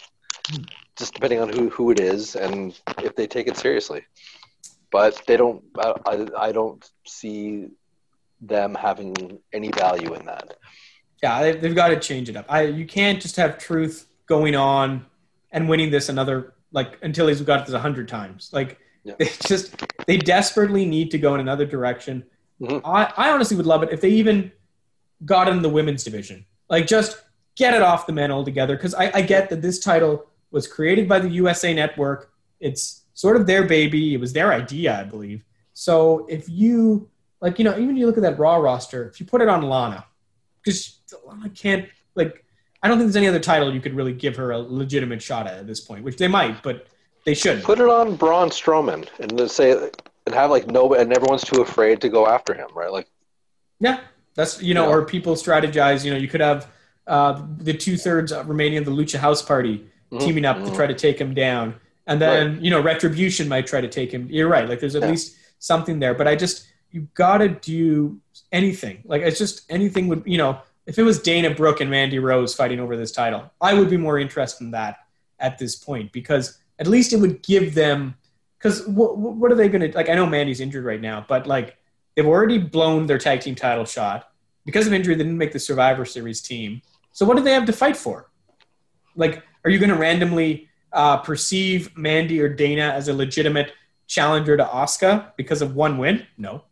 just 0.97 1.15
depending 1.15 1.41
on 1.41 1.49
who 1.49 1.71
who 1.71 1.91
it 1.91 2.01
is 2.01 2.37
and 2.37 2.79
if 3.03 3.17
they 3.17 3.27
take 3.27 3.49
it 3.49 3.57
seriously. 3.57 4.05
But 4.91 5.23
they 5.27 5.37
don't. 5.37 5.63
I, 5.79 5.95
I, 6.07 6.27
I 6.49 6.53
don't 6.53 6.89
see 7.07 7.69
them 8.41 8.75
having 8.75 9.39
any 9.53 9.71
value 9.71 10.15
in 10.15 10.27
that. 10.27 10.59
Yeah, 11.23 11.43
they, 11.43 11.57
they've 11.57 11.75
got 11.75 11.89
to 11.89 11.99
change 11.99 12.29
it 12.29 12.37
up. 12.37 12.47
I 12.49 12.63
you 12.63 12.87
can't 12.87 13.21
just 13.21 13.37
have 13.37 13.59
Truth 13.59 14.07
going 14.27 14.55
on 14.55 15.07
and 15.57 15.69
winning 15.69 15.91
this 15.91 16.09
another 16.09 16.53
like 16.71 16.99
until 17.03 17.27
he's 17.27 17.41
got 17.41 17.67
this 17.67 17.75
a 17.75 17.79
hundred 17.81 18.07
times. 18.07 18.51
Like 18.53 18.79
Yeah. 19.03 19.15
they 19.19 19.31
just 19.49 19.75
they 20.07 20.19
desperately 20.19 20.85
need 20.85 21.11
to 21.13 21.19
go 21.19 21.35
in 21.35 21.41
another 21.41 21.67
direction. 21.67 22.25
Mhm. 22.61 22.81
I, 22.85 23.13
I 23.17 23.31
honestly 23.33 23.57
would 23.57 23.67
love 23.67 23.83
it 23.83 23.91
if 23.91 24.01
they 24.01 24.11
even 24.11 24.53
got 25.25 25.49
in 25.49 25.63
the 25.63 25.69
women's 25.69 26.05
division. 26.05 26.45
Like 26.69 26.87
just 26.87 27.23
get 27.57 27.73
it 27.75 27.83
off 27.83 28.07
the 28.07 28.13
men 28.13 28.31
altogether. 28.31 28.77
Because 28.77 28.95
I, 28.95 29.11
I 29.15 29.23
get 29.23 29.49
that 29.51 29.63
this 29.63 29.79
title 29.81 30.27
was 30.51 30.69
created 30.69 31.09
by 31.09 31.19
the 31.21 31.31
USA 31.31 31.73
Network. 31.73 32.33
It's 32.61 33.05
sort 33.15 33.37
of 33.37 33.47
their 33.47 33.65
baby. 33.67 34.13
It 34.15 34.21
was 34.21 34.33
their 34.35 34.53
idea, 34.53 35.01
I 35.01 35.05
believe. 35.05 35.43
So 35.73 36.27
if 36.29 36.49
you 36.49 37.09
like, 37.41 37.59
you 37.59 37.65
know, 37.65 37.79
even 37.79 37.97
you 37.97 38.07
look 38.07 38.19
at 38.19 38.23
that 38.23 38.39
Raw 38.39 38.57
roster, 38.57 39.09
if 39.09 39.21
you 39.21 39.27
put 39.27 39.41
it 39.41 39.49
on 39.49 39.63
Lana, 39.63 40.05
because 40.63 41.01
Lana 41.25 41.49
can't 41.49 41.89
like. 42.15 42.45
I 42.83 42.89
don't 42.89 42.99
think 42.99 43.07
there's 43.09 43.17
any 43.17 43.29
other 43.29 43.41
title 43.41 43.73
you 43.73 43.81
could 43.81 43.95
really 43.95 44.13
give 44.13 44.37
her 44.37 44.51
a 44.53 44.59
legitimate 44.59 45.23
shot 45.23 45.47
at 45.47 45.55
at 45.59 45.67
this 45.67 45.81
point, 45.81 46.05
which 46.05 46.17
they 46.17 46.29
might, 46.29 46.63
but 46.63 46.87
they 47.25 47.35
shouldn't. 47.35 47.65
Put 47.65 47.81
it 47.81 47.89
on 47.89 48.17
Braun 48.17 48.51
Strowman 48.51 49.09
and 49.19 49.37
then 49.39 49.49
say 49.49 49.73
and 50.27 50.35
have 50.35 50.51
like 50.51 50.67
no 50.69 50.93
and 50.95 51.13
everyone's 51.13 51.45
too 51.45 51.63
afraid 51.63 52.01
to 52.03 52.09
go 52.09 52.27
after 52.27 52.55
him, 52.55 52.69
right? 52.75 52.91
Like 52.93 53.09
Yeah, 53.81 54.01
that's 54.35 54.63
you 54.63 54.75
know, 54.75 54.85
Yeah. 54.89 54.95
or 54.95 55.05
people 55.05 55.35
strategize. 55.35 56.05
You 56.05 56.13
know, 56.13 56.19
you 56.19 56.29
could 56.29 56.41
have 56.41 56.69
uh, 57.07 57.43
the 57.59 57.73
two 57.75 57.97
thirds 57.97 58.33
remaining 58.45 58.79
of 58.79 58.85
the 58.85 58.91
Lucha 58.91 59.19
House 59.19 59.41
Party 59.43 59.87
Mhm, 60.13 60.21
teaming 60.21 60.45
up 60.45 60.59
to 60.65 60.71
mhm. 60.71 60.75
try 60.77 60.87
to 60.87 60.95
take 60.95 61.21
him 61.21 61.35
down, 61.35 61.75
and 62.07 62.21
then 62.21 62.59
you 62.63 62.71
know, 62.71 62.81
Retribution 62.81 63.49
might 63.49 63.67
try 63.67 63.81
to 63.81 63.89
take 63.89 64.11
him. 64.13 64.29
You're 64.31 64.49
right. 64.49 64.69
Like, 64.69 64.81
there's 64.81 64.95
at 64.97 65.03
Yeah. 65.03 65.11
least 65.11 65.37
something 65.59 65.99
there, 66.01 66.15
but 66.15 66.27
I 66.29 66.37
just 66.37 66.67
you 66.93 67.09
gotta 67.15 67.49
do 67.49 68.19
anything. 68.53 69.03
Like, 69.05 69.23
it's 69.23 69.39
just 69.39 69.63
anything 69.71 70.09
would 70.09 70.23
you 70.27 70.39
know, 70.39 70.59
if 70.87 70.99
it 70.99 71.03
was 71.03 71.21
Dana 71.21 71.51
Brooke 71.51 71.81
and 71.81 71.91
Mandy 71.91 72.19
Rose 72.19 72.55
fighting 72.55 72.81
over 72.81 72.97
this 72.97 73.13
title, 73.13 73.51
I 73.61 73.75
would 73.75 73.91
be 73.91 73.97
more 73.97 74.19
interested 74.19 74.65
in 74.65 74.71
that 74.71 74.99
at 75.39 75.59
this 75.59 75.77
point 75.77 76.13
because 76.13 76.59
at 76.79 76.87
least 76.87 77.13
it 77.13 77.17
would 77.17 77.43
give 77.43 77.75
them. 77.75 78.17
Because 78.59 78.87
what, 78.87 79.19
what 79.19 79.53
are 79.53 79.55
they 79.55 79.69
going 79.69 79.91
to 79.91 79.97
like? 79.97 80.09
I 80.09 80.15
know 80.15 80.27
Mandy's 80.27 80.61
injured 80.61 80.85
right 80.85 81.01
now, 81.01 81.25
but 81.29 81.47
like 81.47 81.77
they've 82.15 82.27
already 82.27 82.59
blown 82.59 83.07
their 83.07 83.19
tag 83.19 83.41
team 83.41 83.55
title 83.55 83.85
shot 83.85 84.31
because 84.65 84.87
of 84.87 84.93
injury. 84.93 85.15
They 85.15 85.25
didn't 85.25 85.39
make 85.39 85.53
the 85.53 85.59
Survivor 85.59 86.05
Series 86.05 86.41
team. 86.41 86.81
So 87.13 87.27
what 87.27 87.37
do 87.37 87.43
they 87.43 87.53
have 87.53 87.67
to 87.67 87.73
fight 87.73 87.97
for? 87.97 88.31
Like, 89.15 89.43
are 89.65 89.71
you 89.71 89.79
going 89.79 89.91
to 89.91 89.97
randomly 89.97 90.69
uh, 90.93 91.19
perceive 91.19 91.97
Mandy 91.97 92.41
or 92.41 92.49
Dana 92.49 92.93
as 92.95 93.09
a 93.09 93.13
legitimate 93.13 93.73
challenger 94.07 94.57
to 94.57 94.65
Asuka 94.65 95.33
because 95.37 95.63
of 95.63 95.75
one 95.75 95.99
win? 95.99 96.27
No, 96.39 96.63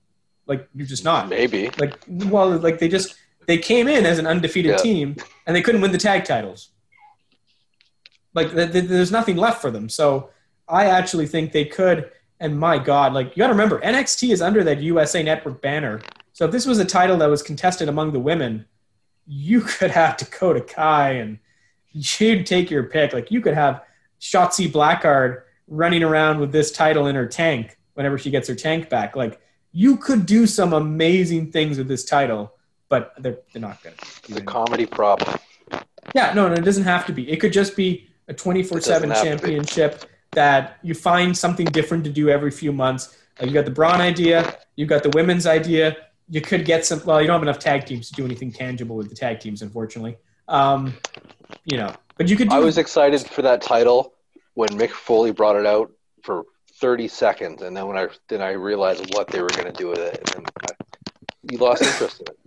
like 0.47 0.69
you're 0.75 0.87
just 0.87 1.05
not. 1.05 1.29
maybe. 1.29 1.71
Like, 1.79 1.99
well, 2.09 2.51
like 2.51 2.79
they 2.79 2.89
just 2.89 3.17
they 3.47 3.59
came 3.59 3.89
in 3.89 4.05
as 4.07 4.19
an 4.19 4.27
undefeated 4.27 4.73
Yeah. 4.73 4.77
team 4.79 5.17
and 5.47 5.55
they 5.55 5.63
couldn't 5.63 5.81
win 5.81 5.93
the 5.93 5.99
tag 5.99 6.25
titles. 6.25 6.71
Like, 8.35 8.53
th- 8.53 8.73
th- 8.73 8.85
there's 8.87 9.13
nothing 9.13 9.37
left 9.37 9.61
for 9.61 9.71
them. 9.71 9.89
So 9.89 10.31
I 10.69 10.87
actually 10.87 11.27
think 11.27 11.53
they 11.53 11.65
could. 11.65 12.11
And 12.41 12.59
my 12.59 12.79
God, 12.79 13.13
like 13.13 13.29
you 13.37 13.41
got 13.41 13.47
to 13.47 13.53
remember, 13.53 13.81
NXT 13.81 14.33
is 14.33 14.43
under 14.43 14.65
that 14.65 14.81
USA 14.83 15.23
Network 15.23 15.63
banner. 15.63 16.01
So 16.33 16.45
if 16.45 16.51
this 16.51 16.67
was 16.67 16.79
a 16.79 16.85
title 16.85 17.17
that 17.19 17.31
was 17.31 17.43
contested 17.43 17.89
among 17.89 18.13
the 18.13 18.19
women, 18.21 18.67
you 19.27 19.61
could 19.79 19.91
have 19.91 20.17
Dakota 20.17 20.61
Kai 20.61 21.11
and 21.13 21.39
you'd 21.93 22.45
take 22.47 22.71
your 22.71 22.85
pick. 22.85 23.13
Like 23.13 23.31
you 23.31 23.41
could 23.41 23.55
have 23.55 23.83
Shotzi 24.21 24.71
Blackheart 24.71 25.43
running 25.69 26.03
around 26.03 26.41
with 26.41 26.51
this 26.51 26.73
title 26.73 27.07
in 27.07 27.15
her 27.15 27.27
tank 27.27 27.79
whenever 27.95 28.19
she 28.19 28.31
gets 28.31 28.49
her 28.49 28.55
tank 28.55 28.89
back. 28.89 29.15
Like 29.15 29.41
you 29.73 29.97
could 29.97 30.27
do 30.27 30.47
some 30.47 30.73
amazing 30.73 31.53
things 31.53 31.79
with 31.79 31.89
this 31.89 32.05
title, 32.05 32.54
but 32.95 33.13
they're, 33.19 33.39
they're 33.53 33.61
not 33.61 33.83
going 33.83 33.97
The 34.29 34.41
to. 34.41 34.47
comedy 34.47 34.87
prop. 34.87 35.21
Yeah, 36.15 36.33
no, 36.33 36.47
no, 36.49 36.55
it 36.55 36.65
doesn't 36.65 36.85
have 36.85 37.05
to 37.07 37.13
be. 37.13 37.29
It 37.29 37.39
could 37.41 37.53
just 37.53 37.75
be 37.75 38.09
a 38.29 38.35
24 38.35 38.81
7 38.81 39.11
It 39.11 39.15
doesn't 39.15 39.27
have 39.29 39.41
to 39.41 39.47
be. 39.47 39.53
championship 39.55 40.05
that 40.33 40.79
you 40.83 40.95
find 40.95 41.37
something 41.37 41.67
different 41.67 42.05
to 42.05 42.11
do 42.11 42.29
every 42.29 42.53
few 42.53 42.73
months. 42.73 43.19
Uh, 43.41 43.47
you 43.47 43.53
got 43.53 43.65
the 43.65 43.71
Braun 43.71 44.01
idea, 44.01 44.59
you 44.77 44.87
got 44.87 45.03
the 45.03 45.11
women's 45.11 45.47
idea. 45.47 45.97
You 46.29 46.41
could 46.41 46.65
get 46.65 46.87
some, 46.87 47.03
well, 47.05 47.21
you 47.21 47.27
don't 47.27 47.35
have 47.35 47.43
enough 47.43 47.59
tag 47.59 47.85
teams 47.85 48.09
to 48.11 48.15
do 48.15 48.25
anything 48.25 48.53
tangible 48.53 48.95
with 48.97 49.09
the 49.09 49.17
tag 49.17 49.41
teams, 49.41 49.61
unfortunately. 49.61 50.17
Um, 50.49 50.95
you 51.65 51.77
know, 51.77 51.93
but 52.17 52.29
you 52.29 52.37
could 52.37 52.49
do. 52.49 52.55
I 52.55 52.61
was 52.61 52.79
excited 52.79 53.21
for 53.29 53.43
that 53.43 53.61
title 53.61 54.15
when 54.55 54.69
Mick 54.71 54.91
Foley 54.91 55.33
brought 55.33 55.57
it 55.57 55.67
out 55.67 55.91
for 56.23 56.45
30 56.81 57.09
seconds, 57.09 57.61
and 57.63 57.77
then 57.77 57.87
when 57.89 57.99
I 57.99 58.07
then 58.29 58.41
I 58.41 58.53
realized 58.53 59.13
what 59.15 59.27
they 59.29 59.41
were 59.43 59.49
going 59.49 59.67
to 59.67 59.73
do 59.73 59.89
with 59.89 59.99
it, 59.99 60.17
and 60.37 60.47
I, 60.63 60.73
you 61.51 61.59
lost 61.59 61.83
interest 61.83 62.21
in 62.21 62.27
it. 62.29 62.39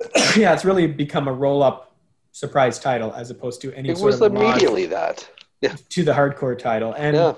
yeah, 0.36 0.52
it's 0.52 0.64
really 0.64 0.86
become 0.86 1.28
a 1.28 1.32
roll 1.32 1.62
up 1.62 1.94
surprise 2.32 2.78
title 2.78 3.12
as 3.14 3.30
opposed 3.30 3.60
to 3.62 3.72
any 3.74 3.90
It 3.90 3.96
sort 3.98 4.06
was 4.06 4.20
immediately 4.20 4.86
that. 4.86 5.28
Yeah. 5.62 5.74
to 5.90 6.04
the 6.04 6.12
hardcore 6.12 6.58
title. 6.58 6.92
And 6.92 7.16
Yeah, 7.16 7.32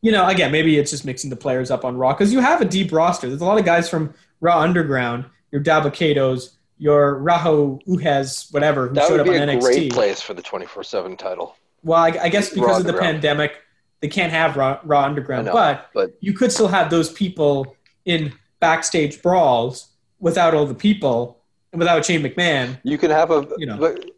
you 0.00 0.12
know, 0.12 0.26
again, 0.28 0.50
maybe 0.50 0.78
it's 0.78 0.90
just 0.90 1.04
mixing 1.04 1.28
the 1.28 1.36
players 1.36 1.70
up 1.70 1.84
on 1.84 1.96
Raw 1.96 2.12
because 2.14 2.32
you 2.32 2.40
have 2.40 2.60
a 2.60 2.64
deep 2.64 2.90
roster. 2.92 3.28
There's 3.28 3.40
a 3.42 3.44
lot 3.44 3.58
of 3.58 3.64
guys 3.64 3.88
from 3.88 4.14
Raw 4.40 4.60
Underground, 4.60 5.26
your 5.52 5.62
Dabakatos, 5.62 6.54
your 6.78 7.20
Raho 7.20 7.82
Uhez, 7.86 8.52
whatever, 8.52 8.88
who 8.88 8.94
that 8.94 9.08
showed 9.08 9.12
would 9.12 9.20
up 9.20 9.26
be 9.26 9.38
on 9.38 9.48
a 9.48 9.52
NXT. 9.52 9.60
great 9.60 9.92
place 9.92 10.20
for 10.22 10.32
the 10.34 10.42
24/7 10.42 11.18
title. 11.18 11.56
Well, 11.82 11.98
I, 12.00 12.08
I 12.22 12.28
guess 12.28 12.50
because 12.50 12.66
Raw 12.68 12.76
of 12.78 12.84
the 12.84 12.92
pandemic, 12.94 13.56
they 14.00 14.08
can't 14.08 14.32
have 14.32 14.56
Raw, 14.56 14.80
Raw 14.84 15.02
Underground, 15.04 15.46
know, 15.46 15.52
but, 15.52 15.90
but- 15.92 16.12
you 16.20 16.32
could 16.32 16.52
still 16.52 16.68
have 16.68 16.88
those 16.90 17.12
people 17.12 17.76
in 18.04 18.32
backstage 18.60 19.20
brawls 19.20 19.88
without 20.20 20.54
all 20.54 20.66
the 20.66 20.74
people 20.74 21.37
without 21.72 22.04
Shane 22.04 22.22
McMahon. 22.22 22.78
You 22.82 22.98
can 22.98 23.10
have 23.10 23.30
a. 23.30 23.46
You 23.58 23.66
know. 23.66 23.78
But 23.78 24.10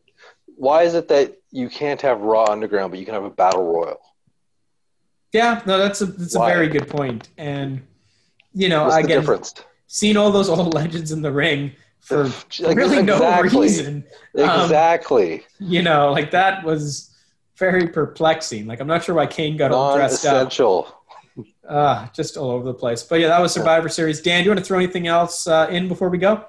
why 0.57 0.83
is 0.83 0.95
it 0.95 1.09
that 1.09 1.39
you 1.51 1.69
can't 1.69 2.01
have 2.03 2.21
Raw 2.21 2.45
Underground, 2.45 2.91
but 2.91 3.01
you 3.01 3.07
can 3.07 3.15
have 3.15 3.25
a 3.25 3.31
Battle 3.31 3.65
Royal? 3.65 4.01
Yeah, 5.33 5.63
no, 5.65 5.79
that's 5.79 6.01
a 6.01 6.07
that's 6.07 6.35
a 6.35 6.41
very 6.41 6.69
good 6.69 6.89
point. 6.89 7.29
And 7.39 7.83
you 8.53 8.69
know, 8.69 8.87
What's 8.87 9.05
again, 9.05 9.43
seeing 9.87 10.17
all 10.17 10.31
those 10.31 10.49
old 10.49 10.75
legends 10.81 11.13
in 11.13 11.23
the 11.23 11.33
ring 11.33 11.73
for 12.01 12.25
Like, 12.61 12.77
really 12.77 13.03
no 13.03 13.15
exactly. 13.15 13.61
reason. 13.61 14.05
Um, 14.37 14.63
Exactly. 14.63 15.45
You 15.59 15.83
know, 15.83 16.13
like 16.13 16.31
that 16.33 16.65
was 16.65 17.15
very 17.57 17.89
perplexing. 17.89 18.67
Like 18.67 18.81
I'm 18.81 18.87
not 18.87 19.05
sure 19.05 19.15
why 19.15 19.27
Kane 19.27 19.57
got 19.57 19.71
all 19.73 19.95
dressed 19.97 20.25
up. 20.27 20.35
Non-essential. 20.35 20.97
Uh, 21.67 22.09
just 22.09 22.37
all 22.37 22.51
over 22.51 22.65
the 22.65 22.75
place. 22.75 23.03
But 23.05 23.21
yeah, 23.21 23.29
that 23.29 23.41
was 23.41 23.53
Survivor 23.53 23.89
Series. 23.89 24.21
Dan, 24.21 24.41
do 24.41 24.47
you 24.47 24.51
want 24.51 24.59
to 24.59 24.65
throw 24.65 24.79
anything 24.79 25.07
else 25.07 25.47
uh, 25.47 25.69
in 25.71 25.87
before 25.87 26.09
we 26.09 26.19
go? 26.19 26.45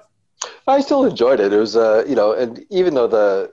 I 0.66 0.80
still 0.80 1.04
enjoyed 1.04 1.40
it. 1.40 1.52
It 1.52 1.58
was, 1.58 1.76
uh, 1.76 2.04
you 2.06 2.14
know, 2.14 2.32
and 2.32 2.64
even 2.70 2.94
though 2.94 3.06
the 3.08 3.50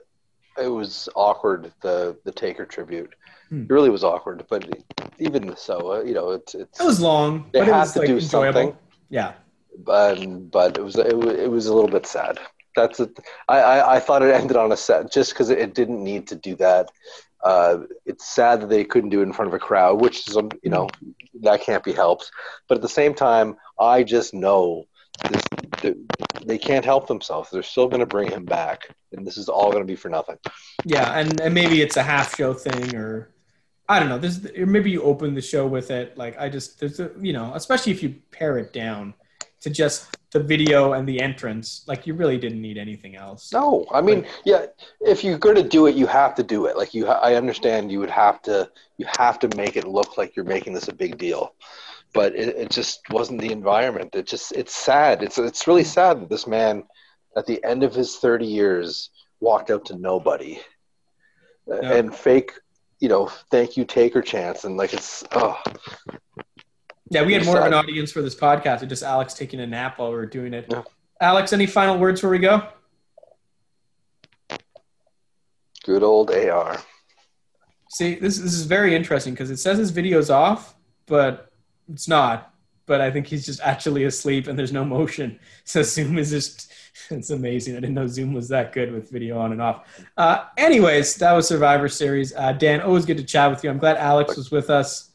it 0.60 0.68
was 0.68 1.08
awkward, 1.14 1.72
the 1.82 2.16
the 2.24 2.32
Taker 2.32 2.64
tribute, 2.66 3.14
Hmm. 3.48 3.62
it 3.62 3.70
really 3.70 3.90
was 3.90 4.04
awkward. 4.04 4.44
But 4.48 4.68
even 5.18 5.56
so, 5.56 5.92
uh, 5.94 6.02
you 6.02 6.14
know, 6.14 6.30
it's 6.30 6.54
it's 6.54 6.80
It 6.80 6.84
was 6.84 7.00
long, 7.00 7.50
they 7.52 7.60
but 7.60 7.68
it 7.68 7.72
had 7.74 7.80
was 7.80 7.92
to 7.94 7.98
like, 8.00 8.08
do 8.08 8.18
enjoyable. 8.18 8.60
something. 8.60 8.76
Yeah. 9.08 9.32
but 9.84 10.16
but 10.50 10.78
it 10.78 10.82
was 10.84 10.96
it 10.96 11.12
it 11.46 11.50
was 11.50 11.66
a 11.66 11.74
little 11.74 11.90
bit 11.90 12.06
sad. 12.06 12.38
That's 12.76 13.00
it. 13.00 13.10
I, 13.48 13.58
I 13.60 13.96
I 13.96 14.00
thought 14.00 14.22
it 14.22 14.34
ended 14.34 14.56
on 14.56 14.70
a 14.72 14.76
set 14.76 15.10
just 15.12 15.30
because 15.32 15.50
it 15.50 15.74
didn't 15.74 16.02
need 16.04 16.28
to 16.28 16.36
do 16.36 16.54
that. 16.56 16.90
Uh, 17.42 17.78
it's 18.04 18.26
sad 18.26 18.60
that 18.60 18.68
they 18.68 18.84
couldn't 18.84 19.10
do 19.10 19.20
it 19.20 19.24
in 19.24 19.32
front 19.32 19.48
of 19.48 19.54
a 19.54 19.58
crowd, 19.58 20.00
which 20.00 20.28
is 20.28 20.36
um, 20.36 20.50
you 20.62 20.70
know 20.70 20.88
that 21.42 21.62
can't 21.62 21.82
be 21.82 21.92
helped. 21.92 22.30
But 22.68 22.78
at 22.78 22.82
the 22.82 22.88
same 23.00 23.14
time, 23.14 23.56
I 23.78 24.02
just 24.04 24.34
know 24.34 24.84
this, 25.30 25.42
th- 25.50 25.59
they 26.44 26.58
can't 26.58 26.84
help 26.84 27.06
themselves. 27.06 27.50
They're 27.50 27.62
still 27.62 27.88
going 27.88 28.00
to 28.00 28.06
bring 28.06 28.30
him 28.30 28.44
back, 28.44 28.88
and 29.12 29.26
this 29.26 29.36
is 29.36 29.48
all 29.48 29.70
going 29.70 29.82
to 29.82 29.86
be 29.86 29.96
for 29.96 30.08
nothing. 30.08 30.36
Yeah, 30.84 31.18
and, 31.18 31.40
and 31.40 31.54
maybe 31.54 31.82
it's 31.82 31.96
a 31.96 32.02
half 32.02 32.36
show 32.36 32.52
thing, 32.54 32.94
or 32.94 33.30
I 33.88 33.98
don't 33.98 34.08
know. 34.08 34.18
This 34.18 34.46
or 34.56 34.66
maybe 34.66 34.90
you 34.90 35.02
open 35.02 35.34
the 35.34 35.42
show 35.42 35.66
with 35.66 35.90
it. 35.90 36.16
Like 36.16 36.38
I 36.38 36.48
just 36.48 36.80
there's 36.80 37.00
a 37.00 37.10
you 37.20 37.32
know, 37.32 37.52
especially 37.54 37.92
if 37.92 38.02
you 38.02 38.16
pare 38.30 38.58
it 38.58 38.72
down 38.72 39.14
to 39.60 39.70
just 39.70 40.16
the 40.32 40.40
video 40.40 40.92
and 40.92 41.08
the 41.08 41.20
entrance. 41.20 41.84
Like 41.86 42.06
you 42.06 42.14
really 42.14 42.38
didn't 42.38 42.60
need 42.60 42.78
anything 42.78 43.16
else. 43.16 43.52
No, 43.52 43.86
I 43.92 44.00
mean, 44.00 44.26
yeah, 44.44 44.66
if 45.00 45.22
you're 45.24 45.38
going 45.38 45.56
to 45.56 45.62
do 45.62 45.86
it, 45.86 45.94
you 45.94 46.06
have 46.06 46.34
to 46.36 46.42
do 46.42 46.66
it. 46.66 46.76
Like 46.76 46.94
you, 46.94 47.06
ha- 47.06 47.20
I 47.22 47.34
understand 47.34 47.90
you 47.90 48.00
would 48.00 48.10
have 48.10 48.40
to, 48.42 48.70
you 48.96 49.06
have 49.18 49.38
to 49.40 49.56
make 49.56 49.76
it 49.76 49.86
look 49.86 50.16
like 50.16 50.36
you're 50.36 50.44
making 50.44 50.72
this 50.72 50.88
a 50.88 50.94
big 50.94 51.18
deal, 51.18 51.54
but 52.12 52.34
it, 52.34 52.56
it 52.56 52.70
just 52.70 53.00
wasn't 53.10 53.40
the 53.40 53.52
environment. 53.52 54.14
It 54.14 54.26
just, 54.26 54.52
it's 54.52 54.74
sad. 54.74 55.22
It's, 55.22 55.38
it's 55.38 55.66
really 55.66 55.84
sad 55.84 56.20
that 56.20 56.28
this 56.28 56.46
man, 56.46 56.84
at 57.36 57.46
the 57.46 57.62
end 57.64 57.82
of 57.82 57.94
his 57.94 58.16
30 58.16 58.46
years, 58.46 59.10
walked 59.40 59.70
out 59.70 59.84
to 59.86 59.96
nobody, 59.96 60.60
Yeah. 61.66 61.92
and 61.92 62.14
fake, 62.14 62.52
you 62.98 63.08
know, 63.08 63.26
thank 63.50 63.76
you, 63.76 63.84
Taker 63.84 64.22
chance, 64.22 64.64
and 64.64 64.76
like 64.76 64.92
it's, 64.92 65.24
oh, 65.32 65.60
Yeah, 67.10 67.24
we 67.24 67.32
had 67.32 67.44
more 67.44 67.58
of 67.58 67.66
an 67.66 67.74
audience 67.74 68.12
for 68.12 68.22
this 68.22 68.34
podcast. 68.34 68.80
With 68.80 68.88
just 68.88 69.02
Alex 69.02 69.34
taking 69.34 69.60
a 69.60 69.66
nap 69.66 69.98
while 69.98 70.10
we 70.10 70.16
were 70.16 70.26
doing 70.26 70.52
it. 70.52 70.66
Yeah. 70.68 70.82
Alex, 71.20 71.52
any 71.52 71.66
final 71.66 71.98
words 71.98 72.20
before 72.20 72.30
we 72.30 72.38
go? 72.38 72.62
good 75.84 76.02
old 76.02 76.30
AR. 76.30 76.80
See, 77.90 78.14
this, 78.14 78.38
this 78.38 78.52
is 78.52 78.64
very 78.66 78.94
interesting 78.94 79.34
because 79.34 79.50
it 79.50 79.56
says 79.56 79.78
his 79.78 79.90
video's 79.90 80.30
off, 80.30 80.76
but 81.06 81.49
it's 81.92 82.08
not. 82.08 82.54
But 82.86 83.00
I 83.00 83.10
think 83.10 83.26
he's 83.26 83.46
just 83.46 83.60
actually 83.60 84.04
asleep 84.04 84.48
and 84.48 84.58
there's 84.58 84.72
no 84.72 84.84
motion. 84.84 85.38
So 85.64 85.82
Zoom 85.94 86.18
is 86.18 86.30
just, 86.30 86.72
it's 87.10 87.30
amazing. 87.30 87.76
I 87.76 87.80
didn't 87.80 87.94
know 87.94 88.06
Zoom 88.06 88.32
was 88.32 88.48
that 88.48 88.72
good 88.72 88.92
with 88.92 89.10
video 89.10 89.38
on 89.38 89.52
and 89.52 89.62
off. 89.62 89.86
Uh, 90.16 90.46
anyways, 90.56 91.14
that 91.16 91.32
was 91.32 91.46
Survivor 91.46 91.88
Series. 91.88 92.34
Uh, 92.34 92.52
Dan, 92.52 92.80
always 92.80 93.04
good 93.04 93.18
to 93.18 93.24
chat 93.24 93.50
with 93.50 93.62
you. 93.62 93.70
I'm 93.70 93.78
glad 93.78 93.96
Alex 93.96 94.36
was 94.36 94.50
with 94.50 94.70
us. 94.70 95.10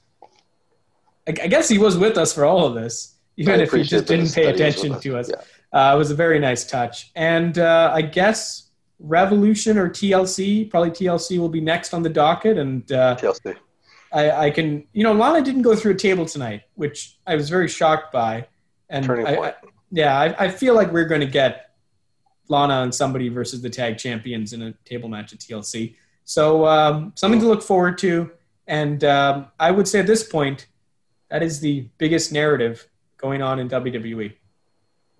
I, 1.27 1.31
I 1.31 1.47
guess 1.47 1.67
he 1.67 1.77
was 1.77 1.97
with 1.97 2.17
us 2.17 2.33
for 2.33 2.45
all 2.45 2.65
of 2.65 2.75
this, 2.75 3.15
even 3.37 3.59
I 3.59 3.63
if 3.63 3.71
he 3.71 3.83
just 3.83 4.05
didn't 4.05 4.33
pay 4.33 4.45
attention 4.45 4.93
with 4.93 5.01
to 5.03 5.17
us. 5.17 5.29
Yeah. 5.29 5.41
Uh, 5.73 5.95
it 5.95 5.97
was 5.97 6.11
a 6.11 6.15
very 6.15 6.39
nice 6.39 6.65
touch. 6.65 7.11
And 7.15 7.59
uh, 7.59 7.91
I 7.93 8.01
guess 8.01 8.69
Revolution 8.99 9.77
or 9.77 9.89
TLC, 9.89 10.69
probably 10.69 10.91
TLC 10.91 11.37
will 11.37 11.49
be 11.49 11.59
next 11.59 11.93
on 11.93 12.01
the 12.01 12.09
docket. 12.09 12.57
And 12.57 12.89
uh, 12.91 13.17
TLC. 13.17 13.57
I, 14.15 14.45
I 14.45 14.49
can, 14.49 14.87
you 14.93 15.03
know, 15.03 15.11
Lana 15.11 15.43
didn't 15.43 15.63
go 15.63 15.75
through 15.75 15.91
a 15.91 15.97
table 15.97 16.25
tonight, 16.25 16.63
which 16.75 17.17
I 17.27 17.35
was 17.35 17.49
very 17.49 17.67
shocked 17.67 18.13
by. 18.13 18.47
And 18.89 19.03
Turning 19.05 19.27
I, 19.27 19.35
point. 19.35 19.55
I- 19.61 19.67
yeah, 19.91 20.17
I, 20.17 20.45
I 20.45 20.49
feel 20.49 20.73
like 20.73 20.91
we're 20.91 21.05
going 21.05 21.21
to 21.21 21.27
get 21.27 21.71
Lana 22.47 22.81
and 22.81 22.95
somebody 22.95 23.29
versus 23.29 23.61
the 23.61 23.69
tag 23.69 23.97
champions 23.97 24.53
in 24.53 24.61
a 24.61 24.71
table 24.85 25.09
match 25.09 25.33
at 25.33 25.39
TLC. 25.39 25.95
So 26.23 26.65
um, 26.65 27.11
something 27.15 27.39
to 27.41 27.47
look 27.47 27.61
forward 27.61 27.97
to. 27.99 28.31
And 28.67 29.03
um, 29.03 29.47
I 29.59 29.71
would 29.71 29.87
say 29.87 29.99
at 29.99 30.07
this 30.07 30.23
point, 30.23 30.67
that 31.29 31.43
is 31.43 31.59
the 31.59 31.87
biggest 31.97 32.31
narrative 32.31 32.87
going 33.17 33.41
on 33.41 33.59
in 33.59 33.69
WWE. 33.69 34.33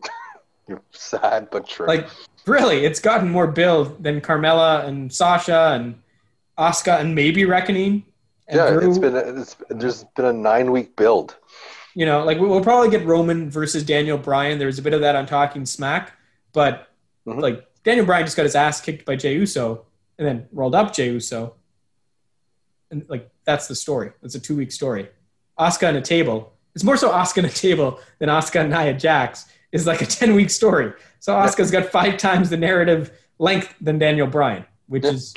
You're 0.67 0.81
sad 0.91 1.49
but 1.51 1.67
true. 1.67 1.87
Like, 1.87 2.07
really, 2.47 2.85
it's 2.85 2.99
gotten 2.99 3.29
more 3.29 3.47
build 3.47 4.01
than 4.01 4.21
Carmella 4.21 4.85
and 4.85 5.13
Sasha 5.13 5.73
and 5.73 6.01
Asuka 6.57 6.99
and 6.99 7.13
maybe 7.13 7.45
Reckoning. 7.45 8.05
And 8.47 8.57
yeah, 8.57 8.69
Drew. 8.71 8.89
it's 8.89 8.97
been 8.99 9.15
it's 9.15 9.55
there's 9.69 10.03
been 10.15 10.25
a 10.25 10.33
nine 10.33 10.71
week 10.71 10.95
build. 10.95 11.35
you 11.95 12.05
know, 12.05 12.23
like 12.23 12.39
we'll 12.39 12.61
probably 12.61 12.89
get 12.89 13.05
Roman 13.05 13.49
versus 13.49 13.83
Daniel 13.83 14.17
Bryan. 14.17 14.57
There 14.59 14.67
was 14.67 14.77
a 14.79 14.81
bit 14.81 14.93
of 14.93 15.01
that 15.01 15.15
on 15.15 15.25
Talking 15.25 15.65
Smack, 15.65 16.13
but 16.53 16.87
Mhm. 17.27 17.41
like 17.41 17.65
Daniel 17.83 18.05
Bryan 18.05 18.25
just 18.25 18.35
got 18.37 18.43
his 18.43 18.55
ass 18.55 18.81
kicked 18.81 19.05
by 19.05 19.15
Jey 19.15 19.33
Uso 19.35 19.85
and 20.19 20.27
then 20.27 20.47
rolled 20.51 20.75
up 20.75 20.93
Jey 20.93 21.09
Uso, 21.09 21.55
and 22.91 23.05
like 23.09 23.29
that's 23.45 23.67
the 23.67 23.75
story. 23.75 24.11
It's 24.23 24.35
a 24.35 24.39
two 24.39 24.55
week 24.55 24.71
story. 24.71 25.09
Asuka 25.59 25.87
on 25.87 25.95
a 25.95 26.01
table. 26.01 26.53
It's 26.75 26.83
more 26.83 26.97
so 26.97 27.09
Asuka 27.11 27.39
on 27.39 27.45
a 27.45 27.49
table 27.49 27.99
than 28.19 28.29
Asuka 28.29 28.61
and 28.61 28.69
Nia 28.69 28.93
Jax 28.93 29.45
is 29.71 29.87
like 29.87 30.01
a 30.01 30.05
ten 30.05 30.35
week 30.35 30.49
story. 30.49 30.93
So 31.19 31.33
Asuka's 31.33 31.71
got 31.71 31.85
five 31.85 32.17
times 32.17 32.49
the 32.49 32.57
narrative 32.57 33.11
length 33.39 33.73
than 33.81 33.97
Daniel 33.97 34.27
Bryan, 34.27 34.65
which 34.87 35.03
Yeah. 35.03 35.11
is 35.11 35.33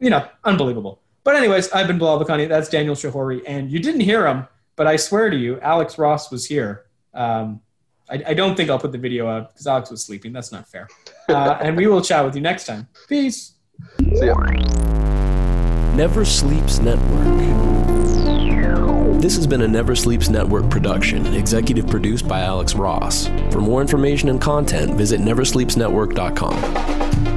you 0.00 0.10
know 0.10 0.26
unbelievable. 0.44 1.00
But 1.24 1.36
anyways, 1.36 1.70
I've 1.72 1.86
been 1.86 1.98
Bilal 1.98 2.24
Bakani. 2.24 2.48
That's 2.48 2.68
Daniel 2.68 2.94
Shahori, 2.94 3.42
and 3.46 3.70
you 3.70 3.78
didn't 3.78 4.00
hear 4.00 4.26
him, 4.26 4.46
but 4.76 4.86
I 4.86 4.96
swear 4.96 5.30
to 5.30 5.36
you, 5.36 5.60
Alex 5.60 5.98
Ross 5.98 6.30
was 6.30 6.46
here. 6.46 6.86
Um, 7.14 7.60
I, 8.10 8.22
I 8.28 8.34
don't 8.34 8.56
think 8.56 8.70
I'll 8.70 8.78
put 8.78 8.92
the 8.92 8.98
video 8.98 9.28
out 9.28 9.52
because 9.52 9.66
Alex 9.66 9.90
was 9.90 10.04
sleeping. 10.04 10.32
That's 10.32 10.52
not 10.52 10.68
fair. 10.68 10.88
Uh, 11.28 11.56
and 11.60 11.76
we 11.76 11.86
will 11.86 12.02
chat 12.02 12.24
with 12.24 12.34
you 12.34 12.40
next 12.40 12.66
time. 12.66 12.88
Peace. 13.08 13.52
So 14.16 14.24
yeah. 14.24 15.92
Never 15.94 16.24
Sleeps 16.24 16.80
Network. 16.80 17.32
This 19.22 19.36
has 19.36 19.46
been 19.46 19.62
a 19.62 19.68
Never 19.68 19.94
Sleeps 19.94 20.28
Network 20.28 20.68
production, 20.68 21.32
executive 21.34 21.86
produced 21.86 22.26
by 22.26 22.40
Alex 22.40 22.74
Ross. 22.74 23.28
For 23.52 23.60
more 23.60 23.80
information 23.80 24.28
and 24.30 24.40
content, 24.40 24.94
visit 24.94 25.20
neversleepsnetwork.com. 25.20 27.31